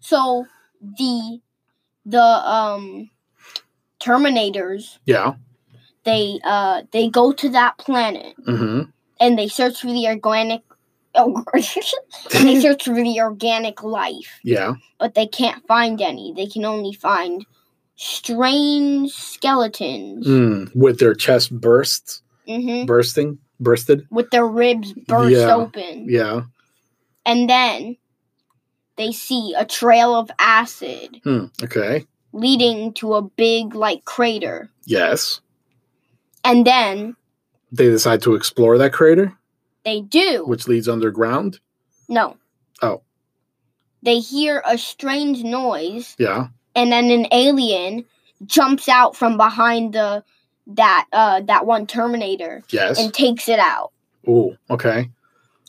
So 0.00 0.46
the 0.80 1.40
the 2.04 2.20
um 2.22 3.10
Terminators 4.00 4.98
Yeah. 5.04 5.34
they 6.04 6.40
uh 6.42 6.82
they 6.92 7.08
go 7.10 7.32
to 7.32 7.48
that 7.50 7.76
planet 7.78 8.34
Mm-hmm. 8.46 8.90
and 9.20 9.38
they 9.38 9.46
search 9.48 9.80
for 9.82 9.88
the 9.88 10.06
organic 10.08 10.62
oh, 11.14 11.44
they 11.54 12.60
search 12.60 12.84
for 12.84 12.94
the 12.94 13.20
organic 13.20 13.82
life, 13.82 14.40
Yeah. 14.44 14.74
but 14.98 15.14
they 15.14 15.26
can't 15.26 15.66
find 15.66 16.00
any. 16.00 16.32
They 16.34 16.46
can 16.46 16.64
only 16.64 16.92
find 16.92 17.44
strange 17.96 19.12
skeletons 19.12 20.26
Mm, 20.26 20.74
with 20.74 20.98
their 20.98 21.14
chest 21.14 21.52
bursts, 21.52 22.22
hmm 22.46 22.84
bursting, 22.86 23.38
bursted. 23.58 24.06
with 24.10 24.30
their 24.30 24.46
ribs 24.46 24.92
burst 24.92 25.36
Yeah. 25.36 25.54
open. 25.54 26.06
Yeah. 26.08 26.42
And 27.26 27.48
then 27.48 27.96
they 28.96 29.12
see 29.12 29.54
a 29.56 29.64
trail 29.64 30.14
of 30.14 30.30
acid 30.38 31.20
Hmm. 31.24 31.46
Okay. 31.62 32.06
leading 32.32 32.92
to 32.94 33.14
a 33.14 33.22
big 33.22 33.74
like 33.74 34.04
crater. 34.04 34.70
Yes. 34.86 35.40
And 36.44 36.66
then 36.66 37.16
They 37.72 37.88
decide 37.88 38.22
to 38.22 38.34
explore 38.34 38.78
that 38.78 38.92
crater, 38.92 39.36
they 39.84 40.00
do 40.00 40.44
which 40.46 40.68
leads 40.68 40.88
underground. 40.88 41.60
no. 42.08 42.36
Oh. 42.82 43.02
They 44.02 44.18
hear 44.20 44.62
a 44.64 44.78
strange 44.78 45.42
noise 45.44 46.14
Yeah. 46.18 46.48
and 46.74 46.90
then 46.90 47.10
an 47.10 47.26
alien 47.32 48.04
jumps 48.46 48.88
out 48.88 49.14
from 49.16 49.36
behind 49.36 49.92
the 49.92 50.24
that 50.66 51.06
uh 51.12 51.40
that 51.42 51.66
one 51.66 51.86
Terminator 51.86 52.62
Yes. 52.70 52.98
and 52.98 53.12
takes 53.12 53.48
it 53.48 53.58
out. 53.58 53.92
Ooh. 54.28 54.56
Okay. 54.70 55.10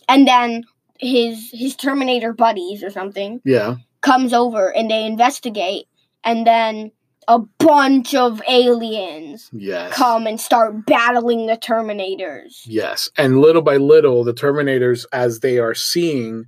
And 0.07 0.27
then 0.27 0.63
his 0.99 1.49
his 1.51 1.75
Terminator 1.75 2.31
buddies 2.33 2.83
or 2.83 2.89
something 2.89 3.41
Yeah. 3.43 3.75
comes 4.01 4.33
over 4.33 4.73
and 4.75 4.89
they 4.89 5.05
investigate 5.05 5.87
and 6.23 6.45
then 6.47 6.91
a 7.27 7.39
bunch 7.59 8.15
of 8.15 8.41
aliens 8.49 9.49
Yes. 9.53 9.93
come 9.93 10.25
and 10.27 10.39
start 10.39 10.85
battling 10.85 11.45
the 11.47 11.57
Terminators. 11.57 12.63
Yes. 12.65 13.09
And 13.17 13.39
little 13.39 13.61
by 13.61 13.77
little, 13.77 14.23
the 14.23 14.33
Terminators, 14.33 15.05
as 15.13 15.39
they 15.39 15.59
are 15.59 15.73
seeing, 15.75 16.45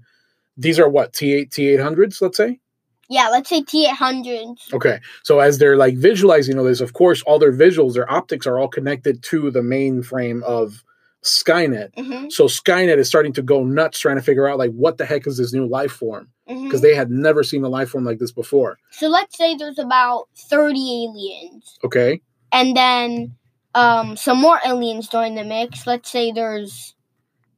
these 0.57 0.79
are 0.79 0.89
what 0.89 1.13
T 1.13 1.33
eight 1.33 1.51
T 1.51 1.67
eight 1.69 1.79
hundreds. 1.79 2.21
Let's 2.21 2.37
say. 2.37 2.59
Yeah, 3.09 3.29
let's 3.29 3.49
say 3.49 3.61
T 3.61 3.85
eight 3.85 3.95
hundreds. 3.95 4.69
Okay. 4.73 4.99
So 5.23 5.39
as 5.39 5.57
they're 5.59 5.77
like 5.77 5.95
visualizing 5.95 6.57
all 6.57 6.65
this, 6.65 6.81
of 6.81 6.93
course, 6.93 7.21
all 7.23 7.39
their 7.39 7.53
visuals, 7.53 7.93
their 7.93 8.11
optics 8.11 8.47
are 8.47 8.57
all 8.57 8.67
connected 8.67 9.21
to 9.23 9.51
the 9.51 9.61
mainframe 9.61 10.41
of 10.43 10.83
Skynet. 11.23 11.93
Mm-hmm, 11.95 12.29
So 12.29 12.45
Skynet 12.45 12.97
is 12.97 13.07
starting 13.07 13.31
to 13.33 13.41
go 13.41 13.63
nuts 13.63 13.99
trying 13.99 14.17
to 14.17 14.21
figure 14.21 14.47
out 14.47 14.57
like 14.57 14.71
what 14.71 14.97
the 14.97 15.05
heck 15.05 15.25
is 15.27 15.37
this 15.37 15.53
new 15.53 15.65
life 15.67 15.91
form 15.91 16.29
mm-hmm. 16.49 16.65
because 16.65 16.81
they 16.81 16.95
had 16.95 17.09
never 17.11 17.43
seen 17.43 17.63
a 17.63 17.69
life 17.69 17.89
form 17.89 18.03
like 18.05 18.19
this 18.19 18.31
before. 18.31 18.77
So 18.91 19.07
let's 19.07 19.37
say 19.37 19.55
there's 19.55 19.79
about 19.79 20.27
thirty 20.49 21.05
aliens. 21.05 21.77
Okay. 21.83 22.21
and 22.51 22.75
then 22.77 23.35
um 23.75 24.15
some 24.17 24.39
more 24.39 24.59
aliens 24.65 25.07
join 25.07 25.35
the 25.35 25.43
mix. 25.43 25.87
Let's 25.87 26.09
say 26.11 26.31
there's 26.31 26.95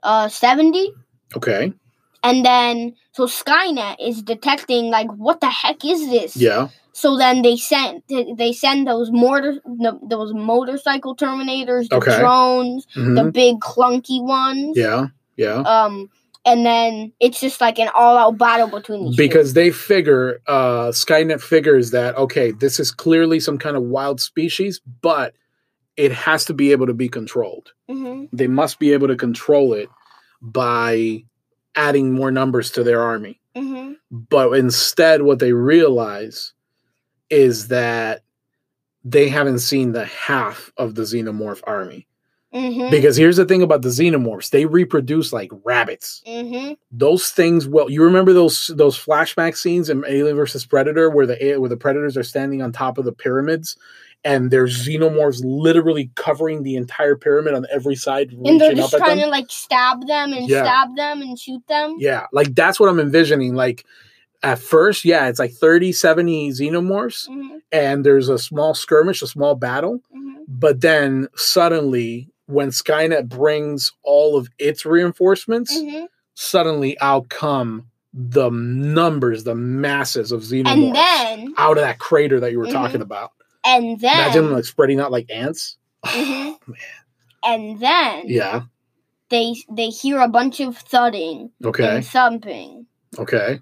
uh 0.04 0.28
70 0.30 0.94
Okay. 1.36 1.74
and 2.24 2.46
then 2.46 2.96
so 3.12 3.26
Skynet 3.26 3.96
is 4.00 4.22
detecting 4.22 4.90
like 4.92 5.10
what 5.12 5.42
the 5.42 5.50
heck 5.50 5.84
is 5.84 6.08
this? 6.10 6.38
Yeah. 6.38 6.70
So 6.94 7.18
then 7.18 7.42
they 7.42 7.58
send 7.58 8.04
they 8.38 8.54
send 8.54 8.88
those 8.88 9.12
mortar 9.12 9.56
those 10.08 10.34
motorcycle 10.34 11.16
terminators, 11.16 11.90
the 11.90 11.98
Okay. 11.98 12.20
drones, 12.20 12.88
Mhm. 12.96 13.16
the 13.18 13.32
big 13.32 13.60
clunky 13.60 14.24
ones. 14.24 14.78
Yeah. 14.78 15.08
Yeah. 15.36 15.60
Um 15.60 16.10
and 16.46 16.66
then 16.66 17.12
it's 17.20 17.40
just 17.40 17.60
like 17.60 17.80
an 17.80 17.90
all 17.96 18.18
out 18.18 18.38
battle 18.38 18.68
between 18.68 19.06
these 19.06 19.16
Because 19.18 19.54
they 19.54 19.72
figure, 19.72 20.40
uh, 20.48 20.90
Skynet 20.90 21.42
figures 21.42 21.92
that, 21.92 22.16
okay, 22.18 22.52
this 22.52 22.80
is 22.80 22.92
clearly 22.92 23.40
some 23.40 23.58
kind 23.58 23.76
of 23.76 23.84
wild 23.84 24.22
species, 24.22 24.80
but 25.02 25.36
it 25.98 26.12
has 26.12 26.46
to 26.46 26.54
be 26.54 26.72
able 26.72 26.86
to 26.88 26.94
be 26.94 27.10
controlled. 27.10 27.74
hmm 27.90 28.26
They 28.32 28.48
must 28.48 28.80
be 28.80 28.94
able 28.94 29.08
to 29.08 29.16
control 29.16 29.74
it 29.74 29.90
by 30.42 31.24
adding 31.76 32.14
more 32.14 32.32
numbers 32.32 32.72
to 32.72 32.84
their 32.84 33.02
army. 33.02 33.42
hmm 33.56 33.94
But 34.12 34.54
instead, 34.54 35.24
what 35.24 35.40
they 35.40 35.54
realize 35.54 36.54
is 37.30 37.70
that 37.70 38.22
they 39.04 39.30
haven't 39.30 39.60
seen 39.60 39.92
the 39.92 40.06
half 40.06 40.72
of 40.78 40.96
the 40.96 41.04
xenomorph 41.04 41.62
army. 41.66 42.08
Hmm 42.56 42.90
Because 42.90 43.18
here's 43.18 43.38
the 43.38 43.46
thing 43.46 43.62
about 43.62 43.82
the 43.82 43.90
xenomorphs 43.90 44.50
they 44.50 44.66
reproduce 44.66 45.34
like 45.34 45.52
rabbits. 45.64 46.22
hmm 46.26 46.74
Those 46.92 47.30
things, 47.30 47.68
well, 47.68 47.90
you 47.90 48.04
remember 48.04 48.32
those 48.34 48.72
those 48.76 48.98
flashback 48.98 49.58
scenes 49.58 49.90
in 49.90 50.04
Alien 50.08 50.36
versus 50.38 50.66
Predator 50.66 51.10
where 51.10 51.26
the 51.26 51.58
where 51.58 51.70
the 51.70 51.78
predators 51.78 52.16
are 52.18 52.24
standing 52.24 52.62
on 52.62 52.72
top 52.72 52.98
of 52.98 53.06
the 53.06 53.12
pyramids 53.12 53.76
and 54.24 54.50
there's 54.50 54.88
xenomorphs 54.88 55.42
literally 55.44 56.10
covering 56.16 56.64
the 56.64 56.76
entire 56.76 57.16
pyramid 57.16 57.54
on 57.54 57.68
every 57.72 57.96
side, 57.96 58.32
And 58.32 58.60
they're 58.60 58.74
just 58.74 58.98
trying 58.98 59.20
to 59.20 59.28
like 59.28 59.52
stab 59.52 60.08
them 60.08 60.34
and 60.34 60.50
Yeah. 60.50 60.64
stab 60.64 60.96
them 60.96 61.22
and 61.22 61.38
shoot 61.38 61.62
them. 61.68 61.98
Yeah, 62.00 62.26
like 62.32 62.56
that's 62.56 62.80
what 62.80 62.90
I'm 62.90 63.00
envisioning. 63.00 63.54
Like 63.54 63.86
at 64.42 64.60
first, 64.60 65.06
yeah, 65.06 65.28
it's 65.28 65.40
like 65.40 65.54
30, 65.54 65.92
70 65.92 66.50
xenomorphs, 66.52 67.28
hmm 67.28 67.58
and 67.72 68.06
there's 68.06 68.30
a 68.30 68.38
small 68.40 68.74
skirmish, 68.74 69.22
a 69.22 69.28
small 69.28 69.56
battle. 69.56 70.00
hmm 70.12 70.44
But 70.48 70.82
then 70.82 71.28
suddenly, 71.36 72.30
when 72.48 72.70
Skynet 72.70 73.28
brings 73.30 73.92
all 74.04 74.38
of 74.38 74.48
its 74.60 74.86
reinforcements, 74.86 75.78
hmm 75.78 76.06
suddenly 76.38 77.00
out 77.00 77.30
come 77.30 77.88
the 78.14 78.50
numbers, 78.50 79.46
the 79.46 79.56
masses 79.56 80.34
of 80.34 80.42
xenomorphs 80.42 80.68
And 80.68 80.96
then, 80.96 81.54
out 81.58 81.78
of 81.78 81.84
that 81.84 81.98
crater 81.98 82.42
that 82.42 82.52
you 82.52 82.60
were 82.60 82.66
Mhm. 82.68 82.72
talking 82.74 83.02
about. 83.02 83.32
and 83.64 84.00
then, 84.02 84.14
Imagine 84.20 84.44
them 84.46 84.54
like 84.54 84.66
spreading 84.66 85.00
out 85.00 85.12
like 85.14 85.30
ants. 85.32 85.78
Mhm. 86.06 86.58
man. 86.68 86.78
and 87.44 87.80
then 87.80 88.24
Yeah. 88.28 88.62
they 89.30 89.56
they 89.72 89.88
hear 89.90 90.20
a 90.20 90.28
bunch 90.28 90.60
of 90.60 90.78
thudding 90.78 91.52
Okay. 91.64 91.96
and 91.98 92.06
thumping, 92.06 92.86
Okay. 93.18 93.60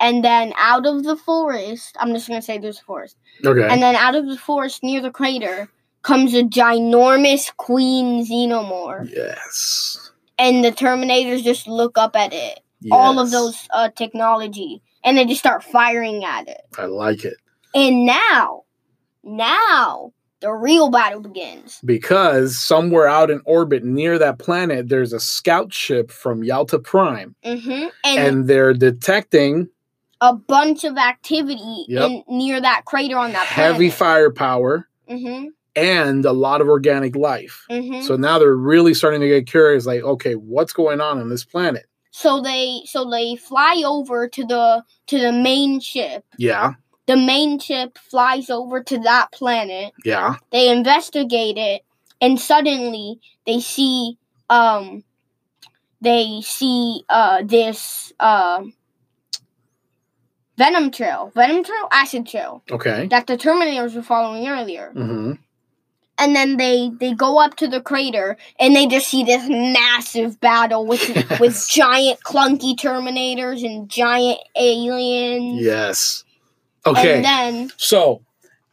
and 0.00 0.24
then 0.24 0.52
out 0.56 0.86
of 0.86 1.04
the 1.04 1.16
forest, 1.16 1.94
I'm 2.00 2.14
just 2.14 2.28
gonna 2.28 2.40
say 2.42 2.56
there's 2.58 2.80
a 2.80 2.84
forest, 2.84 3.16
Okay. 3.44 3.68
and 3.68 3.82
then 3.82 3.96
out 3.96 4.14
of 4.14 4.26
the 4.26 4.38
forest 4.38 4.82
near 4.82 5.00
the 5.02 5.10
crater 5.10 5.68
comes 6.02 6.34
a 6.34 6.42
ginormous 6.42 7.54
queen 7.56 8.24
xenomorph, 8.26 9.10
yes. 9.14 10.10
and 10.38 10.64
the 10.64 10.70
Terminators 10.72 11.42
just 11.42 11.66
look 11.66 11.96
up 11.98 12.16
at 12.16 12.32
it, 12.32 12.60
Yes. 12.80 12.92
all 12.92 13.18
of 13.20 13.30
those 13.30 13.68
uh, 13.70 13.88
technology, 13.90 14.82
and 15.04 15.16
they 15.16 15.24
just 15.24 15.40
start 15.40 15.62
firing 15.62 16.24
at 16.24 16.48
it. 16.48 16.60
I 16.76 16.86
like 16.86 17.24
it. 17.24 17.34
And 17.74 18.04
now, 18.04 18.62
now 19.22 20.12
the 20.40 20.50
real 20.52 20.90
battle 20.90 21.20
begins. 21.20 21.78
because 21.84 22.58
somewhere 22.58 23.06
out 23.06 23.30
in 23.30 23.40
orbit 23.46 23.84
near 23.84 24.18
that 24.18 24.38
planet 24.40 24.88
there's 24.88 25.12
a 25.12 25.20
scout 25.20 25.72
ship 25.72 26.10
from 26.10 26.42
Yautja 26.42 26.82
Prime 26.82 27.34
hmm 27.44 27.86
And, 28.04 28.18
and 28.18 28.48
they're 28.48 28.74
detecting 28.74 29.68
a 30.20 30.34
bunch 30.34 30.82
of 30.84 30.96
activity 30.98 31.84
Yep. 31.88 32.10
in, 32.10 32.24
near 32.28 32.60
that 32.60 32.84
crater 32.84 33.16
on 33.16 33.32
that 33.32 33.46
heavy 33.46 33.90
firepower 33.90 34.88
Mm-hmm. 35.08 35.48
And 35.74 36.24
a 36.24 36.32
lot 36.32 36.60
of 36.60 36.68
organic 36.68 37.16
life. 37.16 37.64
Mm-hmm. 37.70 38.02
So 38.02 38.16
now 38.16 38.38
they're 38.38 38.54
really 38.56 38.94
starting 38.94 39.20
to 39.20 39.28
get 39.28 39.46
curious 39.46 39.86
like 39.86 40.02
okay, 40.02 40.34
what's 40.34 40.72
going 40.72 41.00
on 41.00 41.18
on 41.18 41.28
this 41.28 41.44
planet? 41.44 41.86
so 42.14 42.42
they 42.42 42.82
so 42.84 43.08
they 43.08 43.36
fly 43.36 43.82
over 43.86 44.28
to 44.28 44.44
the 44.44 44.84
to 45.06 45.18
the 45.18 45.32
main 45.32 45.80
ship. 45.80 46.24
Yeah. 46.36 46.74
The 47.06 47.16
main 47.16 47.58
ship 47.58 47.98
flies 47.98 48.48
over 48.48 48.82
to 48.84 48.98
that 49.00 49.32
planet. 49.32 49.92
Yeah. 50.04 50.36
They 50.50 50.70
investigate 50.70 51.56
it, 51.58 51.82
and 52.20 52.38
suddenly 52.38 53.18
they 53.46 53.60
see 53.60 54.18
um 54.50 55.04
they 56.00 56.42
see 56.42 57.02
uh 57.08 57.42
this 57.44 58.12
uh 58.20 58.62
venom 60.58 60.90
trail, 60.90 61.32
venom 61.34 61.64
trail, 61.64 61.88
acid 61.90 62.26
trail 62.26 62.62
Okay. 62.70 63.06
that 63.08 63.26
the 63.26 63.36
Terminators 63.38 63.94
were 63.96 64.02
following 64.02 64.46
earlier. 64.46 64.92
Mm-hmm. 64.94 65.32
And 66.22 66.36
then 66.36 66.56
they 66.56 66.90
they 67.00 67.12
go 67.14 67.38
up 67.38 67.56
to 67.56 67.66
the 67.68 67.80
crater 67.80 68.36
and 68.60 68.76
they 68.76 68.86
just 68.86 69.08
see 69.08 69.24
this 69.24 69.46
massive 69.48 70.40
battle 70.40 70.86
with 70.86 71.02
with 71.40 71.68
giant 71.68 72.20
clunky 72.20 72.76
Terminators 72.76 73.64
and 73.64 73.88
giant 73.88 74.38
aliens. 74.56 75.60
Yes. 75.62 76.24
Okay. 76.86 77.16
And 77.16 77.24
then 77.24 77.72
So, 77.76 78.22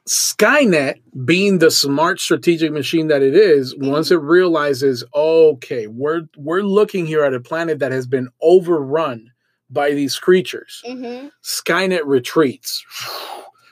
Skynet, 0.07 0.95
being 1.25 1.59
the 1.59 1.69
smart 1.71 2.19
strategic 2.19 2.71
machine 2.71 3.07
that 3.07 3.21
it 3.21 3.35
is, 3.35 3.73
Mm-hmm. 3.75 3.91
once 3.91 4.11
it 4.11 4.21
realizes, 4.21 5.03
okay, 5.13 5.87
we're 5.87 6.23
we're 6.37 6.63
looking 6.63 7.05
here 7.05 7.23
at 7.23 7.33
a 7.33 7.39
planet 7.39 7.79
that 7.79 7.91
has 7.91 8.07
been 8.07 8.29
overrun 8.41 9.31
by 9.69 9.91
these 9.91 10.17
creatures. 10.17 10.81
mhm. 10.87 11.29
Skynet 11.43 12.01
retreats. 12.05 12.83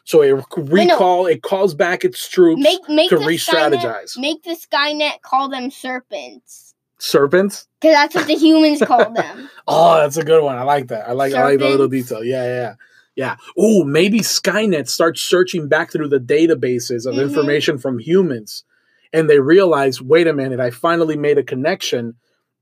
So 0.08 0.22
it 0.22 0.42
recall 0.56 1.26
it 1.26 1.44
calls 1.44 1.76
back 1.76 2.06
its 2.06 2.30
troops 2.30 2.62
make 2.64 2.88
make 2.88 3.10
to 3.10 3.18
re-strategize. 3.18 4.16
Skynet, 4.16 4.22
make 4.22 4.42
the 4.44 4.56
Skynet 4.56 5.22
call 5.22 5.50
them 5.50 5.70
serpents. 5.70 6.74
Serpents. 6.98 7.68
Because 7.82 7.94
that's 7.94 8.16
what 8.16 8.26
the 8.26 8.36
humans 8.36 8.82
call 8.82 9.12
them. 9.12 9.50
Oh, 9.68 9.98
that's 9.98 10.16
a 10.16 10.24
good 10.24 10.42
one. 10.42 10.58
I 10.58 10.64
like 10.64 10.88
that. 10.88 11.10
I 11.10 11.12
like 11.12 11.34
I 11.34 11.44
like 11.44 11.60
the 11.60 11.68
little 11.68 11.90
detail. 11.90 12.24
Yeah, 12.24 12.44
yeah, 12.46 12.56
yeah. 12.56 12.74
Yeah. 13.18 13.36
Oh, 13.58 13.84
maybe 13.84 14.22
Skynet 14.22 14.88
starts 14.88 15.22
searching 15.22 15.68
back 15.68 15.92
through 15.92 16.08
the 16.08 16.22
databases 16.22 17.06
of 17.06 17.16
Mhm. 17.16 17.24
information 17.24 17.78
from 17.78 18.00
humans 18.00 18.64
and 19.12 19.30
they 19.30 19.40
realize, 19.42 20.02
wait 20.02 20.28
a 20.28 20.34
minute, 20.34 20.62
I 20.62 20.70
finally 20.72 21.18
made 21.18 21.38
a 21.38 21.44
connection. 21.44 22.14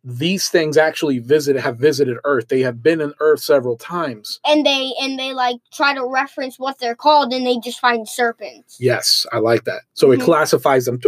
These 0.07 0.49
things 0.49 0.77
actually 0.77 1.17
visit 1.17 1.55
have 1.55 1.77
visited 1.79 2.17
Earth. 2.25 2.47
They 2.47 2.61
have 2.61 2.83
been 2.83 3.01
in 3.01 3.13
Earth 3.19 3.39
several 3.41 3.75
times. 3.75 4.39
And 4.45 4.63
they 4.63 4.93
and 5.01 5.17
they 5.17 5.33
like 5.33 5.57
try 5.73 5.95
to 5.95 6.05
reference 6.05 6.59
what 6.59 6.77
they're 6.79 6.95
called 6.95 7.33
and 7.33 7.45
they 7.45 7.57
just 7.57 7.79
find 7.79 8.07
serpents. 8.07 8.77
Yes, 8.79 9.25
I 9.33 9.39
like 9.39 9.63
that. 9.63 9.81
So 9.95 10.11
it 10.11 10.19
Mhm. 10.19 10.23
classifies 10.25 10.85
them 10.85 10.99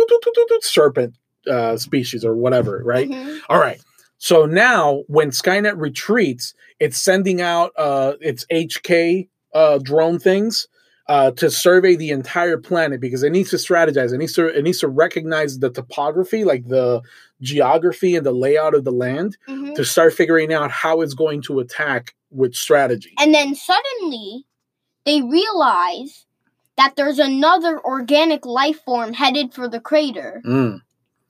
serpent 0.61 1.13
uh, 1.47 1.77
species 1.77 2.25
or 2.25 2.35
whatever, 2.35 2.81
right? 2.83 3.07
Mhm. 3.09 3.39
All 3.49 3.59
right. 3.59 3.79
So 4.17 4.45
now 4.45 5.03
when 5.07 5.29
Skynet 5.29 5.75
retreats, 5.77 6.53
it's 6.79 6.97
sending 6.97 7.39
out 7.39 7.71
uh, 7.77 8.13
its 8.19 8.45
HK 8.49 9.29
uh, 9.53 9.77
drone 9.77 10.19
things 10.19 10.67
uh, 11.07 11.31
to 11.31 11.49
survey 11.49 11.95
the 11.95 12.09
entire 12.09 12.57
planet 12.57 12.99
because 12.99 13.23
it 13.23 13.31
needs 13.31 13.49
to 13.51 13.55
strategize. 13.55 14.11
It 14.11 14.17
needs 14.17 14.33
to 14.33 14.47
it 14.47 14.63
needs 14.63 14.79
to 14.79 14.89
recognize 14.89 15.59
the 15.59 15.69
topography, 15.69 16.43
like 16.43 16.67
the 16.67 17.01
geography 17.41 18.15
and 18.15 18.25
the 18.25 18.31
layout 18.31 18.73
of 18.73 18.83
the 18.83 18.91
land, 18.91 19.37
Mhm. 19.47 19.75
to 19.75 19.85
start 19.85 20.13
figuring 20.13 20.53
out 20.53 20.71
how 20.71 21.01
it's 21.01 21.13
going 21.13 21.41
to 21.43 21.59
attack 21.59 22.15
with 22.31 22.55
strategy. 22.55 23.13
And 23.19 23.33
then 23.33 23.55
suddenly 23.55 24.45
they 25.05 25.21
realize 25.21 26.25
that 26.77 26.95
there's 26.95 27.19
another 27.19 27.79
organic 27.83 28.45
life 28.45 28.81
form 28.83 29.13
headed 29.13 29.53
for 29.53 29.67
the 29.67 29.79
crater. 29.79 30.41
Mm, 30.45 30.81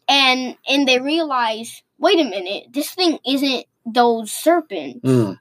And 0.09 0.55
and 0.67 0.87
they 0.87 0.99
realize, 0.99 1.83
wait 1.99 2.19
a 2.19 2.23
minute, 2.23 2.67
this 2.71 2.91
thing 2.91 3.19
isn't 3.27 3.65
those 3.85 4.31
serpents. 4.31 5.01
mm, 5.03 5.37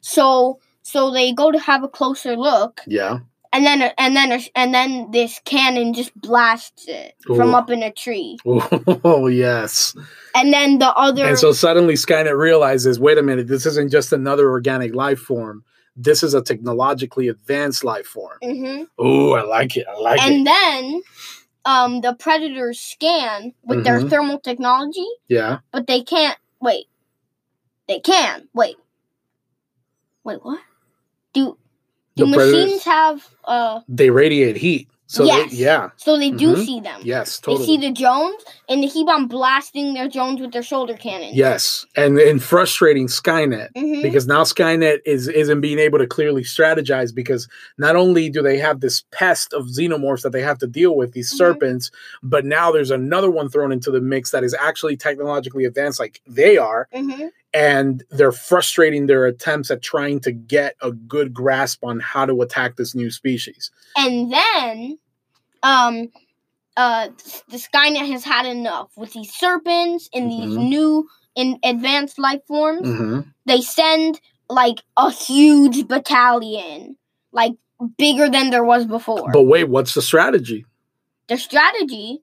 So 0.00 0.58
so 0.82 1.10
they 1.10 1.32
go 1.32 1.50
to 1.52 1.58
have 1.58 1.82
a 1.82 1.88
closer 1.88 2.36
look 2.36 2.80
yeah. 2.86 3.20
And 3.52 3.64
then 3.66 3.82
and 3.98 4.16
then 4.16 4.40
and 4.54 4.74
then 4.74 5.10
this 5.10 5.40
cannon 5.44 5.92
just 5.94 6.14
blasts 6.20 6.86
it 6.88 7.14
from 7.26 7.54
up 7.54 7.70
in 7.70 7.82
a 7.82 7.92
tree. 7.92 8.38
Oh 8.46 9.26
yes. 9.46 9.94
And 10.34 10.52
then 10.52 10.78
the 10.78 10.88
other 10.94 11.24
And 11.26 11.38
so 11.38 11.52
suddenly 11.52 11.94
Skynet 11.94 12.36
realizes, 12.36 12.98
wait 12.98 13.18
a 13.18 13.22
minute, 13.22 13.48
this 13.48 13.66
isn't 13.66 13.90
just 13.90 14.12
another 14.12 14.48
organic 14.50 14.94
life 14.94 15.20
form. 15.20 15.64
This 15.94 16.22
is 16.22 16.32
a 16.32 16.40
technologically 16.42 17.28
advanced 17.28 17.84
life 17.84 18.06
form. 18.06 18.38
Mhm. 18.42 18.86
Oh, 18.98 19.32
I 19.34 19.42
like 19.42 19.76
it. 19.76 19.86
I 19.86 19.98
like 19.98 20.20
and 20.22 20.32
it. 20.32 20.36
And 20.38 20.46
then 20.46 21.02
um 21.64 22.00
the 22.00 22.14
predators 22.14 22.80
scan 22.80 23.52
with 23.62 23.84
their 23.84 24.00
Mhm. 24.00 24.10
thermal 24.10 24.40
technology 24.40 25.06
Yeah. 25.28 25.58
but 25.72 25.86
they 25.86 26.02
can't 26.02 26.38
wait. 26.60 26.86
They 27.88 28.00
can 28.00 28.48
wait. 28.54 28.76
Wait, 30.24 30.38
what? 30.42 30.60
Do 31.34 31.58
do 32.16 32.24
The 32.24 32.30
machines 32.36 32.84
have 32.84 33.26
uh? 33.44 33.80
They 33.88 34.10
radiate 34.10 34.56
heat. 34.56 34.88
So 35.08 35.24
Yes. 35.26 35.50
they, 35.50 35.56
yeah. 35.58 35.90
So 35.96 36.16
they 36.16 36.30
do 36.30 36.54
Mhm. 36.54 36.64
see 36.64 36.80
them. 36.80 37.00
Yes, 37.04 37.38
They 37.40 37.56
see 37.58 37.76
the 37.76 37.90
drones 37.90 38.42
and 38.66 38.82
they 38.82 38.88
keep 38.88 39.08
on 39.08 39.26
blasting 39.28 39.92
their 39.92 40.08
drones 40.08 40.40
with 40.40 40.52
their 40.52 40.62
shoulder 40.62 40.94
cannons. 40.94 41.36
yes. 41.36 41.84
And 41.96 42.18
and 42.18 42.42
frustrating 42.42 43.08
Skynet 43.08 43.68
hmm 43.76 44.00
because 44.00 44.26
now 44.26 44.42
Skynet 44.42 45.00
is 45.04 45.28
isn't 45.28 45.60
being 45.60 45.78
able 45.78 45.98
to 45.98 46.06
clearly 46.06 46.44
strategize 46.44 47.14
because 47.14 47.46
not 47.76 47.94
only 47.94 48.30
do 48.30 48.40
they 48.40 48.56
have 48.56 48.80
this 48.80 49.04
pest 49.10 49.52
of 49.52 49.66
xenomorphs 49.66 50.22
that 50.22 50.32
they 50.32 50.40
have 50.40 50.58
to 50.60 50.66
deal 50.66 50.96
with 50.96 51.12
these 51.12 51.30
Mhm. 51.30 51.36
serpents, 51.36 51.90
but 52.22 52.46
now 52.46 52.72
there's 52.72 52.90
another 52.90 53.30
one 53.30 53.50
thrown 53.50 53.70
into 53.70 53.90
the 53.90 54.00
mix 54.00 54.30
that 54.30 54.44
is 54.44 54.54
actually 54.58 54.96
technologically 54.96 55.66
advanced 55.66 56.00
like 56.00 56.22
they 56.26 56.56
are 56.56 56.88
hmm 56.90 57.26
and 57.54 58.02
they're 58.10 58.32
frustrating 58.32 59.06
their 59.06 59.26
attempts 59.26 59.70
at 59.70 59.82
trying 59.82 60.20
to 60.20 60.32
get 60.32 60.74
a 60.80 60.92
good 60.92 61.34
grasp 61.34 61.84
on 61.84 62.00
how 62.00 62.24
to 62.26 62.40
attack 62.42 62.76
this 62.76 62.94
new 62.94 63.10
species. 63.10 63.70
And 63.96 64.32
then, 64.32 64.98
um, 65.62 66.08
uh, 66.76 67.08
the 67.48 67.58
Skynet 67.58 68.10
has 68.10 68.24
had 68.24 68.46
enough 68.46 68.90
with 68.96 69.12
these 69.12 69.32
serpents 69.34 70.08
and 70.14 70.30
these 70.30 70.56
Mhm. 70.56 70.68
new 70.68 71.08
in 71.34 71.58
advanced 71.64 72.18
life 72.18 72.40
forms. 72.46 72.88
Mm-hmm. 72.88 73.20
They 73.46 73.60
send 73.60 74.20
like 74.48 74.78
a 74.96 75.10
huge 75.10 75.86
battalion, 75.88 76.96
like 77.32 77.52
bigger 77.98 78.28
than 78.30 78.50
there 78.50 78.64
was 78.64 78.86
before. 78.86 79.30
But 79.32 79.42
wait, 79.44 79.64
what's 79.68 79.94
the 79.94 80.02
strategy? 80.02 80.64
the 81.28 81.38
strategy 81.38 82.18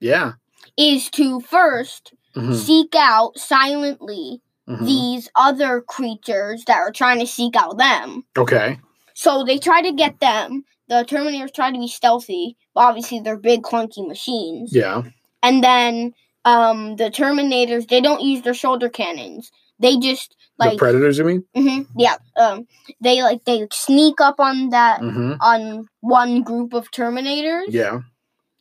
Yeah. 0.00 0.32
is 0.76 1.08
to 1.10 1.40
1st 1.40 2.12
Mhm, 2.36 2.54
seek 2.54 2.94
out 2.94 3.38
silently 3.38 4.42
mhm. 4.68 4.86
these 4.86 5.28
other 5.34 5.80
creatures 5.80 6.64
that 6.66 6.78
are 6.78 6.92
trying 6.92 7.20
to 7.20 7.26
seek 7.26 7.56
out 7.56 7.78
them. 7.78 8.24
Okay. 8.36 8.78
So 9.14 9.44
they 9.44 9.58
try 9.58 9.82
to 9.82 9.92
get 9.92 10.20
them. 10.20 10.64
The 10.88 11.04
Terminators 11.08 11.54
try 11.54 11.70
to 11.72 11.78
be 11.78 11.88
stealthy, 11.88 12.56
but 12.74 12.82
obviously 12.82 13.20
they're 13.20 13.38
big 13.38 13.62
clunky 13.62 14.06
machines. 14.06 14.70
Yeah. 14.74 15.02
And 15.42 15.62
then 15.64 16.12
um, 16.44 16.96
the 16.96 17.10
Terminators 17.10 17.88
they 17.88 18.00
don't 18.00 18.22
use 18.22 18.42
their 18.42 18.54
shoulder 18.54 18.88
cannons. 18.88 19.50
They 19.78 19.96
just 19.98 20.36
the 20.58 20.66
like 20.66 20.78
predators, 20.78 21.18
you 21.18 21.24
mean? 21.24 21.44
mhm, 21.56 21.86
yeah 21.96 22.14
um 22.36 22.64
they 23.00 23.22
like 23.22 23.44
they 23.44 23.66
sneak 23.72 24.20
up 24.20 24.38
on 24.38 24.68
that 24.70 25.00
Mm-hmm. 25.00 25.32
on 25.40 25.88
one 26.00 26.42
group 26.42 26.72
of 26.74 26.90
Terminators 26.92 27.64
Yeah. 27.70 28.00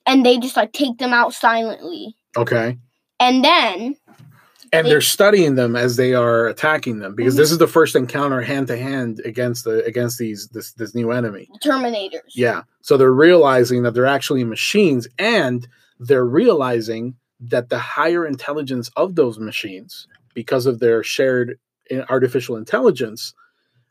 and 0.08 0.26
they 0.26 0.40
just 0.40 0.58
like 0.58 0.72
take 0.74 0.98
them 0.98 1.14
out 1.14 1.34
silently. 1.36 2.16
Okay. 2.36 2.78
And 3.20 3.44
then 3.46 3.96
And 4.74 4.86
They- 4.86 4.90
they're 4.92 5.02
studying 5.02 5.56
them 5.56 5.76
as 5.78 5.96
they 5.98 6.14
are 6.16 6.48
attacking 6.48 7.00
them 7.00 7.16
because 7.16 7.36
Mhm. 7.36 7.38
this 7.38 7.52
is 7.52 7.60
the 7.60 7.68
first 7.68 7.96
encounter 7.96 8.42
hand 8.42 8.68
to 8.68 8.76
hand 8.78 9.22
against 9.24 9.64
the 9.66 9.86
against 9.86 10.18
these 10.18 10.48
this 10.50 10.74
this 10.74 10.94
new 10.96 11.12
enemy. 11.12 11.48
Terminators. 11.64 12.32
Yeah. 12.36 12.64
So 12.82 12.98
they're 12.98 13.14
realizing 13.14 13.84
that 13.84 13.94
they're 13.94 14.06
actually 14.08 14.44
machines 14.44 15.08
and 15.20 15.68
they're 16.00 16.26
realizing 16.26 17.16
that 17.40 17.70
the 17.70 17.78
higher 17.80 18.26
intelligence 18.26 18.90
of 18.98 19.16
those 19.16 19.38
machines 19.40 20.08
because 20.34 20.66
of 20.66 20.80
their 20.80 21.04
shared 21.04 21.58
artificial 22.10 22.56
intelligence 22.58 23.34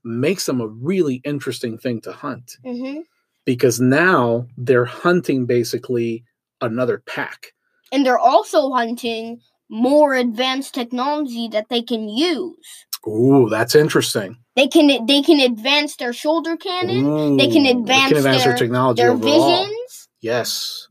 makes 0.05 0.47
them 0.47 0.61
a 0.61 0.67
really 0.67 1.21
interesting 1.25 1.79
thing 1.79 2.01
to 2.01 2.13
hunt 2.13 2.57
hmm 2.65 3.01
because 3.45 3.81
now 3.81 4.47
they're 4.57 4.85
hunting 4.85 5.47
basically 5.47 6.25
another 6.61 7.03
pack. 7.07 7.53
And 7.93 8.05
they're 8.07 8.19
also 8.19 8.71
hunting 8.73 9.41
more 9.73 10.15
advanced 10.15 10.75
technology 10.75 11.49
that 11.49 11.69
they 11.71 11.81
can 11.83 12.09
use. 12.09 12.87
Ooh, 13.09 13.49
that's 13.51 13.75
interesting. 13.75 14.37
They 14.55 14.69
can 14.69 15.07
they 15.07 15.23
can 15.23 15.41
advance 15.41 15.97
their 15.97 16.13
shoulder 16.13 16.57
cannon, 16.59 17.05
Ooh, 17.07 17.37
they 17.39 17.49
can 17.49 17.65
advance 17.67 18.23
their- 18.23 18.55
technology 18.55 19.03
their 19.03 19.13
overall. 19.13 19.65
visions. 19.65 20.09
Yes, 20.21 20.87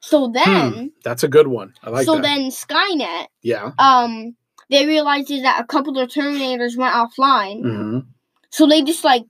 So 0.00 0.28
then, 0.34 0.92
that's 1.04 1.22
a 1.22 1.28
good 1.28 1.46
one. 1.46 1.72
I 1.82 1.88
like 1.90 2.00
that. 2.00 2.12
so 2.12 2.14
that. 2.16 2.22
then 2.22 2.50
Skynet, 2.50 3.26
yeah. 3.40 3.70
um, 3.78 4.36
they 4.68 4.84
realizes 4.84 5.40
that 5.42 5.60
a 5.62 5.66
couple 5.66 5.96
of 5.98 6.10
Terminators 6.10 6.76
went 6.76 6.92
offline. 6.92 7.62
hmm 7.62 7.98
So 8.50 8.66
they 8.66 8.82
just 8.82 9.04
like 9.04 9.24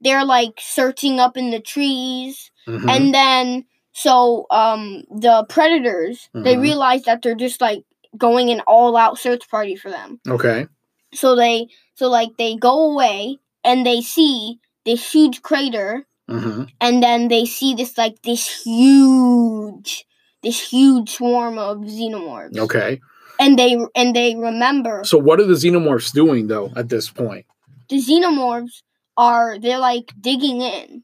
they're 0.00 0.24
like 0.24 0.54
searching 0.58 1.20
up 1.20 1.36
in 1.36 1.50
the 1.50 1.60
trees, 1.60 2.50
hmm 2.66 2.88
and 2.88 3.14
then 3.14 3.64
so 3.92 4.46
um 4.50 5.04
the 5.10 5.44
Predators 5.48 6.28
they 6.34 6.56
Mhm. 6.56 6.62
realize 6.62 7.02
that 7.04 7.20
they're 7.22 7.34
just 7.46 7.60
like 7.60 7.84
going 8.16 8.50
an 8.50 8.60
all 8.66 8.96
out 8.96 9.18
search 9.18 9.48
party 9.48 9.76
for 9.76 9.90
them. 9.90 10.20
okay. 10.28 10.66
So 11.14 11.34
they 11.34 11.68
so 11.94 12.08
like 12.08 12.36
they 12.38 12.56
go 12.56 12.92
away 12.92 13.38
and 13.64 13.84
they 13.84 14.00
see 14.00 14.60
this 14.84 15.12
huge 15.12 15.42
crater 15.42 16.06
hmm 16.28 16.64
and 16.80 17.02
then 17.02 17.26
they 17.28 17.44
see 17.44 17.74
this 17.74 17.98
like 17.98 18.22
this 18.22 18.62
huge 18.62 20.06
this 20.42 20.70
huge 20.70 21.10
swarm 21.10 21.58
of 21.58 21.78
xenomorphs. 21.78 22.56
Okay. 22.58 23.00
And 23.38 23.58
they 23.58 23.76
and 23.94 24.14
they 24.14 24.36
remember 24.36 25.02
So 25.04 25.18
what 25.18 25.40
are 25.40 25.46
the 25.46 25.54
xenomorphs 25.54 26.12
doing 26.12 26.46
though 26.46 26.70
at 26.76 26.88
this 26.88 27.10
point? 27.10 27.46
the 27.88 27.96
xenomorphs 27.96 28.82
are 29.16 29.58
they're 29.58 29.78
like 29.78 30.12
digging 30.20 30.60
in. 30.62 31.02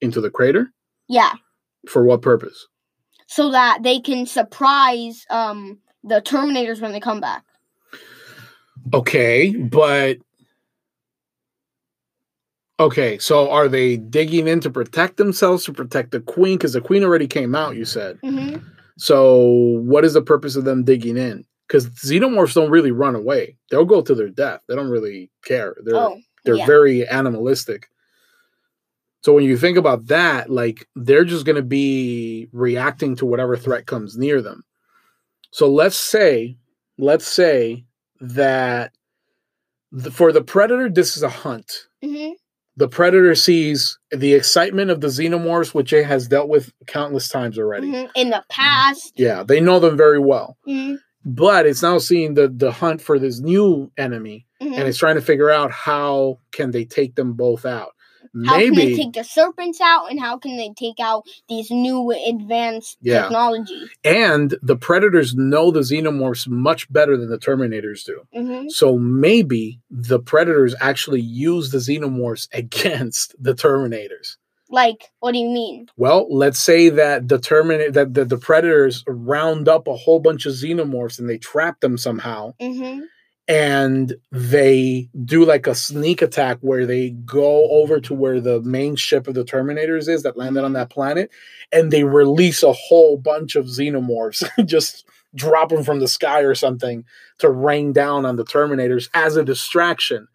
Into 0.00 0.20
the 0.20 0.30
crater? 0.30 0.72
Yeah. 1.08 1.32
For 1.88 2.04
what 2.04 2.20
purpose? 2.22 2.66
So 3.26 3.50
that 3.50 3.82
they 3.82 4.00
can 4.00 4.26
surprise 4.26 5.24
um 5.30 5.78
the 6.08 6.20
Terminators 6.22 6.80
when 6.80 6.92
they 6.92 7.00
come 7.00 7.20
back. 7.20 7.44
Okay, 8.94 9.54
but 9.54 10.18
okay. 12.80 13.18
So 13.18 13.50
are 13.50 13.68
they 13.68 13.96
digging 13.96 14.48
in 14.48 14.60
to 14.60 14.70
protect 14.70 15.16
themselves 15.16 15.64
to 15.64 15.72
protect 15.72 16.12
the 16.12 16.20
queen? 16.20 16.56
Because 16.56 16.72
the 16.72 16.80
queen 16.80 17.04
already 17.04 17.26
came 17.26 17.54
out. 17.54 17.76
You 17.76 17.84
said. 17.84 18.18
hmm 18.22 18.56
So 18.96 19.42
what 19.82 20.04
is 20.04 20.14
the 20.14 20.22
purpose 20.22 20.56
of 20.56 20.64
them 20.64 20.84
digging 20.84 21.16
in? 21.16 21.44
Because 21.66 21.86
xenomorphs 21.90 22.54
don't 22.54 22.70
really 22.70 22.92
run 22.92 23.14
away. 23.14 23.56
They'll 23.70 23.84
go 23.84 24.00
to 24.00 24.14
their 24.14 24.30
death. 24.30 24.62
They 24.68 24.74
don't 24.74 24.88
really 24.88 25.30
care. 25.44 25.76
They're 25.84 25.96
Oh, 25.96 26.18
they're 26.44 26.56
yeah. 26.56 26.66
very 26.66 27.06
animalistic. 27.06 27.88
So 29.22 29.34
when 29.34 29.44
you 29.44 29.58
think 29.58 29.76
about 29.76 30.06
that, 30.06 30.48
like 30.48 30.86
they're 30.96 31.24
just 31.24 31.44
going 31.44 31.56
to 31.56 31.62
be 31.62 32.48
reacting 32.52 33.16
to 33.16 33.26
whatever 33.26 33.56
threat 33.56 33.84
comes 33.84 34.16
near 34.16 34.40
them. 34.40 34.64
So 35.50 35.70
let's 35.70 35.96
say, 35.96 36.56
let's 36.98 37.26
say 37.26 37.84
that 38.20 38.92
the, 39.92 40.10
for 40.10 40.32
the 40.32 40.42
predator, 40.42 40.88
this 40.90 41.16
is 41.16 41.22
a 41.22 41.28
hunt. 41.28 41.70
hmm 42.02 42.30
The 42.76 42.88
predator 42.88 43.34
sees 43.34 43.98
the 44.10 44.34
excitement 44.34 44.90
of 44.90 45.00
the 45.00 45.08
xenomorphs, 45.08 45.74
which 45.74 45.92
it 45.92 46.04
has 46.06 46.28
dealt 46.28 46.48
with 46.48 46.72
countless 46.86 47.28
times 47.28 47.58
already. 47.58 47.90
hmm 47.90 48.06
In 48.14 48.30
the 48.30 48.44
past. 48.50 49.12
Yeah, 49.16 49.42
they 49.42 49.60
know 49.60 49.80
them 49.80 49.96
very 49.96 50.18
well. 50.18 50.56
hmm 50.66 50.96
But 51.24 51.66
it's 51.66 51.82
now 51.82 51.98
seeing 51.98 52.34
the 52.34 52.48
the 52.48 52.70
hunt 52.72 53.00
for 53.02 53.18
this 53.18 53.40
new 53.40 53.90
enemy, 53.96 54.46
and 54.60 54.74
it's 54.88 54.98
trying 54.98 55.16
to 55.16 55.22
figure 55.22 55.50
out 55.50 55.70
how 55.70 56.40
can 56.52 56.70
they 56.70 56.84
take 56.84 57.14
them 57.14 57.32
both 57.34 57.64
out. 57.64 57.92
How 58.46 58.58
can 58.60 58.74
they 58.74 58.94
take 58.94 59.12
the 59.12 59.24
serpents 59.24 59.80
out, 59.80 60.10
and 60.10 60.20
how 60.20 60.38
can 60.38 60.56
they 60.56 60.70
take 60.76 61.00
out 61.00 61.24
these 61.48 61.70
new 61.70 62.10
advanced 62.28 62.98
Yeah. 63.00 63.22
technology? 63.22 63.90
and 64.04 64.56
the 64.62 64.76
predators 64.76 65.34
know 65.34 65.70
the 65.70 65.80
xenomorphs 65.80 66.48
much 66.48 66.90
better 66.92 67.16
than 67.16 67.28
the 67.30 67.38
terminators 67.38 68.04
do. 68.04 68.22
hmm 68.32 68.68
So 68.68 68.98
maybe 68.98 69.80
the 69.90 70.18
predators 70.20 70.74
actually 70.80 71.20
use 71.20 71.70
the 71.70 71.78
xenomorphs 71.78 72.48
against 72.52 73.34
the 73.42 73.54
terminators. 73.54 74.36
Like, 74.70 75.04
what 75.20 75.32
do 75.32 75.38
you 75.38 75.48
mean? 75.48 75.88
Well, 75.96 76.26
let's 76.30 76.58
say 76.58 76.90
that 76.90 77.28
the 77.28 77.38
terminator 77.38 77.90
that 77.92 78.12
the, 78.14 78.24
the 78.26 78.36
predators 78.36 79.02
round 79.06 79.66
up 79.66 79.88
a 79.88 79.96
whole 79.96 80.20
bunch 80.20 80.44
of 80.44 80.52
xenomorphs 80.52 81.18
and 81.18 81.28
they 81.28 81.38
trap 81.38 81.80
them 81.80 81.96
somehow 81.96 82.52
hmm 82.60 83.00
and 83.48 84.14
they 84.30 85.08
do 85.24 85.44
like 85.44 85.66
a 85.66 85.74
sneak 85.74 86.20
attack 86.20 86.58
where 86.60 86.84
they 86.84 87.10
go 87.10 87.68
over 87.70 87.98
to 87.98 88.12
where 88.14 88.40
the 88.40 88.60
main 88.60 88.94
ship 88.94 89.26
of 89.26 89.34
the 89.34 89.44
terminators 89.44 90.06
is 90.08 90.22
that 90.22 90.36
landed 90.36 90.64
on 90.64 90.74
that 90.74 90.90
planet 90.90 91.30
and 91.72 91.90
they 91.90 92.04
release 92.04 92.62
a 92.62 92.72
whole 92.74 93.16
bunch 93.16 93.56
of 93.56 93.64
xenomorphs 93.66 94.46
just 94.66 95.06
drop 95.34 95.70
them 95.70 95.82
from 95.82 95.98
the 96.00 96.08
sky 96.08 96.40
or 96.40 96.54
something 96.54 97.04
to 97.38 97.50
rain 97.50 97.92
down 97.92 98.26
on 98.26 98.36
the 98.36 98.44
terminators 98.44 99.08
as 99.14 99.36
a 99.36 99.44
distraction 99.44 100.28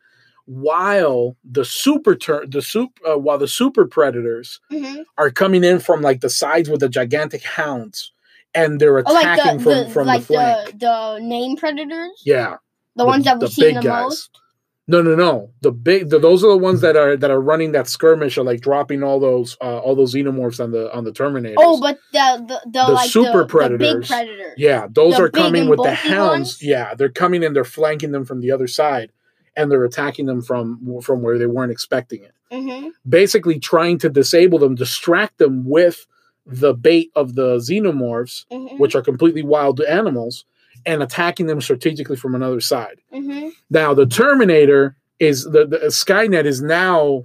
while 0.46 1.38
the 1.50 1.64
super 1.64 2.16
ter- 2.16 2.46
the 2.46 2.62
super 2.62 3.08
uh, 3.08 3.18
while 3.18 3.38
the 3.38 3.48
super 3.48 3.86
predators 3.86 4.60
hmm 4.70 5.02
are 5.18 5.30
coming 5.30 5.64
in 5.64 5.80
from 5.80 6.02
like 6.02 6.22
the 6.22 6.30
sides 6.30 6.68
with 6.70 6.80
the 6.80 6.90
gigantic 6.90 7.44
hounds 7.44 8.12
and 8.56 8.80
they're 8.82 9.00
Oh, 9.08 9.14
like 9.14 9.24
attacking 9.26 9.58
the, 9.60 9.64
from 9.64 9.74
the 9.84 9.90
from 9.90 10.08
like 10.08 10.22
the 10.22 10.26
flank. 10.28 10.72
the 10.72 10.78
the 10.78 11.20
name 11.20 11.56
predators, 11.56 12.22
yeah 12.26 12.56
the, 12.96 13.06
ones 13.06 13.26
that 13.26 13.40
we've 13.40 13.50
seen 13.52 13.76
the 13.76 13.82
guys. 13.82 14.04
most. 14.04 14.40
No, 14.86 15.02
no, 15.02 15.16
no. 15.16 15.52
The 15.62 15.72
big, 15.72 16.10
the, 16.10 16.20
those 16.20 16.44
are 16.44 16.50
the 16.50 16.58
ones 16.58 16.82
that 16.82 16.98
are 16.98 17.16
that 17.16 17.32
are 17.32 17.40
running 17.40 17.72
that 17.72 17.88
skirmish, 17.88 18.38
are 18.38 18.44
like 18.44 18.60
dropping 18.60 19.02
all 19.02 19.18
those 19.20 19.56
uh, 19.62 19.80
all 19.80 19.96
those 19.96 20.14
xenomorphs 20.14 20.62
on 20.62 20.72
the 20.72 20.94
on 20.94 21.06
the 21.06 21.12
Terminators. 21.14 21.56
Oh, 21.58 21.80
but 21.80 22.00
the 22.12 22.44
the, 22.48 22.62
the, 22.70 22.86
The 22.88 22.92
like 22.92 23.10
super 23.10 23.32
the, 23.32 23.38
the 23.38 23.44
big 23.46 23.50
predators. 23.50 24.08
predators. 24.10 24.54
yeah, 24.58 24.88
those 24.92 25.16
the 25.16 25.24
are 25.24 25.30
coming 25.30 25.70
with 25.70 25.82
the 25.82 25.94
hounds. 25.94 26.30
ones? 26.56 26.64
Yeah, 26.64 26.96
they're 26.96 27.08
coming 27.10 27.46
and 27.46 27.56
they're 27.56 27.64
flanking 27.64 28.12
them 28.12 28.26
from 28.26 28.42
the 28.42 28.52
other 28.52 28.68
side, 28.68 29.14
and 29.56 29.72
they're 29.72 29.86
attacking 29.86 30.26
them 30.26 30.42
from 30.42 31.00
from 31.02 31.22
where 31.22 31.38
they 31.38 31.46
weren't 31.48 31.72
expecting 31.72 32.24
it. 32.24 32.34
hmm 32.52 32.90
Basically, 33.08 33.60
trying 33.60 34.00
to 34.00 34.10
disable 34.10 34.60
them, 34.60 34.76
distract 34.76 35.38
them 35.38 35.64
with 35.66 36.06
the 36.46 36.74
bait 36.74 37.10
of 37.16 37.36
the 37.36 37.56
xenomorphs, 37.60 38.46
hmm 38.52 38.76
which 38.80 38.96
are 38.96 39.02
completely 39.02 39.44
wild 39.44 39.80
animals, 39.80 40.44
and 40.86 41.02
attacking 41.04 41.48
them 41.48 41.62
strategically 41.62 42.16
from 42.16 42.36
another 42.36 42.60
side. 42.62 43.00
hmm 43.12 43.50
Now 43.70 43.94
the 43.94 44.06
Terminator 44.06 44.96
is 45.20 45.44
the, 45.44 45.66
the 45.66 45.78
Skynet 45.88 46.46
is 46.46 46.62
now 46.62 47.24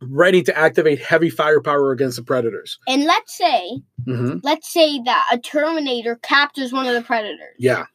ready 0.00 0.42
to 0.42 0.56
activate 0.56 1.00
heavy 1.00 1.30
firepower 1.30 1.90
against 1.92 2.16
the 2.16 2.22
Predators. 2.22 2.78
And 2.86 3.04
let's 3.04 3.36
say 3.36 3.80
hmm 4.04 4.38
let's 4.42 4.72
say 4.72 5.00
that 5.04 5.26
a 5.32 5.38
Terminator 5.38 6.16
captures 6.16 6.72
one 6.72 6.86
of 6.86 6.94
the 6.94 7.02
predators, 7.02 7.56
Yeah, 7.58 7.86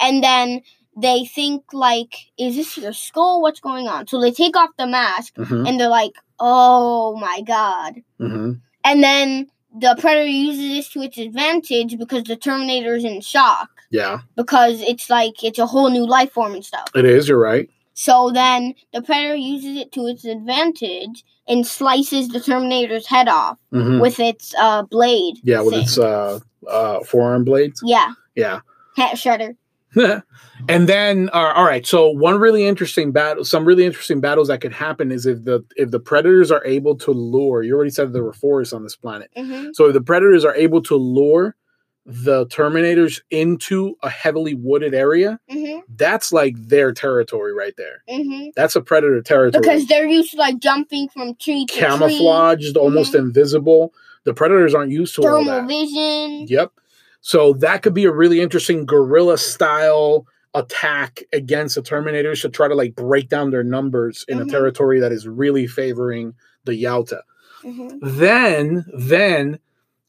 and 0.00 0.22
then 0.22 0.62
they 1.00 1.24
think 1.24 1.72
like, 1.72 2.14
"Is 2.38 2.56
this 2.56 2.76
your 2.76 2.92
skull? 2.92 3.40
What's 3.42 3.60
going 3.60 3.86
on?" 3.88 4.06
So 4.08 4.20
they 4.20 4.32
take 4.32 4.56
off 4.56 4.70
the 4.78 4.86
mask, 4.86 5.34
hmm 5.36 5.66
and 5.66 5.78
they're 5.78 5.88
like, 5.88 6.12
"Oh 6.40 7.16
my 7.16 7.42
god!" 7.46 8.02
hmm 8.18 8.54
And 8.84 9.02
then 9.02 9.46
the 9.78 9.96
predator 9.98 10.28
uses 10.28 10.68
this 10.68 10.88
to 10.90 11.02
its 11.02 11.16
advantage 11.18 11.96
because 11.96 12.24
the 12.24 12.36
Terminator 12.36 12.94
is 12.94 13.04
in 13.04 13.20
shock 13.20 13.70
yeah, 13.92 14.20
because 14.36 14.80
it's 14.82 15.08
like 15.08 15.44
it's 15.44 15.58
a 15.60 15.66
whole 15.66 15.90
new 15.90 16.06
life 16.06 16.32
form 16.32 16.54
and 16.54 16.64
stuff. 16.64 16.88
it 16.94 17.04
is. 17.04 17.28
You're 17.28 17.38
right. 17.38 17.68
So 17.94 18.30
then 18.32 18.74
the 18.92 19.02
predator 19.02 19.36
uses 19.36 19.76
it 19.76 19.92
to 19.92 20.06
its 20.06 20.24
advantage 20.24 21.22
and 21.46 21.66
slices 21.66 22.28
the 22.28 22.40
Terminator's 22.40 23.06
head 23.06 23.28
off 23.28 23.58
hmm 23.70 24.00
with 24.00 24.18
its 24.18 24.54
uh 24.58 24.82
blade. 24.82 25.36
yeah, 25.44 25.60
with 25.60 25.74
its 25.74 25.98
uh, 25.98 26.40
uh, 26.68 27.00
forearm 27.04 27.44
blades. 27.44 27.80
yeah, 27.84 28.12
Yeah. 28.34 28.60
hat 28.96 29.16
shredder. 29.16 29.56
and 30.70 30.88
then, 30.88 31.28
uh, 31.34 31.52
all 31.54 31.66
right. 31.66 31.86
So 31.86 32.08
one 32.08 32.40
really 32.40 32.64
interesting 32.64 33.12
battle, 33.12 33.44
some 33.44 33.66
really 33.66 33.84
interesting 33.84 34.22
battles 34.22 34.48
that 34.48 34.62
could 34.62 34.72
happen 34.72 35.12
is 35.12 35.26
if 35.26 35.44
the 35.44 35.62
if 35.76 35.90
the 35.90 36.00
predators 36.00 36.50
are 36.50 36.64
able 36.64 36.96
to 36.98 37.10
lure. 37.10 37.62
You 37.62 37.74
already 37.74 37.90
said 37.90 38.14
there 38.14 38.24
were 38.24 38.32
forests 38.32 38.72
on 38.72 38.82
this 38.84 38.96
planet. 38.96 39.30
hmm 39.36 39.66
So 39.74 39.88
if 39.88 39.92
the 39.92 40.00
predators 40.00 40.46
are 40.46 40.54
able 40.54 40.80
to 40.84 40.96
lure 40.96 41.56
the 42.04 42.46
terminators 42.46 43.20
into 43.30 43.96
a 44.02 44.10
heavily 44.10 44.54
wooded 44.54 44.94
area, 44.94 45.38
hmm 45.50 45.78
that's 45.94 46.32
like 46.32 46.56
their 46.56 46.92
territory 46.92 47.52
right 47.52 47.74
there. 47.76 48.02
hmm 48.08 48.48
That's 48.56 48.76
a 48.76 48.80
predator 48.80 49.20
territory. 49.20 49.60
Because 49.62 49.86
they're 49.86 50.06
used 50.06 50.32
to 50.32 50.38
like 50.38 50.58
jumping 50.58 51.08
from 51.08 51.34
tree 51.36 51.66
to 51.66 51.72
tree. 51.72 51.82
camouflaged, 51.82 52.76
almost 52.76 53.14
invisible. 53.14 53.92
The 54.24 54.32
predators 54.34 54.74
aren't 54.74 54.90
used 54.92 55.14
to 55.16 55.22
tree, 55.22 55.30
thermal 55.30 55.66
vision. 55.66 56.46
Yep. 56.48 56.72
So 57.20 57.52
that 57.54 57.82
could 57.82 57.94
be 57.94 58.04
a 58.04 58.12
really 58.12 58.40
interesting 58.40 58.84
guerrilla 58.86 59.38
style 59.38 60.26
attack 60.54 61.22
against 61.32 61.76
the 61.76 61.82
Terminators 61.82 62.42
to 62.42 62.48
try 62.48 62.68
to 62.68 62.74
like 62.74 62.94
break 62.94 63.28
down 63.28 63.50
their 63.50 63.62
numbers 63.64 64.24
in 64.28 64.40
a 64.40 64.44
territory 64.44 65.00
that 65.00 65.12
is 65.12 65.26
really 65.26 65.66
favoring 65.66 66.34
the 66.64 66.72
Yautja. 66.82 67.20
hmm 67.62 67.88
Then, 68.00 68.84
then, 68.94 69.58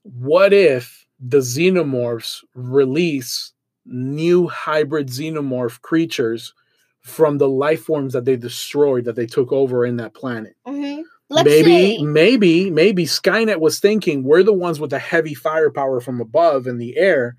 what 0.04 0.54
if 0.54 1.03
the 1.26 1.40
xenomorphs 1.40 2.44
release 2.54 3.54
new 3.86 4.48
hybrid 4.48 5.08
xenomorph 5.08 5.82
creatures 5.82 6.54
from 7.02 7.38
the 7.38 7.50
life 7.50 7.84
forms 7.84 8.14
that 8.14 8.26
they 8.26 8.36
destroyed 8.36 9.06
that 9.06 9.16
they 9.16 9.26
took 9.26 9.52
over 9.52 9.86
in 9.86 9.98
that 9.98 10.14
planet? 10.14 10.56
hmm 10.66 11.02
maybe, 11.30 11.98
say 11.98 11.98
maybe, 12.04 12.70
maybe 12.70 13.06
Skynet 13.06 13.60
was 13.60 13.80
thinking 13.80 14.24
we're 14.24 14.44
the 14.44 14.54
ones 14.54 14.80
with 14.80 14.92
the 14.92 15.00
heavy 15.00 15.34
firepower 15.34 16.00
from 16.00 16.22
above 16.22 16.68
in 16.68 16.78
the 16.78 16.96
air. 16.98 17.36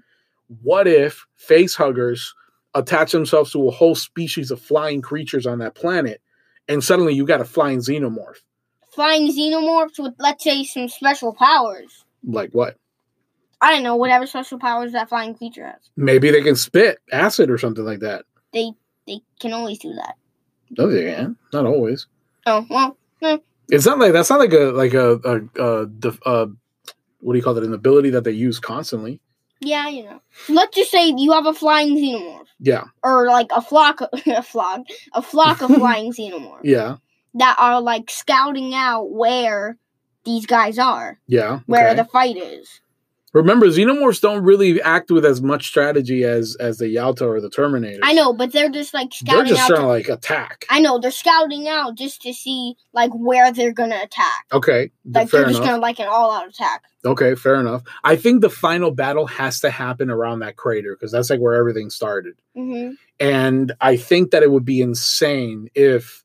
What 0.63 0.89
if 0.89 1.25
face 1.37 1.75
huggers 1.77 2.35
attach 2.75 3.13
themselves 3.13 3.53
to 3.53 3.69
a 3.69 3.71
whole 3.71 3.95
species 3.95 4.51
of 4.51 4.61
flying 4.61 5.01
creatures 5.01 5.47
on 5.47 5.59
that 5.61 5.77
planet, 5.77 6.21
and 6.67 6.83
suddenly 6.83 7.15
you 7.15 7.25
got 7.25 7.41
a 7.41 7.45
flying 7.45 7.79
xenomorph? 7.79 8.41
flying 8.95 9.31
xenomorphs 9.31 9.99
with 9.99 10.15
let's 10.19 10.45
say 10.45 10.65
some 10.65 10.89
special 10.89 11.35
powers. 11.35 12.05
Like 12.25 12.51
what? 12.53 12.77
I 13.65 13.73
don't 13.73 13.83
know 13.83 13.97
whatever 13.97 14.27
special 14.27 14.59
powers 14.59 14.93
that 14.93 15.09
flying 15.09 15.35
creature 15.35 15.65
has. 15.65 15.81
Maybe 15.97 16.31
they 16.31 16.43
can 16.43 16.55
spit 16.55 16.99
acid 17.11 17.49
or 17.49 17.57
something 17.57 17.83
like 17.83 18.01
that. 18.01 18.27
They 18.53 18.73
they 19.07 19.21
can 19.41 19.55
always 19.55 19.79
do 19.79 19.95
that. 19.95 20.17
No, 20.77 20.87
they 20.91 21.15
can. 21.15 21.37
Not 21.51 21.65
always. 21.65 22.07
Oh 22.45 22.67
well, 22.69 22.99
It's 23.71 23.87
not 23.87 23.99
like 23.99 24.13
that's 24.13 24.29
not 24.29 24.39
like 24.39 24.53
a 24.53 24.71
like 24.73 24.93
a 24.93 25.15
a, 25.25 25.41
a, 25.63 26.29
uh 26.29 26.47
what 27.21 27.33
do 27.33 27.39
you 27.39 27.43
call 27.43 27.57
it? 27.57 27.65
An 27.65 27.73
ability 27.73 28.11
that 28.11 28.25
they 28.25 28.33
use 28.33 28.61
constantly. 28.61 29.23
Yeah, 29.61 29.89
you 29.89 30.05
know. 30.05 30.21
Let's 30.51 30.77
just 30.77 30.91
say 30.91 31.15
you 31.17 31.33
have 31.33 31.47
a 31.47 31.55
flying 31.55 31.97
xenomorph, 31.97 32.49
Yeah, 32.61 32.85
or 33.03 33.29
like 33.29 33.47
a 33.57 33.63
flock, 33.63 34.03
a 34.27 34.43
flock, 34.43 34.83
a 35.15 35.23
flock 35.23 35.63
of 35.63 35.75
flying 35.75 36.13
xenomorphs 36.13 36.65
yeah, 36.65 36.97
that 37.33 37.57
are 37.59 37.81
like 37.81 38.11
scouting 38.11 38.75
out 38.75 39.11
where 39.11 39.79
these 40.25 40.45
guys 40.45 40.79
are, 40.79 41.19
yeah. 41.27 41.61
where 41.65 41.95
the 41.95 42.05
fight 42.05 42.37
is. 42.37 42.81
Remember, 43.35 43.67
xenomorphs 43.67 44.21
don't 44.21 44.43
really 44.45 44.81
act 44.81 45.11
with 45.11 45.25
as 45.25 45.43
much 45.43 45.67
strategy 45.67 46.25
as 46.25 46.57
as 46.61 46.79
the 46.79 46.87
Yautja 46.95 47.23
or 47.23 47.41
the 47.41 47.51
Terminator. 47.51 47.99
I 48.03 48.13
know, 48.15 48.33
but 48.33 48.53
they're 48.53 48.71
just 48.71 48.95
like 48.95 49.11
They're 49.23 49.45
just 49.45 49.61
out. 49.61 49.69
trying 49.69 49.81
to 49.83 49.87
like 49.89 50.09
attack. 50.09 50.65
I 50.71 50.81
know 50.81 50.99
they're 50.99 51.11
scouting 51.11 51.69
out 51.69 51.97
just 51.97 52.23
to 52.23 52.33
see 52.33 52.77
like 52.93 53.11
where 53.13 53.53
they're 53.53 53.73
gonna 53.73 54.01
attack. 54.03 54.47
Okay, 54.53 54.93
Like 55.05 55.31
they're 55.31 55.45
just 55.45 55.57
enough. 55.57 55.69
gonna 55.71 55.83
like 55.83 55.99
an 55.99 56.07
all-out 56.09 56.49
attack. 56.49 56.85
Okay, 57.05 57.35
fair 57.35 57.57
enough. 57.57 57.83
I 58.05 58.17
think 58.17 58.41
the 58.41 58.49
final 58.49 58.91
battle 58.93 59.27
has 59.27 59.61
to 59.61 59.71
happen 59.71 60.11
around 60.11 60.39
that 60.39 60.57
crater 60.57 60.95
because 60.95 61.13
that's 61.13 61.29
like 61.29 61.41
where 61.41 61.55
everything 61.55 61.91
started. 61.91 62.35
hmm 62.55 62.93
And 63.21 63.73
I 63.81 63.97
think 63.97 64.31
that 64.31 64.43
it 64.45 64.51
would 64.53 64.65
be 64.65 64.81
insane 64.81 65.69
if 65.75 66.23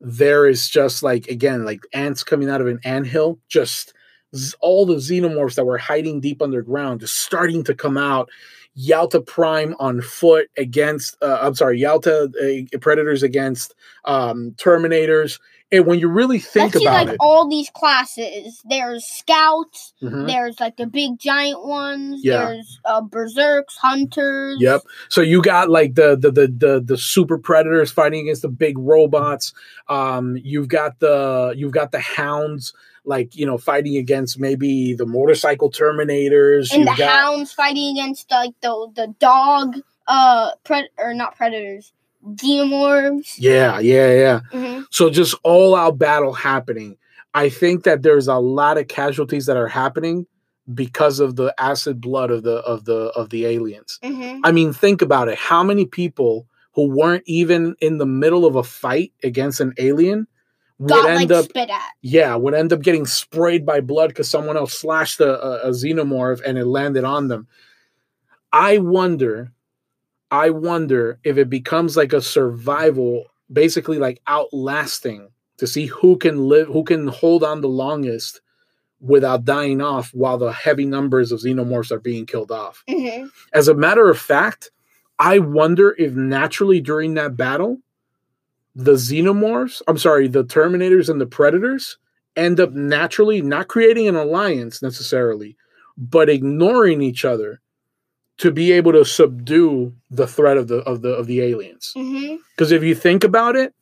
there 0.00 0.46
is 0.46 0.68
just 0.68 1.02
like 1.02 1.28
again 1.28 1.64
like 1.64 1.80
ants 1.92 2.22
coming 2.24 2.48
out 2.50 2.60
of 2.62 2.66
an 2.66 2.80
anthill, 2.82 3.38
just 3.48 3.92
all 4.60 4.86
the 4.86 4.96
xenomorphs 4.96 5.54
that 5.54 5.64
were 5.66 5.78
hiding 5.78 6.20
deep 6.20 6.42
underground 6.42 7.00
just 7.00 7.20
starting 7.20 7.64
to 7.64 7.74
come 7.74 7.96
out. 7.96 8.28
Yautja 8.78 9.26
Prime 9.26 9.74
on 9.78 10.02
foot 10.02 10.50
against, 10.58 11.16
uh, 11.22 11.38
I'm 11.40 11.54
sorry, 11.54 11.80
Yautja 11.80 12.66
uh, 12.74 12.78
Predators 12.78 13.22
against 13.22 13.74
um, 14.04 14.52
Terminators. 14.58 15.40
And 15.72 15.84
when 15.84 15.98
you 15.98 16.08
really 16.08 16.38
think 16.38 16.74
Let's 16.74 16.78
see 16.78 16.84
about 16.84 17.06
like 17.06 17.14
it, 17.14 17.16
all 17.18 17.48
these 17.48 17.70
classes. 17.70 18.62
There's 18.68 19.04
scouts. 19.04 19.94
Mhm. 20.00 20.28
There's 20.28 20.60
like 20.60 20.76
the 20.76 20.86
big 20.86 21.18
giant 21.18 21.66
ones. 21.66 22.20
Yeah. 22.22 22.46
There's 22.46 22.80
uh, 22.84 23.00
berserks, 23.00 23.76
hunters. 23.76 24.58
Yep. 24.60 24.82
So 25.08 25.22
you 25.22 25.42
got 25.42 25.68
like 25.68 25.96
the 25.96 26.16
the 26.16 26.30
the 26.30 26.46
the, 26.46 26.82
the 26.84 26.98
super 26.98 27.36
predators 27.36 27.90
fighting 27.90 28.20
against 28.20 28.42
the 28.42 28.48
big 28.48 28.78
robots. 28.78 29.52
Um, 29.88 30.38
you've 30.40 30.68
got 30.68 31.00
the 31.00 31.52
you've 31.56 31.72
got 31.72 31.90
the 31.90 32.00
hounds 32.00 32.72
like 33.06 33.34
you 33.36 33.46
know 33.46 33.56
fighting 33.56 33.96
against 33.96 34.38
maybe 34.38 34.94
the 34.94 35.06
motorcycle 35.06 35.70
terminators. 35.70 36.72
And 36.72 36.86
the 36.86 36.90
You've 36.90 36.98
got 36.98 37.08
hounds 37.08 37.52
fighting 37.52 37.96
against 37.98 38.30
like 38.30 38.54
the 38.60 38.90
the 38.94 39.14
dog. 39.18 39.76
Uh, 40.08 40.52
pred 40.64 40.84
or 40.98 41.14
not 41.14 41.36
predators. 41.36 41.92
Xenomorphs. 42.24 43.34
yeah, 43.38 43.78
yeah, 43.78 44.12
yeah. 44.12 44.40
hmm 44.52 44.80
So 44.90 45.10
just 45.10 45.34
all 45.42 45.74
out 45.74 45.98
battle 45.98 46.32
happening. 46.32 46.96
I 47.34 47.48
think 47.48 47.84
that 47.84 48.02
there's 48.02 48.28
a 48.28 48.36
lot 48.36 48.78
of 48.78 48.88
casualties 48.88 49.46
that 49.46 49.56
are 49.56 49.68
happening 49.68 50.26
because 50.74 51.20
of 51.20 51.36
the 51.36 51.54
acid 51.58 52.00
blood 52.00 52.30
of 52.30 52.42
the 52.42 52.56
of 52.58 52.84
the 52.84 53.12
of 53.16 53.30
the 53.30 53.46
aliens. 53.46 53.98
hmm 54.02 54.40
I 54.44 54.52
mean, 54.52 54.72
think 54.72 55.02
about 55.02 55.28
it. 55.28 55.38
How 55.38 55.62
many 55.62 55.86
people 55.86 56.46
who 56.72 56.88
weren't 56.88 57.24
even 57.26 57.74
in 57.80 57.98
the 57.98 58.06
middle 58.06 58.44
of 58.46 58.56
a 58.56 58.62
fight 58.62 59.12
against 59.22 59.60
an 59.60 59.72
alien 59.78 60.26
would 60.78 60.88
Got 60.90 61.08
end 61.08 61.30
like 61.30 61.38
up, 61.38 61.44
spit 61.46 61.70
at. 61.70 61.92
yeah, 62.02 62.34
would 62.34 62.54
end 62.54 62.72
up 62.72 62.82
getting 62.82 63.06
sprayed 63.06 63.64
by 63.64 63.80
blood 63.80 64.08
because 64.08 64.28
someone 64.28 64.56
else 64.56 64.74
slashed 64.78 65.20
a, 65.20 65.42
a, 65.42 65.68
a 65.68 65.70
xenomorph 65.70 66.42
and 66.44 66.58
it 66.58 66.66
landed 66.66 67.04
on 67.04 67.28
them. 67.28 67.46
I 68.52 68.78
wonder, 68.78 69.52
I 70.30 70.50
wonder 70.50 71.18
if 71.24 71.38
it 71.38 71.48
becomes 71.50 71.96
like 71.96 72.12
a 72.12 72.20
survival, 72.20 73.24
basically 73.52 73.98
like 73.98 74.20
outlasting 74.26 75.30
to 75.58 75.66
see 75.66 75.86
who 75.86 76.16
can 76.18 76.46
live, 76.48 76.68
who 76.68 76.84
can 76.84 77.06
hold 77.08 77.42
on 77.42 77.60
the 77.62 77.68
longest 77.68 78.40
without 79.00 79.44
dying 79.44 79.80
off 79.80 80.10
while 80.14 80.38
the 80.38 80.52
heavy 80.52 80.84
numbers 80.86 81.32
of 81.32 81.40
xenomorphs 81.40 81.90
are 81.90 82.00
being 82.00 82.26
killed 82.26 82.50
off. 82.50 82.82
hmm 82.88 83.26
As 83.52 83.68
a 83.68 83.74
matter 83.74 84.08
of 84.10 84.18
fact, 84.18 84.70
I 85.18 85.38
wonder 85.38 85.94
if 85.98 86.12
naturally 86.12 86.80
during 86.80 87.14
that 87.14 87.36
battle, 87.36 87.78
the 88.76 88.92
xenomorphs, 88.92 89.80
I'm 89.88 89.96
sorry, 89.96 90.28
the 90.28 90.44
Terminators 90.44 91.08
and 91.08 91.18
the 91.18 91.26
Predators 91.26 91.96
end 92.36 92.60
up 92.60 92.72
naturally 92.72 93.40
not 93.40 93.68
creating 93.68 94.06
an 94.06 94.16
alliance 94.16 94.82
necessarily, 94.82 95.56
but 95.96 96.28
ignoring 96.28 97.00
each 97.00 97.24
other 97.24 97.62
to 98.36 98.50
be 98.50 98.72
able 98.72 98.92
to 98.92 99.02
subdue 99.02 99.94
the 100.10 100.26
threat 100.26 100.58
of 100.58 100.68
the 100.68 100.76
of 100.80 101.00
the 101.00 101.08
of 101.08 101.26
the 101.26 101.40
aliens. 101.40 101.92
Because 102.54 102.70
if 102.70 102.82
you 102.82 102.94
think 102.94 103.24
about 103.24 103.56
it, 103.56 103.72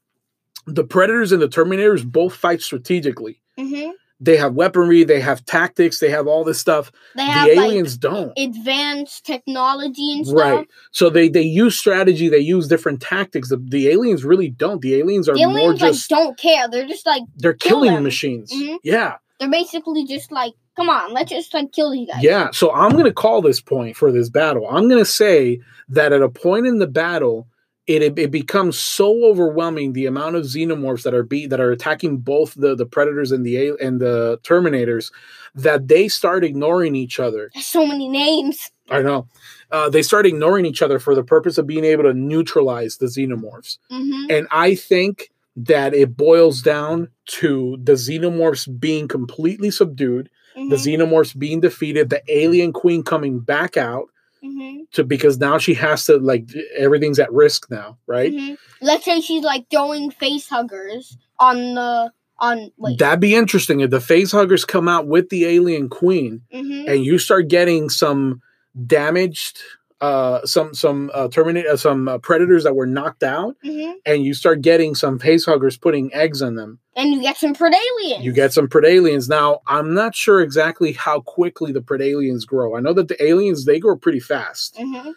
the 0.65 0.85
Predators 0.85 1.33
and 1.33 1.43
the 1.43 1.49
Terminators 1.49 2.05
both 2.05 2.35
fight 2.35 2.63
strategically. 2.63 3.43
hmm 3.59 3.91
They 4.21 4.37
have 4.37 4.55
weaponry, 4.55 5.03
they 5.05 5.21
have 5.21 5.45
tactics, 5.45 5.99
they 5.99 6.09
have 6.09 6.27
all 6.27 6.45
this 6.45 6.59
stuff. 6.59 6.93
They 7.17 7.25
have 7.25 7.49
The 7.49 7.57
like 7.57 7.67
aliens 7.67 7.97
don't. 7.97 8.33
advanced 8.39 9.27
technology 9.27 10.12
and 10.12 10.27
stuff. 10.27 10.39
Right. 10.41 10.69
So 10.93 11.11
they 11.11 11.29
they 11.29 11.43
use 11.43 11.77
strategy, 11.77 12.29
they 12.29 12.39
use 12.39 12.69
different 12.69 13.01
tactics. 13.03 13.49
The, 13.51 13.57
the 13.57 13.89
aliens 13.89 14.25
really 14.25 14.49
don't. 14.51 14.81
The 14.81 14.95
aliens 14.97 15.29
are 15.29 15.35
The 15.35 15.47
more 15.47 15.59
aliens 15.59 15.81
just 15.81 16.11
like 16.11 16.19
don't 16.21 16.39
care. 16.39 16.69
They're 16.69 16.87
just 16.87 17.07
like 17.07 17.23
they're 17.37 17.53
kill 17.55 17.81
killing 17.81 17.95
them. 17.95 18.05
machines. 18.05 18.53
Mhm. 18.53 18.79
Yeah. 18.85 19.17
they're 19.41 19.51
basically 19.51 20.07
just 20.07 20.31
like, 20.31 20.53
come 20.77 20.89
on, 20.89 21.12
let's 21.12 21.31
just 21.31 21.53
like 21.53 21.73
kill 21.73 21.91
these 21.91 22.09
guys. 22.09 22.23
Yeah. 22.23 22.51
So 22.53 22.73
I'm 22.73 22.93
gonna 22.97 23.12
call 23.12 23.43
this 23.43 23.61
point 23.61 23.97
for 23.97 24.12
this 24.12 24.29
battle. 24.31 24.67
I'm 24.71 24.89
gonna 24.89 25.05
say 25.05 25.61
that 25.89 26.12
at 26.12 26.23
a 26.23 26.29
point 26.29 26.67
in 26.67 26.79
the 26.79 26.87
battle, 26.87 27.49
it 27.87 28.03
it, 28.03 28.18
it 28.18 28.30
becomes 28.30 28.78
so 28.78 29.24
overwhelming 29.24 29.93
the 29.93 30.07
amount 30.07 30.37
of 30.37 30.45
xenomorphs 30.45 31.03
that 31.03 31.14
are 31.14 31.22
be 31.22 31.47
that 31.47 31.61
are 31.61 31.70
attacking 31.70 32.18
both 32.18 32.55
the 32.55 32.74
the 32.74 32.87
predators 32.87 33.32
and 33.32 33.45
the 33.45 33.57
a- 33.68 33.76
and 33.76 34.01
the 34.01 34.39
terminators 34.43 35.12
that 35.55 35.87
they 35.89 36.09
start 36.09 36.45
ignoring 36.45 36.95
each 36.95 37.20
other 37.20 37.51
There's 37.55 37.66
so 37.66 37.87
many 37.87 38.09
names. 38.09 38.70
I 38.91 39.01
know. 39.01 39.26
Uh, 39.70 39.89
they 39.89 40.03
start 40.03 40.26
ignoring 40.26 40.66
each 40.66 40.82
other 40.82 40.99
for 40.99 41.14
the 41.14 41.24
purpose 41.24 41.57
of 41.57 41.66
being 41.66 41.85
able 41.85 42.03
to 42.05 42.12
neutralize 42.14 42.99
the 42.99 43.07
xenomorphs. 43.07 43.78
hmm 43.91 44.26
And 44.30 44.47
I 44.51 44.74
think 44.74 45.30
that 45.57 45.95
it 45.95 46.16
boils 46.16 46.61
down 46.62 47.09
to 47.26 47.78
the 47.82 47.93
xenomorphs 47.93 48.68
being 48.80 49.09
completely 49.09 49.70
subdued, 49.70 50.28
hmm 50.57 50.68
the 50.68 50.76
xenomorphs 50.76 51.37
being 51.39 51.61
defeated, 51.61 52.11
the 52.11 52.22
alien 52.28 52.72
queen 52.72 53.03
coming 53.03 53.41
back 53.41 53.76
out 53.76 54.09
hmm 54.45 54.83
to 54.93 55.03
because 55.03 55.39
now 55.39 55.59
she 55.59 55.75
has 55.75 56.05
to 56.07 56.19
like 56.19 56.47
everything's 56.77 57.19
at 57.19 57.33
risk 57.33 57.71
now, 57.71 57.97
right? 58.07 58.33
hmm 58.33 58.55
Let's 58.81 59.05
say 59.05 59.21
she's 59.21 59.43
like 59.43 59.67
throwing 59.71 60.11
face 60.11 60.49
huggers 60.49 61.17
on 61.39 61.75
the 61.75 62.13
on 62.39 62.71
wait. 62.77 62.99
That'd 62.99 63.21
be 63.21 63.35
interesting 63.35 63.81
if 63.81 63.91
the 63.91 64.01
face 64.01 64.33
huggers 64.33 64.65
come 64.65 64.89
out 64.89 65.07
with 65.07 65.31
the 65.31 65.47
alien 65.47 65.89
queen 65.89 66.43
hmm 66.53 66.85
and 66.87 67.05
you 67.05 67.19
start 67.19 67.49
getting 67.49 67.89
some 67.89 68.43
damaged 68.87 69.59
uh 70.05 70.45
some 70.47 70.75
some 70.75 71.11
uh 71.15 71.29
terminate 71.29 71.67
uh, 71.67 71.77
some 71.77 72.09
uh, 72.09 72.19
predators 72.19 72.65
that 72.65 72.75
were 72.77 72.87
knocked 72.87 73.23
out 73.23 73.55
hmm 73.63 73.93
and 74.07 74.25
you 74.27 74.35
start 74.35 74.61
getting 74.61 74.95
some 74.95 75.19
face 75.19 75.45
huggers 75.47 75.77
putting 75.79 76.13
eggs 76.13 76.43
on 76.43 76.55
them. 76.57 76.79
And 76.97 77.13
you 77.13 77.21
get 77.23 77.37
some 77.39 77.55
predaliens. 77.55 78.23
you 78.23 78.33
get 78.33 78.53
some 78.53 78.69
predaliens. 78.69 79.29
Now 79.29 79.61
i'm 79.67 79.95
not 79.95 80.15
sure 80.15 80.41
exactly 80.41 80.93
how 80.93 81.21
quickly 81.21 81.73
the 81.73 81.81
predaliens 81.91 82.47
grow. 82.47 82.77
I 82.77 82.81
know 82.81 82.93
that 82.95 83.09
the 83.09 83.23
aliens 83.31 83.65
they 83.65 83.79
grow 83.81 83.97
pretty 83.97 84.21
fast. 84.21 84.77
Hmm 84.79 85.11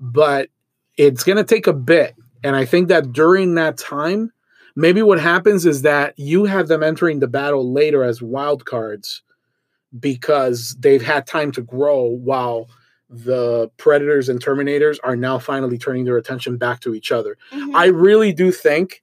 but 0.00 0.48
it's 0.96 1.24
going 1.24 1.36
to 1.38 1.44
take 1.54 1.66
a 1.66 1.72
bit. 1.72 2.14
And 2.42 2.54
i 2.56 2.64
think 2.64 2.88
that 2.88 3.12
during 3.12 3.54
that 3.54 3.78
time 3.78 4.32
maybe 4.76 5.02
what 5.02 5.20
happens 5.20 5.64
is 5.66 5.82
that 5.82 6.18
you 6.18 6.44
have 6.44 6.66
them 6.68 6.82
entering 6.82 7.20
the 7.20 7.28
battle 7.38 7.72
later 7.72 8.02
as 8.04 8.20
wild 8.20 8.64
cards 8.64 9.22
because 9.98 10.76
they've 10.80 11.02
had 11.02 11.26
time 11.26 11.52
to 11.52 11.62
grow 11.62 12.02
while 12.02 12.68
the 13.10 13.70
predators 13.76 14.28
and 14.28 14.42
terminators 14.42 14.98
are 15.04 15.16
now 15.16 15.38
finally 15.38 15.78
turning 15.78 16.04
their 16.04 16.16
attention 16.16 16.56
back 16.56 16.80
to 16.80 16.94
each 16.94 17.12
other 17.12 17.36
hmm 17.50 17.74
I 17.76 17.86
really 17.86 18.32
do 18.32 18.50
think 18.50 19.02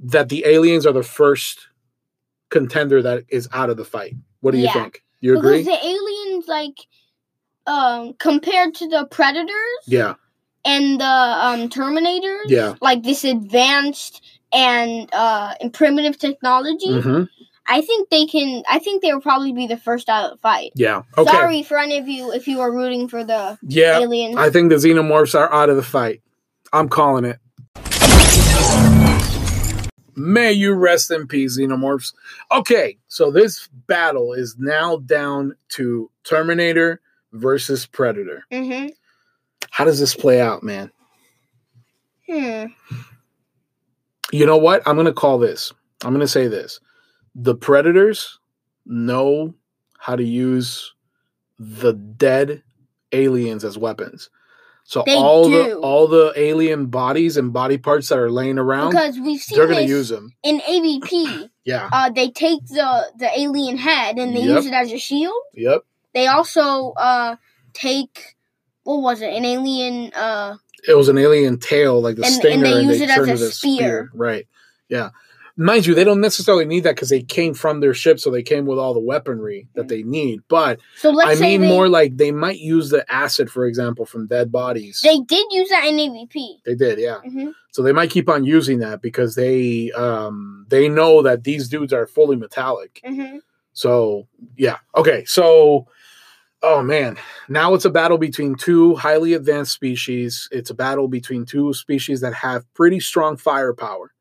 that 0.00 0.28
the 0.28 0.44
aliens 0.46 0.86
are 0.86 0.92
the 0.92 1.02
first 1.02 1.68
contender 2.50 3.02
that 3.02 3.24
is 3.28 3.48
out 3.52 3.70
of 3.70 3.76
the 3.76 3.84
fight. 3.84 4.14
What 4.40 4.52
do 4.52 4.58
you 4.58 4.70
think? 4.72 5.02
You 5.20 5.36
agree? 5.36 5.62
because 5.62 5.66
the 5.66 5.86
aliens 5.86 6.48
like 6.48 6.76
um 7.66 8.14
compared 8.14 8.74
to 8.76 8.88
the 8.88 9.06
predators 9.10 9.82
yeah, 9.86 10.14
and 10.64 11.00
the 11.00 11.04
um 11.04 11.68
terminators 11.68 12.46
yeah. 12.46 12.74
like 12.80 13.02
this 13.02 13.24
advanced 13.24 14.22
and 14.52 15.12
uh 15.12 15.54
and 15.60 15.72
primitive 15.72 16.18
technology 16.18 17.00
hmm 17.00 17.24
i 17.68 17.80
think 17.80 18.08
they 18.10 18.26
can 18.26 18.62
i 18.68 18.78
think 18.78 19.02
they 19.02 19.12
will 19.12 19.20
probably 19.20 19.52
be 19.52 19.66
the 19.66 19.76
first 19.76 20.08
out 20.08 20.24
of 20.24 20.30
the 20.32 20.36
fight 20.38 20.72
Yeah. 20.74 21.02
Okay. 21.16 21.30
sorry 21.30 21.62
for 21.62 21.78
any 21.78 21.98
of 21.98 22.08
you 22.08 22.32
if 22.32 22.48
you 22.48 22.60
are 22.60 22.72
rooting 22.72 23.08
for 23.08 23.22
the 23.24 23.58
Yeah, 23.62 23.98
aliens 24.00 24.36
I 24.36 24.50
think 24.50 24.70
the 24.70 24.76
xenomorphs 24.76 25.38
are 25.38 25.52
out 25.52 25.68
of 25.70 25.76
the 25.76 25.82
fight. 25.82 26.22
I'm 26.72 26.88
calling 26.88 27.24
it. 27.24 27.38
May 30.16 30.52
you 30.52 30.74
rest 30.74 31.10
in 31.12 31.28
peace, 31.28 31.56
xenomorphs. 31.58 32.12
Okay, 32.50 32.98
so 33.06 33.30
this 33.30 33.68
battle 33.86 34.32
is 34.32 34.56
now 34.58 34.96
down 34.98 35.54
to 35.70 36.10
Terminator 36.24 37.00
versus 37.32 37.86
Predator. 37.86 38.44
mm-hmm. 38.50 38.88
How 39.70 39.84
does 39.84 40.00
this 40.00 40.14
play 40.16 40.40
out, 40.40 40.62
man? 40.64 40.90
hmm 42.28 42.64
You 44.32 44.44
know 44.44 44.56
what? 44.56 44.82
I'm 44.86 44.96
going 44.96 45.06
to 45.06 45.12
call 45.12 45.38
this. 45.38 45.72
I'm 46.02 46.10
going 46.10 46.20
to 46.20 46.26
say 46.28 46.48
this. 46.48 46.80
The 47.40 47.54
Predators 47.54 48.38
know 48.84 49.54
how 49.98 50.16
to 50.16 50.24
use 50.24 50.92
the 51.58 51.92
dead 51.92 52.62
aliens 53.12 53.64
as 53.64 53.78
weapons. 53.78 54.28
So 54.84 55.02
They 55.04 55.14
all 55.16 55.48
the 55.48 55.74
all 55.76 56.08
the 56.08 56.32
alien 56.34 56.86
bodies 56.86 57.36
and 57.36 57.52
body 57.52 57.76
parts 57.76 58.08
that 58.08 58.18
are 58.18 58.30
laying 58.30 58.58
around, 58.58 58.90
because 58.90 59.18
we've 59.20 59.38
seen 59.40 59.58
they're 59.58 59.66
going 59.66 59.84
to 59.86 59.92
use 59.92 60.08
them. 60.08 60.34
in 60.42 60.60
AVP. 60.60 61.50
Yeah. 61.68 61.90
Uh, 61.92 62.08
they 62.08 62.30
take 62.30 62.64
the 62.68 63.12
the 63.18 63.28
alien 63.38 63.76
head 63.76 64.16
and 64.16 64.34
they 64.34 64.40
Yep. 64.40 64.56
use 64.56 64.66
it 64.66 64.72
as 64.72 64.90
a 64.90 64.98
shield. 64.98 65.34
Yep. 65.52 65.82
They 66.14 66.26
also 66.26 66.92
uh 66.96 67.36
take 67.74 68.36
what 68.84 69.02
was 69.02 69.20
it? 69.20 69.34
An 69.34 69.44
alien 69.44 70.10
uh 70.14 70.56
It 70.88 70.94
was 70.94 71.10
an 71.10 71.18
alien 71.18 71.58
tail, 71.58 72.00
like 72.00 72.16
the 72.16 72.22
And- 72.22 72.32
and 72.32 72.40
stinger, 72.42 72.64
they 72.64 72.78
and 72.78 72.88
use 72.88 72.98
they 73.00 73.04
it 73.04 73.10
as 73.10 73.28
a 73.42 73.50
spear. 73.52 73.52
spear. 73.52 74.10
Right. 74.14 74.46
Yeah. 74.88 75.10
Mind 75.60 75.86
you, 75.86 75.94
they 75.94 76.04
don't 76.04 76.20
necessarily 76.20 76.64
need 76.64 76.84
that 76.84 76.94
because 76.94 77.08
they 77.08 77.20
came 77.20 77.52
from 77.52 77.80
their 77.80 77.92
ship, 77.92 78.20
so 78.20 78.30
they 78.30 78.44
came 78.44 78.64
with 78.64 78.78
all 78.78 78.94
the 78.94 79.00
weaponry 79.00 79.66
that 79.74 79.88
they 79.88 80.04
need. 80.04 80.40
But 80.48 80.78
so 80.96 81.20
I 81.20 81.34
mean 81.34 81.62
they, 81.62 81.68
more 81.68 81.88
like 81.88 82.16
they 82.16 82.30
might 82.30 82.60
use 82.60 82.90
the 82.90 83.04
acid, 83.12 83.50
for 83.50 83.66
example, 83.66 84.06
from 84.06 84.28
dead 84.28 84.52
bodies. 84.52 85.00
they 85.02 85.18
did 85.18 85.46
use 85.50 85.68
that 85.70 85.84
in 85.86 85.96
AVP. 85.96 86.62
They 86.64 86.76
did, 86.76 87.00
yeah. 87.00 87.18
hmm 87.22 87.48
So 87.72 87.82
they 87.82 87.92
might 87.92 88.10
keep 88.10 88.28
on 88.28 88.44
using 88.44 88.78
that 88.78 89.02
because 89.02 89.34
they 89.34 89.90
um 89.92 90.64
they 90.68 90.88
know 90.88 91.22
that 91.22 91.42
these 91.42 91.68
dudes 91.68 91.92
are 91.92 92.06
fully 92.06 92.36
metallic. 92.36 93.00
hmm 93.04 93.38
So 93.72 94.28
yeah. 94.56 94.76
Okay. 94.96 95.24
So 95.24 95.88
oh 96.62 96.82
man. 96.84 97.16
Now 97.48 97.74
it's 97.74 97.84
a 97.84 97.90
battle 97.90 98.18
between 98.18 98.54
two 98.54 98.94
highly 98.94 99.32
advanced 99.34 99.72
species. 99.72 100.48
It's 100.52 100.70
a 100.70 100.74
battle 100.74 101.08
between 101.08 101.46
two 101.46 101.72
species 101.74 102.20
that 102.20 102.34
have 102.34 102.72
pretty 102.74 103.00
strong 103.00 103.36
firepower. 103.36 104.12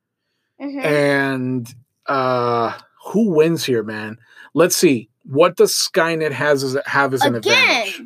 Hmm 0.59 0.79
And 0.79 1.75
uh 2.05 2.77
who 3.05 3.29
wins 3.31 3.65
here, 3.65 3.83
man? 3.83 4.17
Let's 4.53 4.75
see. 4.75 5.09
What 5.23 5.55
does 5.57 5.73
Skynet 5.73 6.31
has 6.31 6.63
as 6.63 6.77
have 6.85 7.13
as 7.13 7.23
an 7.25 7.35
advantage? 7.35 8.01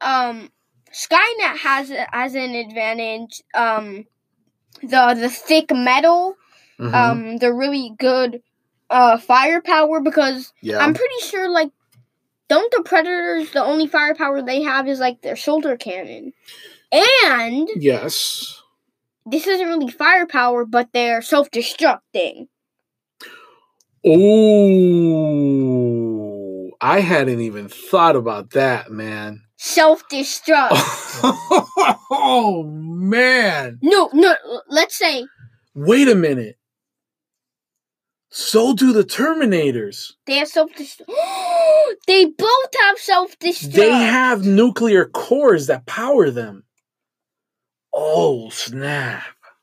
Um, 0.00 0.50
Skynet 0.92 1.58
has 1.58 1.90
has 2.12 2.34
an 2.34 2.54
advantage. 2.54 3.42
Um, 3.54 4.06
the 4.82 5.14
the 5.18 5.28
thick 5.30 5.70
metal, 5.72 6.36
Mhm. 6.78 6.94
um, 6.94 7.36
the 7.38 7.52
really 7.52 7.92
good 7.98 8.42
uh 8.90 9.18
firepower 9.18 10.00
because 10.00 10.52
yeah. 10.62 10.78
I'm 10.78 10.94
pretty 10.94 11.20
sure 11.22 11.48
like 11.50 11.70
don't 12.48 12.70
the 12.72 12.82
predators 12.82 13.50
the 13.52 13.62
only 13.64 13.86
firepower 13.86 14.42
they 14.42 14.62
have 14.62 14.88
is 14.88 15.00
like 15.00 15.22
their 15.22 15.36
shoulder 15.36 15.76
cannon, 15.76 16.32
and 16.92 17.68
yes. 17.76 18.62
This 19.26 19.46
isn't 19.46 19.66
really 19.66 19.90
firepower 19.90 20.64
but 20.64 20.88
they're 20.92 21.22
self 21.22 21.50
destructing. 21.50 22.48
Oh, 24.08 25.10
I 26.80 27.00
hadn't 27.00 27.40
even 27.40 27.68
thought 27.68 28.14
about 28.16 28.50
that, 28.50 28.90
man. 28.90 29.42
Self 29.56 30.02
destruct. 30.08 30.68
oh 32.10 32.62
man. 32.64 33.78
no, 33.82 34.10
no. 34.12 34.36
Let's 34.68 34.96
say 34.96 35.26
Wait 35.74 36.08
a 36.08 36.14
minute. 36.14 36.56
So 38.30 38.74
do 38.74 38.92
the 38.92 39.02
Terminators. 39.04 40.12
they 40.26 40.36
have 40.36 40.48
self 40.48 40.70
destruct. 40.72 41.06
they 42.06 42.26
both 42.26 42.74
have 42.80 42.98
self 42.98 43.38
destruct. 43.38 43.72
They 43.72 43.90
have 43.90 44.44
nuclear 44.44 45.06
cores 45.06 45.66
that 45.68 45.86
power 45.86 46.30
them. 46.30 46.64
Oh, 47.98 48.50
snap. 48.50 49.22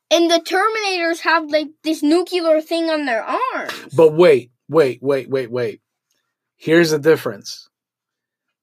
And 0.10 0.30
the 0.30 0.40
Terminators 0.40 1.20
have 1.20 1.50
like 1.52 1.68
this 1.84 2.02
nuclear 2.02 2.62
thing 2.62 2.90
on 2.90 3.06
their 3.06 3.24
arms. 3.24 3.94
But 3.96 4.14
wait, 4.14 4.52
wait, 4.68 5.00
wait, 5.04 5.30
wait, 5.30 5.52
wait. 5.52 5.82
Here's 6.56 6.92
the 6.92 7.00
difference. 7.00 7.70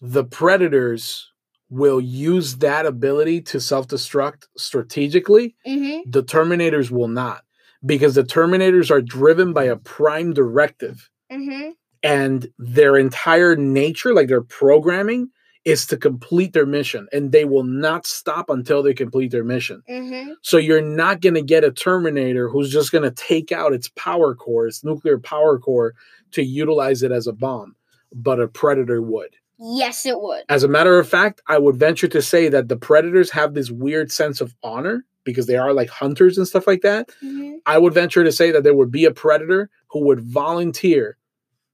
The 0.00 0.24
Predators 0.24 1.30
will 1.68 2.00
use 2.00 2.56
that 2.56 2.84
ability 2.84 3.42
to 3.42 3.60
self 3.60 3.86
destruct 3.86 4.44
strategically. 4.56 5.54
Mm-hmm. 5.66 6.10
The 6.10 6.24
Terminators 6.24 6.90
will 6.90 7.08
not. 7.08 7.44
Because 7.86 8.16
the 8.16 8.24
Terminators 8.24 8.90
are 8.90 9.00
driven 9.00 9.52
by 9.52 9.64
a 9.64 9.76
prime 9.76 10.32
directive. 10.34 11.08
Mm-hmm. 11.32 11.70
and 12.02 12.48
their 12.58 12.96
entire 12.96 13.54
nature, 13.54 14.12
like 14.12 14.26
their 14.26 14.42
programming, 14.42 15.28
is 15.64 15.86
to 15.86 15.96
complete 15.96 16.52
their 16.52 16.66
mission, 16.66 17.06
and 17.12 17.32
they 17.32 17.44
will 17.44 17.64
not 17.64 18.06
stop 18.06 18.48
until 18.48 18.82
they 18.82 18.94
complete 18.94 19.30
their 19.30 19.44
mission. 19.44 19.82
Mm-hmm. 19.88 20.32
So 20.42 20.56
you're 20.56 20.80
not 20.80 21.20
going 21.20 21.34
to 21.34 21.42
get 21.42 21.64
a 21.64 21.70
Terminator 21.70 22.48
who's 22.48 22.72
just 22.72 22.92
going 22.92 23.04
to 23.04 23.11
take 23.11 23.52
out 23.52 23.72
its 23.72 23.90
power 23.90 24.34
core, 24.34 24.66
its 24.66 24.82
nuclear 24.82 25.18
power 25.18 25.58
core, 25.58 25.94
to 26.32 26.42
utilize 26.42 27.02
it 27.02 27.12
as 27.12 27.26
a 27.26 27.32
bomb, 27.32 27.76
but 28.12 28.40
a 28.40 28.48
Predator 28.48 29.02
would. 29.02 29.36
Yes, 29.58 30.06
it 30.06 30.18
would. 30.18 30.44
As 30.48 30.64
a 30.64 30.68
matter 30.68 30.98
of 30.98 31.06
fact, 31.06 31.42
I 31.46 31.58
would 31.58 31.76
venture 31.76 32.08
to 32.08 32.22
say 32.22 32.48
that 32.48 32.68
the 32.68 32.76
Predators 32.76 33.30
have 33.32 33.52
this 33.52 33.70
weird 33.70 34.11
sense 34.11 34.40
of 34.40 34.54
honor 34.62 35.04
because 35.24 35.46
they 35.46 35.56
are 35.56 35.72
like 35.72 35.90
hunters 35.90 36.38
and 36.38 36.48
stuff 36.48 36.66
like 36.66 36.80
that. 36.82 37.08
Mm-hmm. 37.22 37.56
I 37.66 37.78
would 37.78 37.94
venture 37.94 38.24
to 38.24 38.32
say 38.32 38.50
that 38.52 38.62
there 38.64 38.74
would 38.74 38.90
be 38.90 39.04
a 39.04 39.11
predator 39.11 39.70
who 39.88 40.04
would 40.06 40.20
volunteer 40.20 41.18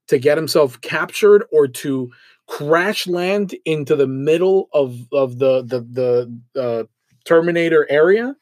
to 0.08 0.18
get 0.18 0.38
himself 0.38 0.80
captured 0.80 1.44
or 1.52 1.66
to 1.68 2.10
crash 2.46 3.06
land 3.06 3.54
into 3.64 3.96
the 3.96 4.06
middle 4.06 4.68
of 4.72 4.96
of 5.12 5.38
the 5.38 5.62
the 5.62 5.80
the 6.54 6.60
uh, 6.60 6.84
Terminator 7.24 7.86
area 7.90 8.36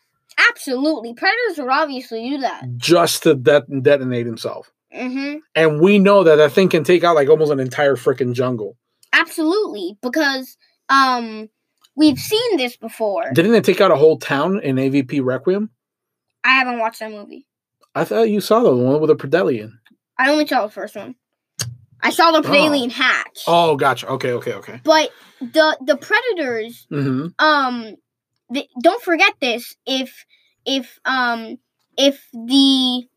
Absolutely, 0.51 1.15
predators 1.15 1.59
would 1.59 1.71
obviously 1.71 2.31
do 2.31 2.39
that. 2.39 2.65
just 2.77 3.23
to 3.23 3.35
det- 3.35 3.83
detonate 3.83 4.27
himself. 4.27 4.73
Mm-hmm. 4.95 5.39
And 5.55 5.81
we 5.81 5.99
know 5.99 6.25
that 6.25 6.37
that 6.37 6.53
thing 6.53 6.69
can 6.69 6.85
take 6.85 7.05
out 7.05 7.15
like 7.15 7.29
almost 7.29 7.53
an 7.53 7.61
entire 7.61 7.97
freaking 7.97 8.35
jungle. 8.35 8.77
Absolutely, 9.13 9.97
because 10.03 10.57
um, 10.89 11.49
we've 11.97 12.19
seen 12.19 12.57
this 12.57 12.77
before. 12.77 13.31
Didn't 13.33 13.55
it 13.55 13.65
take 13.65 13.81
out 13.81 13.91
a 13.91 13.97
whole 13.97 14.19
town 14.19 14.61
in 14.61 14.77
AVP 14.77 15.25
Requiem? 15.25 15.71
I 16.43 16.51
haven't 16.51 16.79
watched 16.79 17.01
that 17.01 17.11
movie. 17.11 17.47
I 17.95 18.05
thought 18.05 18.29
you 18.29 18.41
saw 18.41 18.61
the 18.61 18.75
one 18.75 19.01
with 19.01 19.09
the 19.09 19.17
Predalien. 19.17 19.73
I 20.19 20.31
only 20.31 20.47
saw 20.47 20.67
the 20.67 20.73
first 20.73 20.97
one. 20.97 21.15
I 22.05 22.11
saw 22.11 22.31
the 22.33 22.43
Predalien 22.47 22.93
hatch. 22.93 23.45
Oh, 23.49 23.77
gotcha. 23.77 24.07
Okay, 24.09 24.33
okay, 24.33 24.53
okay. 24.53 24.81
But 24.85 25.11
the 25.41 25.77
the 25.85 25.97
predators 25.97 26.87
hmm 26.91 27.27
um 27.39 27.97
don't 28.81 29.03
forget 29.03 29.35
this 29.41 29.75
if 29.87 30.25
if 30.65 30.99
um 31.05 31.59
if 31.99 32.29
the 32.33 33.09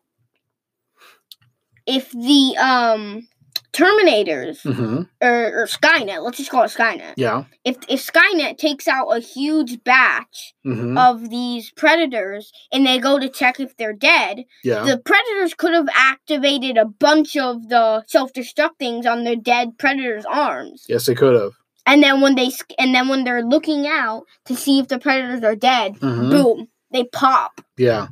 if 1.86 2.12
the 2.12 2.58
um 2.58 3.28
terminators 3.74 4.62
hmm 4.62 5.02
or, 5.22 5.62
or 5.62 5.66
skynet 5.68 6.24
let's 6.24 6.38
just 6.38 6.50
call 6.50 6.64
it 6.64 6.72
skynet 6.72 7.14
Yeah. 7.18 7.44
if 7.66 7.78
if 7.90 8.06
skynet 8.06 8.58
takes 8.58 8.88
out 8.88 9.08
a 9.10 9.20
huge 9.20 9.84
batch 9.84 10.54
hmm 10.64 10.98
of 10.98 11.30
these 11.30 11.72
predators 11.72 12.52
and 12.72 12.86
they 12.86 12.98
go 12.98 13.20
to 13.20 13.30
check 13.30 13.60
if 13.60 13.76
they're 13.78 13.94
dead 13.94 14.44
yeah. 14.64 14.84
the 14.84 14.98
predators 14.98 15.54
could 15.54 15.74
have 15.74 15.88
activated 15.94 16.78
a 16.78 16.86
bunch 16.86 17.36
of 17.38 17.70
the 17.70 18.04
self-destruct 18.08 18.78
things 18.80 19.06
on 19.06 19.24
their 19.26 19.36
dead 19.36 19.78
predators 19.78 20.26
arms 20.26 20.86
yes, 20.90 21.06
they 21.06 21.16
could 21.16 21.40
have. 21.40 21.52
and 21.86 22.02
then 22.02 22.22
when 22.22 22.36
they 22.36 22.50
and 22.80 22.96
then 22.96 23.08
when 23.10 23.24
they're 23.26 23.44
looking 23.44 23.86
out 23.86 24.24
to 24.46 24.56
see 24.56 24.80
if 24.80 24.88
the 24.88 24.98
predators 25.00 25.44
are 25.44 25.56
dead 25.56 25.96
Mhm. 26.00 26.32
boom 26.32 26.68
they 26.92 27.04
pop 27.04 27.62
Yeah. 27.78 28.08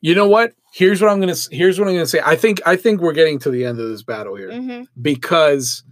You 0.00 0.14
know 0.14 0.26
what? 0.26 0.52
Here's 0.72 1.02
what 1.02 1.10
I'm 1.10 1.20
gonna. 1.20 1.34
Here's 1.50 1.78
what 1.78 1.88
I'm 1.88 1.94
gonna 1.94 2.06
say. 2.06 2.20
I 2.24 2.36
think. 2.36 2.60
I 2.66 2.76
think 2.76 3.00
we're 3.00 3.12
getting 3.12 3.38
to 3.40 3.50
the 3.50 3.64
end 3.64 3.80
of 3.80 3.88
this 3.88 4.02
battle 4.02 4.36
here 4.36 4.52
hmm 4.52 4.82
because 5.00 5.82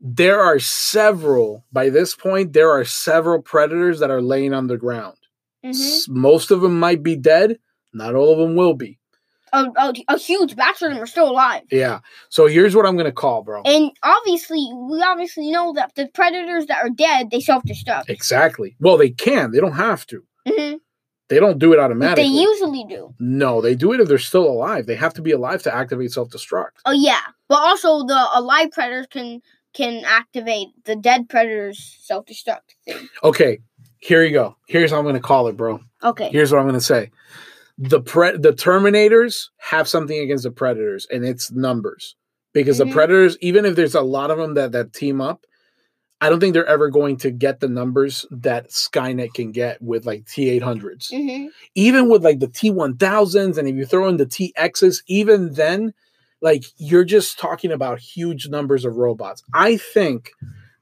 there 0.00 0.40
are 0.40 0.58
several. 0.58 1.64
By 1.72 1.88
this 1.88 2.14
point, 2.14 2.52
there 2.52 2.70
are 2.70 2.84
several 2.84 3.40
predators 3.40 4.00
that 4.00 4.10
are 4.10 4.20
laying 4.22 4.52
on 4.52 4.66
the 4.66 4.76
ground. 4.76 5.16
hmm 5.62 5.70
S- 5.70 6.06
Most 6.08 6.50
of 6.50 6.60
them 6.60 6.78
might 6.78 7.02
be 7.02 7.16
dead. 7.16 7.58
Not 7.92 8.14
all 8.14 8.32
of 8.32 8.38
them 8.38 8.56
will 8.56 8.74
be. 8.74 8.98
a, 9.52 9.64
a, 9.76 9.94
a 10.08 10.18
huge 10.18 10.56
batch 10.56 10.82
of 10.82 10.90
them 10.90 11.00
are 11.00 11.06
still 11.06 11.30
alive 11.30 11.62
Yeah. 11.70 12.00
So 12.28 12.46
here's 12.46 12.74
what 12.74 12.86
I'm 12.86 12.96
gonna 12.96 13.12
call, 13.12 13.42
bro. 13.44 13.62
and 13.64 13.90
obviously 14.02 14.66
we 14.90 15.00
obviously 15.00 15.50
know 15.50 15.72
that 15.74 15.94
the 15.94 16.08
predators 16.12 16.66
that 16.66 16.82
are 16.84 16.90
dead 16.90 17.30
they 17.30 17.40
self-destruct 17.40 18.08
Exactly. 18.08 18.76
Well, 18.80 18.96
they 18.96 19.10
can. 19.10 19.52
They 19.52 19.60
don't 19.60 19.72
have 19.88 20.06
to. 20.08 20.24
hmm 20.48 20.74
They 21.28 21.40
don't 21.40 21.58
do 21.58 21.72
it 21.72 21.78
automatically. 21.78 22.24
they 22.24 22.28
usually 22.28 22.84
do 22.88 23.14
no, 23.18 23.60
they 23.60 23.74
do 23.74 23.92
it 23.92 24.00
if 24.00 24.08
they're 24.08 24.18
still 24.18 24.44
alive. 24.46 24.86
They 24.86 24.94
have 24.96 25.14
to 25.14 25.22
be 25.22 25.32
alive 25.32 25.62
to 25.62 25.74
activate 25.74 26.12
self-destruct. 26.12 26.70
oh 26.84 26.92
yeah 26.92 27.20
but 27.48 27.58
also 27.58 28.04
the 28.06 28.28
alive 28.34 28.70
predators 28.72 29.06
can 29.10 29.40
can 29.74 30.04
activate 30.04 30.68
the 30.84 30.94
dead 30.96 31.28
predators 31.28 31.96
self-destruct 32.02 32.60
thing 32.86 33.08
Okay. 33.22 33.58
Here 33.98 34.22
you 34.22 34.32
go. 34.32 34.56
Here's 34.68 34.90
how 34.90 34.98
I'm 34.98 35.04
gonna 35.04 35.18
call 35.20 35.48
it, 35.48 35.56
bro. 35.56 35.80
okay 36.02 36.28
here's 36.30 36.52
what 36.52 36.58
I'm 36.58 36.64
going 36.66 36.74
to 36.74 36.80
say. 36.80 37.10
The 37.78 38.00
pre- 38.00 38.36
the 38.36 38.52
Terminators 38.52 39.48
have 39.58 39.88
something 39.88 40.16
against 40.18 40.44
the 40.44 40.52
Predators, 40.52 41.06
and 41.10 41.24
it's 41.24 41.50
numbers. 41.50 42.14
Because 42.52 42.76
Mhm. 42.78 42.86
the 42.86 42.92
Predators, 42.92 43.36
even 43.40 43.64
if 43.64 43.74
there's 43.74 43.96
a 43.96 44.00
lot 44.00 44.30
of 44.30 44.38
them 44.38 44.54
that 44.54 44.70
that 44.72 44.92
team 44.92 45.20
up, 45.20 45.44
I 46.24 46.30
don't 46.30 46.40
think 46.40 46.54
they're 46.54 46.64
ever 46.64 46.88
going 46.88 47.18
to 47.18 47.30
get 47.30 47.60
the 47.60 47.68
numbers 47.68 48.24
that 48.30 48.70
Skynet 48.70 49.34
can 49.34 49.52
get 49.52 49.82
with 49.82 50.06
like 50.06 50.24
T800s. 50.24 51.10
hmm 51.10 51.48
Even 51.74 52.08
with 52.08 52.24
like 52.24 52.40
the 52.40 52.48
T1000s, 52.48 53.58
and 53.58 53.68
if 53.68 53.76
you 53.76 53.84
throw 53.84 54.08
in 54.08 54.16
the 54.16 54.24
TXs, 54.24 55.02
even 55.06 55.52
then, 55.52 55.92
like 56.40 56.64
you're 56.78 57.04
just 57.04 57.38
talking 57.38 57.70
about 57.70 57.98
huge 57.98 58.48
numbers 58.48 58.86
of 58.86 58.96
robots. 58.96 59.42
I 59.52 59.76
think 59.76 60.30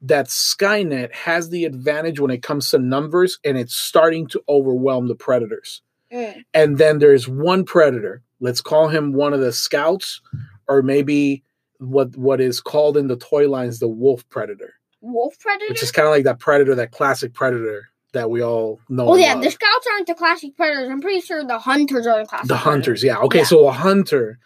that 0.02 0.26
Skynet 0.26 1.12
has 1.12 1.50
the 1.50 1.64
advantage 1.64 2.20
when 2.20 2.30
it 2.30 2.44
comes 2.44 2.70
to 2.70 2.78
numbers 2.78 3.40
and 3.44 3.58
it's 3.58 3.74
starting 3.74 4.28
to 4.28 4.42
overwhelm 4.48 5.08
the 5.08 5.16
predators. 5.16 5.82
Mm. 6.12 6.44
And 6.54 6.78
then 6.78 7.00
there's 7.00 7.28
one 7.28 7.64
predator. 7.64 8.22
Let's 8.38 8.60
call 8.60 8.88
him 8.88 9.12
one 9.12 9.32
of 9.32 9.40
the 9.40 9.52
scouts, 9.52 10.20
or 10.68 10.82
maybe 10.82 11.42
what 11.78 12.16
what 12.16 12.40
is 12.40 12.60
called 12.60 12.96
in 12.96 13.08
the 13.08 13.16
toy 13.16 13.48
lines 13.48 13.80
the 13.80 13.88
wolf 13.88 14.28
predator, 14.28 14.74
Wolf 15.02 15.38
predator. 15.38 15.66
which 15.70 15.82
is 15.82 15.92
kind 15.92 16.06
of 16.08 16.12
like 16.12 16.24
that 16.24 16.38
predator, 16.38 16.74
that 16.76 16.90
classic 16.92 17.34
predator 17.34 17.88
that 18.12 18.30
we 18.30 18.42
all 18.42 18.80
know. 18.88 19.08
oh 19.08 19.16
yeah, 19.16 19.34
love. 19.34 19.42
the 19.44 19.50
scouts 19.50 19.86
aren't 19.92 20.06
the 20.06 20.14
classic 20.14 20.56
predators. 20.56 20.88
I'm 20.90 21.00
pretty 21.00 21.20
sure 21.20 21.44
the 21.44 21.58
hunters 21.58 22.06
are 22.06 22.20
the 22.20 22.26
classic. 22.26 22.48
the 22.48 22.54
predators. 22.54 22.64
hunters. 22.64 23.04
Yeah. 23.04 23.18
Okay. 23.18 23.38
Yeah. 23.38 23.44
So 23.44 23.66
a 23.68 23.72
hunter, 23.72 24.38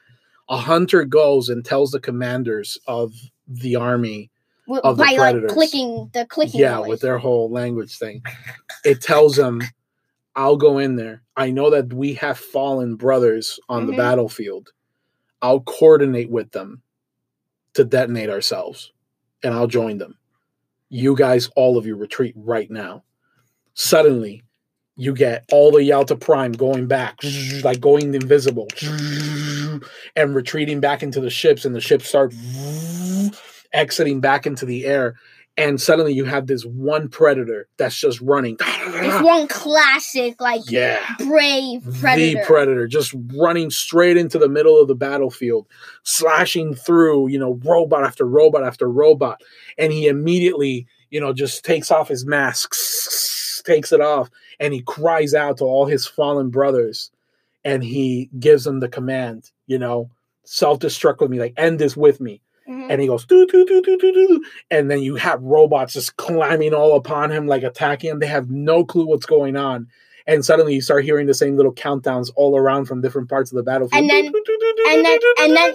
a 0.49 0.57
hunter 0.57 1.05
goes 1.05 1.49
and 1.49 1.65
tells 1.65 1.91
the 1.93 2.01
commanders 2.01 2.79
of 2.89 3.13
the 3.49 3.77
army 3.77 4.31
of 4.83 4.97
the 4.97 5.05
by 5.05 5.11
like 5.11 5.17
predators. 5.19 5.53
clicking 5.53 6.11
the 6.13 6.27
clicking. 6.27 6.61
yeah 6.61 6.77
noise. 6.79 6.89
with 6.89 7.01
their 7.01 7.19
whole 7.19 7.49
language 7.51 7.97
thing 7.99 8.21
it 8.85 9.01
tells 9.01 9.37
them 9.37 9.63
i'll 10.35 10.57
go 10.57 10.79
in 10.79 10.97
there 10.97 11.23
i 11.37 11.53
know 11.53 11.71
that 11.71 11.93
we 11.93 12.15
have 12.15 12.37
fallen 12.37 12.97
brothers 12.97 13.61
on 13.69 13.87
the 13.87 13.93
Mhm. 13.93 13.97
battlefield 13.99 14.71
i'll 15.41 15.61
coordinate 15.61 16.31
with 16.31 16.51
them 16.51 16.83
to 17.75 17.85
detonate 17.85 18.29
ourselves 18.29 18.93
and 19.45 19.55
i'll 19.55 19.69
join 19.69 19.99
them 19.99 20.19
you 20.89 21.17
guys 21.17 21.51
all 21.57 21.77
of 21.77 21.87
you 21.87 21.97
retreat 21.97 22.35
right 22.37 22.71
now 22.71 23.03
suddenly 23.75 24.43
you 24.97 25.13
get 25.13 25.45
all 25.53 25.71
the 25.71 25.79
Yautja 25.79 26.19
Prime 26.19 26.53
going 26.53 26.87
back, 26.87 27.21
like 27.63 27.81
going 27.81 28.15
invisible, 28.15 28.67
and 30.17 30.35
retreating 30.35 30.81
back 30.81 31.03
into 31.03 31.21
the 31.21 31.29
ships, 31.29 31.67
and 31.67 31.75
the 31.75 31.81
ships 31.81 32.09
start 32.09 32.35
exiting 33.73 34.21
back 34.21 34.47
into 34.47 34.65
the 34.65 34.87
air. 34.87 35.17
And 35.59 35.81
suddenly 35.81 36.13
you 36.13 36.27
have 36.27 36.47
this 36.47 36.65
one 36.65 37.09
predator 37.09 37.67
that's 37.79 37.99
just 37.99 38.21
running. 38.21 38.59
It's 38.61 39.25
one 39.25 39.49
classic 39.49 40.39
like 40.41 40.71
Yeah. 40.71 41.01
brave 41.19 41.83
predator. 41.99 42.41
The 42.41 42.45
predator 42.45 42.87
just 42.87 43.15
running 43.35 43.71
straight 43.71 44.19
into 44.19 44.39
the 44.39 44.51
middle 44.51 44.79
of 44.81 44.87
the 44.87 44.95
battlefield, 44.95 45.67
slashing 46.03 46.75
through, 46.75 47.29
you 47.29 47.39
know, 47.39 47.59
robot 47.65 48.05
after 48.05 48.27
robot 48.27 48.65
after 48.65 48.91
robot. 48.91 49.41
And 49.79 49.93
he 49.93 50.09
immediately, 50.09 50.87
you 51.11 51.21
know, 51.21 51.33
just 51.33 51.65
takes 51.65 51.91
off 51.91 52.09
his 52.09 52.27
mask, 52.27 52.75
takes 53.65 53.93
it 53.93 54.01
off, 54.03 54.31
and 54.61 54.75
he 54.75 54.83
cries 54.83 55.33
out 55.33 55.57
to 55.59 55.65
all 55.65 55.87
his 55.87 56.07
fallen 56.07 56.51
brothers. 56.51 57.11
And 57.65 57.83
he 57.83 58.31
gives 58.39 58.65
them 58.65 58.81
the 58.81 58.89
command, 58.89 59.51
you 59.67 59.79
know, 59.79 60.11
self 60.45 60.79
destruct 60.81 61.21
with 61.21 61.31
me, 61.31 61.41
like 61.41 61.55
end 61.57 61.79
this 61.79 61.97
with 61.97 62.21
me 62.21 62.43
Mhm. 62.69 62.87
and 62.91 63.01
he 63.01 63.07
goes 63.07 63.25
doo, 63.25 63.47
doo, 63.47 63.65
doo, 63.65 63.81
doo, 63.83 63.97
doo, 63.99 64.13
doo. 64.13 64.45
and 64.71 64.91
then 64.91 65.01
you 65.01 65.15
have 65.17 65.41
robots 65.43 65.93
just 65.93 66.17
climbing 66.17 66.75
all 66.75 66.97
upon 66.97 67.31
him 67.31 67.47
like 67.47 67.63
attacking 67.63 68.11
him. 68.11 68.19
They 68.19 68.27
have 68.27 68.51
no 68.51 68.85
clue 68.85 69.07
what's 69.07 69.27
going 69.27 69.57
on. 69.57 69.87
And 70.29 70.45
suddenly 70.45 70.75
you 70.75 70.81
start 70.81 71.05
hearing 71.05 71.27
the 71.29 71.35
same 71.35 71.57
little 71.57 71.73
countdowns 71.73 72.33
all 72.35 72.57
around 72.59 72.87
from 72.87 73.01
different 73.01 73.29
parts 73.29 73.53
of 73.53 73.57
the 73.57 73.63
battlefield. 73.63 74.01
And 74.01 74.11
then- 74.11 74.25
and 74.27 75.05
then- 75.05 75.19
and 75.39 75.57
then- 75.57 75.75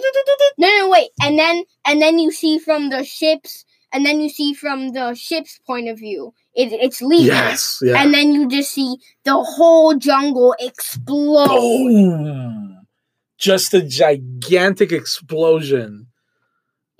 No, 0.58 0.68
no, 0.78 0.88
wait, 0.90 1.08
and 1.22 1.38
then 1.38 1.64
and 1.86 2.02
then 2.02 2.18
you 2.18 2.30
see 2.30 2.58
from 2.58 2.90
the 2.90 3.02
ships, 3.02 3.64
and 3.92 4.04
then 4.04 4.20
you 4.20 4.28
see 4.28 4.52
from 4.52 4.92
the 4.92 5.14
ship's 5.14 5.58
point 5.66 5.88
of 5.88 5.98
view, 5.98 6.34
it, 6.54 6.70
it's 6.74 7.00
leaving, 7.00 7.26
yes 7.28 7.80
yeah. 7.82 7.94
And 8.02 8.12
then 8.12 8.32
you 8.32 8.46
just 8.48 8.72
see 8.72 8.96
the 9.24 9.42
whole 9.42 9.94
jungle 9.94 10.54
explode. 10.60 11.48
boom! 11.48 12.86
Just 13.38 13.72
a 13.72 13.80
gigantic 13.82 14.92
explosion 14.92 16.08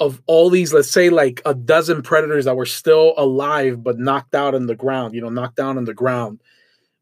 of 0.02 0.20
all 0.26 0.50
these 0.50 0.72
let's 0.72 0.90
say 0.90 1.10
like 1.10 1.40
a 1.46 1.54
dozen 1.54 2.02
predators 2.02 2.44
that 2.44 2.56
were 2.56 2.66
still 2.66 3.14
alive 3.16 3.82
but 3.82 3.98
knocked 3.98 4.34
out 4.34 4.54
on 4.54 4.66
the 4.66 4.74
ground 4.74 5.14
you 5.14 5.20
know 5.20 5.28
knocked 5.28 5.56
down 5.56 5.76
on 5.78 5.84
the 5.84 5.94
ground 5.94 6.40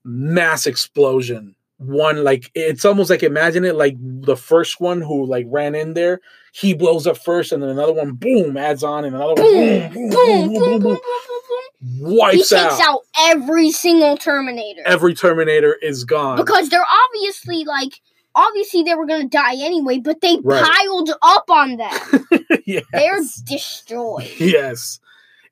mass 0.04 0.66
explosion 0.66 1.54
one 1.78 2.22
like 2.22 2.50
it's 2.54 2.84
almost 2.84 3.08
like 3.08 3.22
imagine 3.22 3.64
it 3.64 3.74
like 3.74 3.96
the 3.98 4.36
first 4.36 4.80
one 4.80 5.00
who 5.00 5.24
like 5.24 5.46
ran 5.48 5.74
in 5.74 5.94
there 5.94 6.20
he 6.52 6.74
blows 6.74 7.06
up 7.06 7.16
first 7.16 7.52
and 7.52 7.62
then 7.62 7.70
another 7.70 7.92
one 7.92 8.12
boom 8.12 8.56
adds 8.56 8.84
on 8.84 9.04
and 9.04 9.16
another 9.16 9.34
Boom, 9.34 9.44
one 9.44 9.92
boom 9.92 10.10
boom 10.10 10.10
boom, 10.10 10.10
boom, 10.10 10.52
boom, 10.52 10.60
boom, 10.60 10.60
boom, 10.62 10.80
boom, 10.82 11.00
boom, 11.26 11.40
boom. 11.48 12.06
He 12.10 12.16
wipes 12.16 12.50
takes 12.50 12.52
out. 12.52 12.80
out 12.82 13.00
every 13.20 13.70
single 13.70 14.18
Terminator 14.18 14.82
every 14.84 15.14
terminator 15.14 15.72
is 15.74 16.04
gone 16.04 16.36
because 16.36 16.68
they're 16.68 16.84
obviously 17.06 17.64
like. 17.64 18.00
Obviously, 18.34 18.82
they 18.82 18.94
were 18.94 19.06
gonna 19.06 19.28
die 19.28 19.54
anyway, 19.56 19.98
but 19.98 20.20
they 20.20 20.38
Right. 20.42 20.62
piled 20.64 21.10
up 21.22 21.50
on 21.50 21.76
them. 21.76 22.28
yes. 22.66 22.84
They're 22.92 23.20
destroyed 23.44 24.30
Yes. 24.38 25.00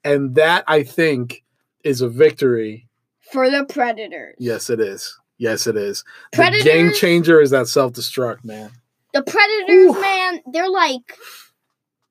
And 0.05 0.35
that 0.37 0.65
I 0.69 0.83
think 0.85 1.43
is 1.85 2.01
a 2.01 2.09
victory. 2.09 2.87
for 3.33 3.51
the 3.51 3.65
Predators. 3.65 4.37
Yes, 4.39 4.71
it 4.71 4.81
is. 4.81 5.19
Yes, 5.39 5.67
it 5.67 5.77
is. 5.77 6.03
Predators- 6.33 6.65
The 6.65 6.71
game 6.71 6.93
changer 6.95 7.41
is 7.41 7.51
that 7.51 7.69
self 7.69 7.93
destruct, 7.93 8.45
man. 8.45 8.71
The 9.13 9.23
Predators, 9.23 9.97
Ooh. 9.97 10.01
man, 10.01 10.41
they're 10.53 10.71
like, 10.71 11.17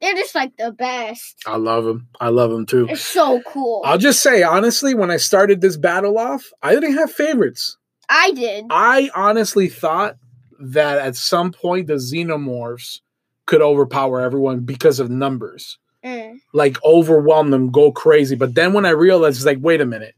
they're 0.01 0.13
just 0.15 0.35
like 0.35 0.55
the 0.57 0.71
best. 0.71 1.37
I 1.47 1.55
love 1.57 1.85
them. 1.85 2.07
I 2.19 2.29
love 2.29 2.51
them 2.51 2.65
too. 2.65 2.85
They're 2.87 2.95
so 2.95 3.41
cool. 3.47 3.81
I'll 3.85 3.97
just 3.97 4.21
say, 4.21 4.43
honestly, 4.43 4.93
when 4.93 5.09
I 5.11 5.17
started 5.17 5.59
this 5.61 5.75
battle 5.77 6.17
off, 6.19 6.51
I 6.61 6.73
didn't 6.73 6.93
have 6.97 7.11
favorites. 7.11 7.77
I 8.09 8.31
did. 8.31 8.65
I 8.69 9.09
honestly 9.15 9.67
thought 9.69 10.17
that 10.59 10.99
at 10.99 11.15
some 11.15 11.51
point 11.51 11.87
the 11.87 11.95
xenomorphs 11.95 13.01
could 13.45 13.61
overpower 13.61 14.21
everyone 14.21 14.61
because 14.61 14.99
of 14.99 15.09
numbers. 15.09 15.77
Mm. 16.05 16.37
like 16.53 16.77
overwhelm 16.85 17.49
them, 17.49 17.71
go 17.71 17.91
crazy. 17.91 18.35
But 18.35 18.53
then 18.53 18.71
when 18.71 18.85
I 18.85 18.91
realized, 18.91 19.37
it's 19.37 19.45
like, 19.45 19.57
wait 19.59 19.81
a 19.81 19.85
minute, 19.85 20.15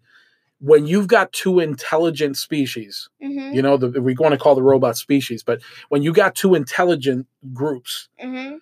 when 0.60 0.86
you've 0.86 1.08
got 1.08 1.32
two 1.32 1.60
intelligent 1.60 2.38
species, 2.38 3.10
hmm 3.22 3.54
you 3.54 3.62
know, 3.64 3.78
the, 3.78 4.00
we 4.02 4.14
want 4.20 4.34
to 4.34 4.38
call 4.38 4.54
the 4.56 4.62
robot 4.62 4.98
species, 4.98 5.42
but 5.42 5.62
when 5.88 6.04
you 6.04 6.14
got 6.14 6.36
two 6.36 6.54
intelligent 6.54 7.26
groups 7.54 8.10
hmm 8.20 8.58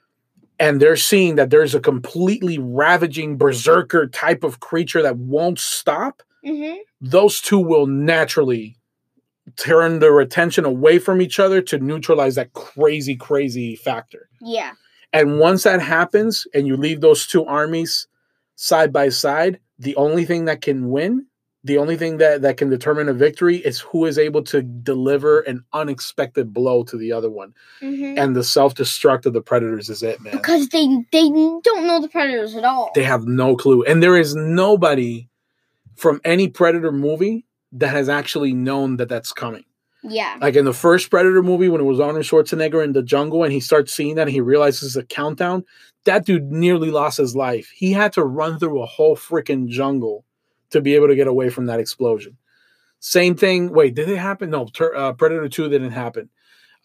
and 0.60 0.80
they're 0.82 0.96
seeing 0.96 1.36
that 1.36 1.50
there's 1.50 1.76
a 1.76 1.80
completely 1.80 2.58
ravaging 2.60 3.36
berserker 3.38 4.08
type 4.08 4.44
of 4.44 4.60
creature 4.60 5.02
that 5.02 5.18
won't 5.18 5.60
stop, 5.60 6.22
hmm 6.46 6.76
those 7.02 7.42
two 7.42 7.60
will 7.60 7.88
naturally 7.88 8.77
turn 9.58 9.99
their 9.99 10.20
attention 10.20 10.66
away 10.66 10.99
from 10.99 11.22
each 11.22 11.39
other 11.39 11.62
to 11.64 11.80
neutralize 11.80 12.36
that 12.36 12.53
crazy, 12.53 13.16
crazy 13.16 13.76
factor. 13.76 14.30
Yeah. 14.41 14.74
And 15.12 15.39
once 15.39 15.64
that 15.64 15.82
happens 15.82 16.45
and 16.53 16.68
you 16.68 16.78
leave 16.78 17.01
those 17.01 17.26
two 17.26 17.43
armies 17.45 18.08
side 18.55 18.93
by 18.93 19.10
side, 19.10 19.60
the 19.80 19.95
only 19.95 20.26
thing 20.26 20.45
that 20.45 20.62
can 20.62 20.89
win, 20.89 21.26
the 21.64 21.78
only 21.80 21.97
thing 21.97 22.18
that, 22.18 22.43
that 22.43 22.58
can 22.58 22.70
determine 22.70 23.10
a 23.10 23.14
victory 23.14 23.58
is 23.58 23.80
who 23.80 24.05
is 24.05 24.20
able 24.20 24.43
to 24.43 24.62
deliver 24.62 25.39
an 25.41 25.64
unexpected 25.74 26.53
blow 26.53 26.84
to 26.84 26.97
the 26.97 27.12
other 27.12 27.30
one. 27.30 27.53
hmm 27.80 28.14
And 28.16 28.36
the 28.36 28.43
self 28.43 28.76
destruct 28.76 29.26
of 29.26 29.34
the 29.34 29.41
predators 29.41 29.89
is 29.89 30.03
it, 30.03 30.22
man. 30.22 30.34
Because 30.34 30.70
they 30.70 30.86
they 31.12 31.30
don't 31.30 31.88
know 31.88 31.99
the 31.99 32.10
Predators 32.10 32.55
at 32.55 32.64
all. 32.64 32.91
They 32.93 33.03
have 33.03 33.26
no 33.26 33.55
clue. 33.55 33.84
And 33.84 34.03
there 34.03 34.18
is 34.18 34.36
nobody 34.36 35.30
from 35.95 36.22
any 36.24 36.47
Predator 36.47 36.91
movie 36.91 37.47
that 37.74 37.89
has 37.89 38.09
actually 38.09 38.53
known 38.53 38.97
that 38.97 39.09
that's 39.09 39.34
coming. 39.34 39.65
yeah. 40.03 40.38
Like 40.39 40.55
in 40.55 40.65
the 40.65 40.74
first 40.74 41.09
Predator 41.09 41.43
movie, 41.43 41.70
when 41.70 41.82
it 41.82 41.86
was 41.86 41.99
Arnold 41.99 42.24
Schwarzenegger 42.24 42.84
in 42.84 42.93
the 42.93 43.03
jungle 43.03 43.43
and 43.43 43.51
he 43.51 43.59
starts 43.59 43.93
seeing 43.93 44.15
that 44.15 44.24
and 44.24 44.32
he 44.32 44.41
realizes 44.41 44.93
the 44.93 45.03
countdown, 45.03 45.65
that 46.05 46.26
dude 46.26 46.51
nearly 46.51 46.91
lost 46.91 47.18
his 47.18 47.36
life. 47.36 47.70
He 47.76 47.91
had 47.91 48.13
to 48.13 48.24
run 48.24 48.59
through 48.59 48.82
a 48.82 48.86
whole 48.86 49.18
freaking 49.18 49.68
jungle 49.68 50.24
to 50.70 50.82
be 50.82 50.95
able 50.95 51.07
to 51.07 51.15
get 51.15 51.28
away 51.28 51.49
from 51.49 51.65
that 51.65 51.80
explosion. 51.80 52.38
Same 52.99 53.36
thing. 53.36 53.72
Wait, 53.74 53.93
did 53.95 54.09
it 54.09 54.18
happen? 54.18 54.49
No, 54.49 54.68
uh, 54.95 55.13
Predator 55.13 55.49
2 55.49 55.70
didn't 55.70 55.91
happen. 55.91 56.30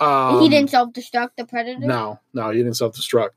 Um, 0.00 0.40
he 0.40 0.48
didn't 0.48 0.70
self 0.70 0.92
destruct 0.92 1.30
the 1.36 1.44
Predator. 1.44 1.86
No, 1.86 2.18
no, 2.34 2.50
he 2.50 2.58
didn't 2.58 2.76
self 2.76 2.96
destruct. 2.96 3.30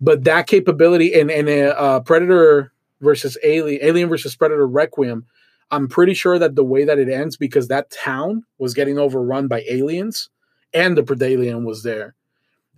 But 0.00 0.24
that 0.24 0.46
capability 0.46 1.12
in 1.12 1.30
in 1.30 1.48
a 1.48 1.68
uh, 1.68 2.00
Predator 2.00 2.72
versus 3.00 3.36
Alien, 3.42 3.80
Alien 3.82 4.08
versus 4.08 4.36
Predator 4.36 4.66
Requiem, 4.66 5.24
I'm 5.70 5.88
pretty 5.88 6.14
sure 6.14 6.38
that 6.38 6.54
the 6.54 6.64
way 6.64 6.84
that 6.84 6.98
it 6.98 7.08
ends 7.08 7.36
because 7.36 7.68
that 7.68 7.90
town 7.90 8.44
was 8.58 8.74
getting 8.74 8.98
overrun 8.98 9.48
by 9.48 9.64
aliens, 9.68 10.30
and 10.72 10.96
the 10.96 11.02
Predalien 11.02 11.64
was 11.64 11.82
there, 11.82 12.14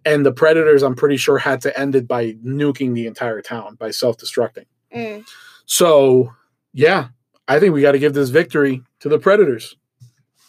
and 0.05 0.25
the 0.25 0.33
Predators, 0.33 0.83
I'm 0.83 0.95
pretty 0.95 1.17
sure, 1.17 1.39
had 1.39 1.61
to 1.63 1.79
end 1.79 1.95
it 1.95 2.09
by 2.09 2.33
nuking 2.45 2.95
the 2.95 3.07
entire 3.07 3.43
town 3.43 3.75
by 3.75 3.91
self 3.91 4.17
destructing. 4.17 4.67
Mm. 4.95 5.27
So, 5.67 6.33
yeah, 6.73 7.09
I 7.47 7.61
think 7.61 7.75
we 7.75 7.83
got 7.83 7.93
to 7.93 7.99
give 7.99 8.15
this 8.15 8.31
victory 8.31 8.83
to 9.01 9.09
the 9.09 9.19
Predators. 9.19 9.77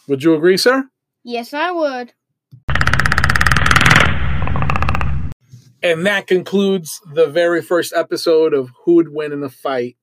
Would 0.08 0.22
you 0.22 0.34
agree, 0.34 0.56
sir? 0.56 0.88
Yes, 1.22 1.52
I 1.52 1.70
would. 1.70 2.14
And 5.82 6.04
that 6.06 6.26
concludes 6.26 7.00
the 7.14 7.26
very 7.26 7.62
first 7.62 7.92
episode 7.94 8.52
of 8.52 8.70
Who 8.84 8.96
Would 8.96 9.14
Win 9.14 9.32
in 9.32 9.42
a 9.42 9.48
Fight 9.48 9.96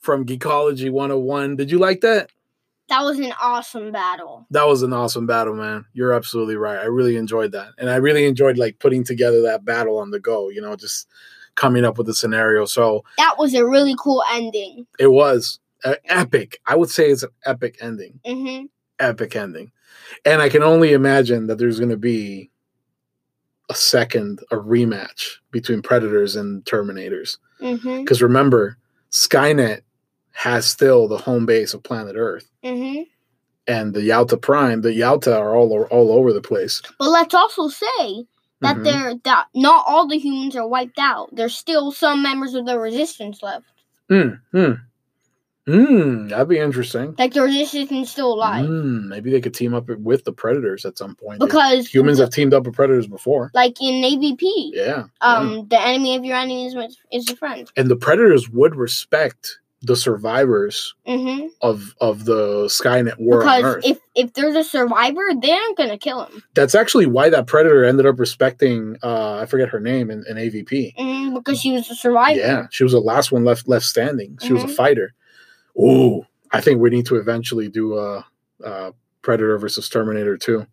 from 0.00 0.24
Geekology 0.26 0.90
101. 0.90 1.56
Did 1.56 1.70
you 1.70 1.78
like 1.78 2.00
that? 2.02 2.30
That 2.88 3.02
was 3.02 3.18
an 3.18 3.34
awesome 3.42 3.92
battle. 3.92 4.46
That 4.50 4.66
was 4.66 4.82
an 4.82 4.92
awesome 4.94 5.26
battle, 5.26 5.54
man. 5.54 5.84
You're 5.92 6.14
absolutely 6.14 6.56
right. 6.56 6.78
I 6.78 6.84
really 6.86 7.16
enjoyed 7.16 7.52
that. 7.52 7.72
And 7.76 7.90
I 7.90 7.96
really 7.96 8.24
enjoyed 8.24 8.56
like 8.56 8.78
putting 8.78 9.04
together 9.04 9.42
that 9.42 9.64
battle 9.64 9.98
on 9.98 10.10
the 10.10 10.20
go, 10.20 10.48
you 10.48 10.62
know, 10.62 10.74
just 10.74 11.06
coming 11.54 11.84
up 11.84 11.98
with 11.98 12.08
a 12.08 12.14
scenario. 12.14 12.64
So 12.64 13.04
That 13.18 13.34
was 13.38 13.52
a 13.54 13.66
really 13.66 13.94
cool 13.98 14.22
ending. 14.32 14.86
it 14.98 15.08
was 15.08 15.58
uh, 15.84 15.96
epic. 16.06 16.60
I 16.66 16.76
would 16.76 16.88
say 16.88 17.10
it's 17.10 17.22
an 17.24 17.30
epic 17.44 17.76
ending. 17.80 18.20
hmm 18.24 18.64
Epic 18.98 19.36
ending. 19.36 19.70
And 20.24 20.40
I 20.40 20.48
can 20.48 20.62
only 20.62 20.92
imagine 20.92 21.46
that 21.48 21.58
there's 21.58 21.78
going 21.78 21.90
to 21.90 21.96
be 21.98 22.50
a 23.68 23.74
second, 23.74 24.40
a 24.50 24.56
rematch 24.56 25.36
between 25.50 25.82
Predators 25.82 26.36
and 26.36 26.64
Terminators. 26.64 27.36
hmm 27.60 27.98
Because 28.00 28.22
remember, 28.22 28.78
Skynet 29.10 29.80
has 30.38 30.64
still 30.66 31.08
the 31.08 31.18
home 31.18 31.46
base 31.46 31.74
of 31.74 31.82
planet 31.82 32.14
Earth. 32.16 32.48
hmm 32.64 33.02
And 33.66 33.92
the 33.92 34.00
Yautja 34.08 34.40
Prime, 34.40 34.82
the 34.82 34.90
Yautja 34.90 35.36
are 35.36 35.56
all, 35.56 35.82
all 35.90 36.12
over 36.12 36.32
the 36.32 36.40
place. 36.40 36.80
But 36.98 37.10
let's 37.10 37.34
also 37.34 37.66
say 37.68 38.24
that 38.60 38.76
Mhm. 38.76 38.84
they're 38.84 39.14
that 39.24 39.46
not 39.54 39.84
all 39.88 40.06
the 40.06 40.16
humans 40.18 40.54
are 40.54 40.66
wiped 40.68 40.98
out. 41.00 41.28
There's 41.34 41.56
still 41.58 41.90
some 41.90 42.22
members 42.22 42.54
of 42.54 42.66
the 42.66 42.78
resistance 42.78 43.42
left. 43.42 43.66
Mm, 44.10 44.38
mm. 44.54 44.80
Mm, 45.66 46.30
that'd 46.30 46.48
be 46.48 46.58
interesting. 46.58 47.14
Like 47.18 47.34
the 47.34 47.42
resistance 47.42 47.90
is 47.90 48.10
still 48.10 48.32
alive. 48.32 48.64
Mm, 48.64 49.08
maybe 49.08 49.30
they 49.30 49.40
could 49.40 49.52
team 49.54 49.74
up 49.74 49.88
with 49.88 50.24
the 50.24 50.32
Predators 50.32 50.86
at 50.86 50.96
some 50.96 51.14
point. 51.16 51.40
They- 51.40 51.46
Because 51.46 51.86
humans 51.92 52.20
have 52.20 52.30
teamed 52.30 52.54
up 52.54 52.64
with 52.64 52.74
Predators 52.74 53.06
before. 53.08 53.50
like 53.54 53.76
in 53.82 54.02
AVP, 54.04 54.70
Yeah. 54.72 55.04
um, 55.20 55.66
the 55.68 55.78
enemy 55.80 56.14
of 56.16 56.24
your 56.24 56.36
enemy 56.36 56.66
is, 56.66 56.74
is 57.12 57.28
your 57.28 57.36
friend. 57.36 57.68
And 57.76 57.90
the 57.90 57.96
Predators 57.96 58.48
would 58.48 58.76
respect 58.76 59.58
the 59.82 59.96
survivors 59.96 60.94
hmm 61.06 61.46
of 61.62 61.94
of 62.00 62.24
the 62.24 62.64
Skynet 62.66 63.18
war 63.18 63.38
Because 63.40 63.84
if 63.84 63.98
if 64.14 64.32
there's 64.34 64.54
a 64.56 64.64
survivor, 64.64 65.20
they 65.40 65.52
aren't 65.52 65.76
gonna 65.76 65.98
kill 65.98 66.24
him. 66.24 66.42
That's 66.54 66.74
actually 66.74 67.06
why 67.06 67.30
that 67.30 67.46
Predator 67.46 67.84
ended 67.84 68.06
up 68.06 68.18
respecting 68.18 68.96
uh 69.02 69.38
I 69.38 69.46
forget 69.46 69.68
her 69.68 69.80
name 69.80 70.10
in, 70.10 70.24
in 70.28 70.36
AVP. 70.36 70.94
hmm 70.96 71.34
because 71.34 71.60
she 71.60 71.70
was 71.72 71.90
a 71.90 71.94
survivor. 71.94 72.38
Yeah, 72.38 72.66
she 72.70 72.82
was 72.84 72.92
the 72.92 73.00
last 73.00 73.30
one 73.32 73.44
left 73.44 73.68
left 73.68 73.86
standing. 73.86 74.38
She 74.42 74.52
was 74.52 74.64
a 74.64 74.66
Mhm. 74.66 74.74
fighter. 74.76 75.14
Ooh, 75.80 76.26
I 76.50 76.60
think 76.60 76.80
we 76.80 76.90
need 76.90 77.06
to 77.06 77.16
eventually 77.16 77.68
do 77.68 77.96
a, 77.96 78.24
uh 78.64 78.90
Predator 79.22 79.58
versus 79.58 79.88
Terminator 79.88 80.36
too. 80.36 80.66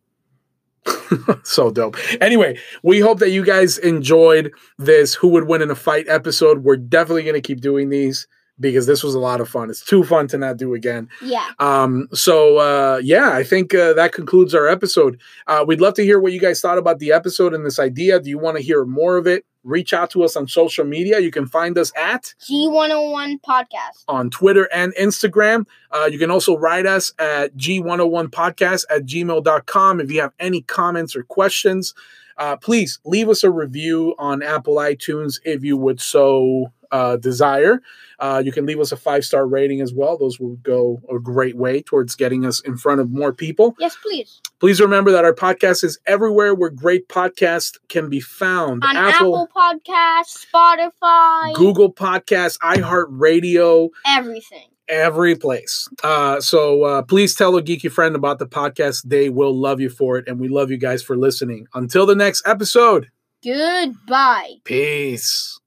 so 1.43 1.71
dope. 1.71 1.97
Anyway, 2.21 2.57
we 2.83 2.99
hope 2.99 3.19
that 3.19 3.31
you 3.31 3.43
guys 3.43 3.77
enjoyed 3.79 4.51
this 4.77 5.13
Who 5.15 5.27
Would 5.29 5.47
Win 5.47 5.61
in 5.61 5.71
a 5.71 5.75
Fight 5.75 6.07
episode. 6.07 6.63
We're 6.63 6.77
definitely 6.77 7.23
going 7.23 7.35
to 7.35 7.41
keep 7.41 7.59
doing 7.61 7.89
these 7.89 8.27
because 8.59 8.85
this 8.87 9.03
was 9.03 9.15
a 9.15 9.19
lot 9.19 9.41
of 9.41 9.49
fun. 9.49 9.69
It's 9.69 9.83
too 9.83 10.03
fun 10.03 10.27
to 10.29 10.37
not 10.37 10.57
do 10.57 10.73
again. 10.73 11.09
Yeah. 11.21 11.49
Um, 11.59 12.07
so 12.13 12.57
uh, 12.57 13.01
yeah, 13.03 13.31
I 13.31 13.43
think 13.43 13.73
uh, 13.73 13.93
that 13.93 14.11
concludes 14.13 14.55
our 14.55 14.67
episode. 14.67 15.19
Uh, 15.47 15.63
we'd 15.67 15.81
love 15.81 15.93
to 15.95 16.03
hear 16.03 16.19
what 16.19 16.31
you 16.33 16.39
guys 16.39 16.61
thought 16.61 16.77
about 16.77 16.99
the 16.99 17.11
episode 17.11 17.53
and 17.53 17.65
this 17.65 17.79
idea. 17.79 18.19
Do 18.19 18.29
you 18.29 18.37
want 18.39 18.57
to 18.57 18.63
hear 18.63 18.85
more 18.85 19.17
of 19.17 19.27
it? 19.27 19.45
Reach 19.63 19.93
out 19.93 20.11
to 20.11 20.23
us 20.23 20.35
on 20.35 20.47
social 20.47 20.85
media. 20.85 21.19
You 21.19 21.31
can 21.31 21.47
find 21.47 21.75
us 21.77 21.91
at 21.97 22.35
G101 22.47 23.41
podcast. 23.41 24.03
on 24.07 24.29
Twitter 24.29 24.69
and 24.71 24.93
Instagram. 24.93 25.65
Uh, 25.91 26.05
you 26.11 26.19
can 26.19 26.29
also 26.29 26.55
write 26.55 26.85
us 26.85 27.11
at 27.17 27.55
G101podcast 27.57 28.85
at 28.89 29.05
gmail.com 29.05 29.99
if 29.99 30.11
you 30.11 30.21
have 30.21 30.33
any 30.39 30.61
comments 30.61 31.15
or 31.15 31.23
questions. 31.23 31.93
Uh, 32.37 32.57
please 32.57 32.99
leave 33.05 33.29
us 33.29 33.43
a 33.43 33.49
review 33.49 34.13
on 34.19 34.43
Apple 34.43 34.75
iTunes 34.75 35.39
if 35.45 35.63
you 35.63 35.77
would 35.77 36.01
so 36.01 36.71
uh, 36.91 37.17
desire. 37.17 37.81
Uh, 38.19 38.41
you 38.43 38.51
can 38.51 38.65
leave 38.65 38.79
us 38.79 38.91
a 38.91 38.97
five 38.97 39.25
star 39.25 39.45
rating 39.47 39.81
as 39.81 39.93
well. 39.93 40.17
Those 40.17 40.39
will 40.39 40.55
go 40.57 41.01
a 41.09 41.19
great 41.19 41.55
way 41.57 41.81
towards 41.81 42.15
getting 42.15 42.45
us 42.45 42.59
in 42.61 42.77
front 42.77 43.01
of 43.01 43.11
more 43.11 43.33
people. 43.33 43.75
Yes, 43.79 43.95
please. 44.01 44.41
Please 44.59 44.79
remember 44.79 45.11
that 45.11 45.25
our 45.25 45.33
podcast 45.33 45.83
is 45.83 45.99
everywhere 46.05 46.55
where 46.55 46.69
great 46.69 47.09
podcasts 47.09 47.77
can 47.89 48.09
be 48.09 48.19
found 48.21 48.83
On 48.85 48.95
Apple, 48.95 49.49
Podcasts, 49.55 50.45
Spotify, 50.53 51.53
Google 51.55 51.91
Podcasts, 51.93 52.57
iHeartRadio. 52.59 53.89
everything. 54.07 54.67
every 54.87 55.35
place. 55.35 55.89
Uh, 56.03 56.39
so 56.39 56.83
uh, 56.83 57.01
please 57.01 57.35
tell 57.35 57.55
a 57.57 57.61
geeky 57.61 57.91
friend 57.91 58.15
about 58.15 58.39
the 58.39 58.45
podcast. 58.47 59.03
They 59.03 59.29
will 59.29 59.53
love 59.53 59.81
you 59.81 59.89
for 59.89 60.17
it. 60.17 60.27
And 60.27 60.39
we 60.39 60.47
love 60.47 60.71
you 60.71 60.77
guys 60.77 61.03
for 61.03 61.17
listening. 61.17 61.67
Until 61.73 62.05
the 62.05 62.15
next 62.15 62.47
episode, 62.47 63.09
Goodbye. 63.43 64.53
peace. 64.63 65.59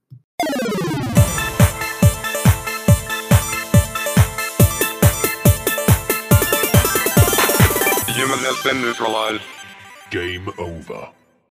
Human 8.18 8.39
has 8.41 8.62
been 8.62 8.80
neutralized. 8.80 9.43
Game 10.11 10.49
over. 10.59 11.17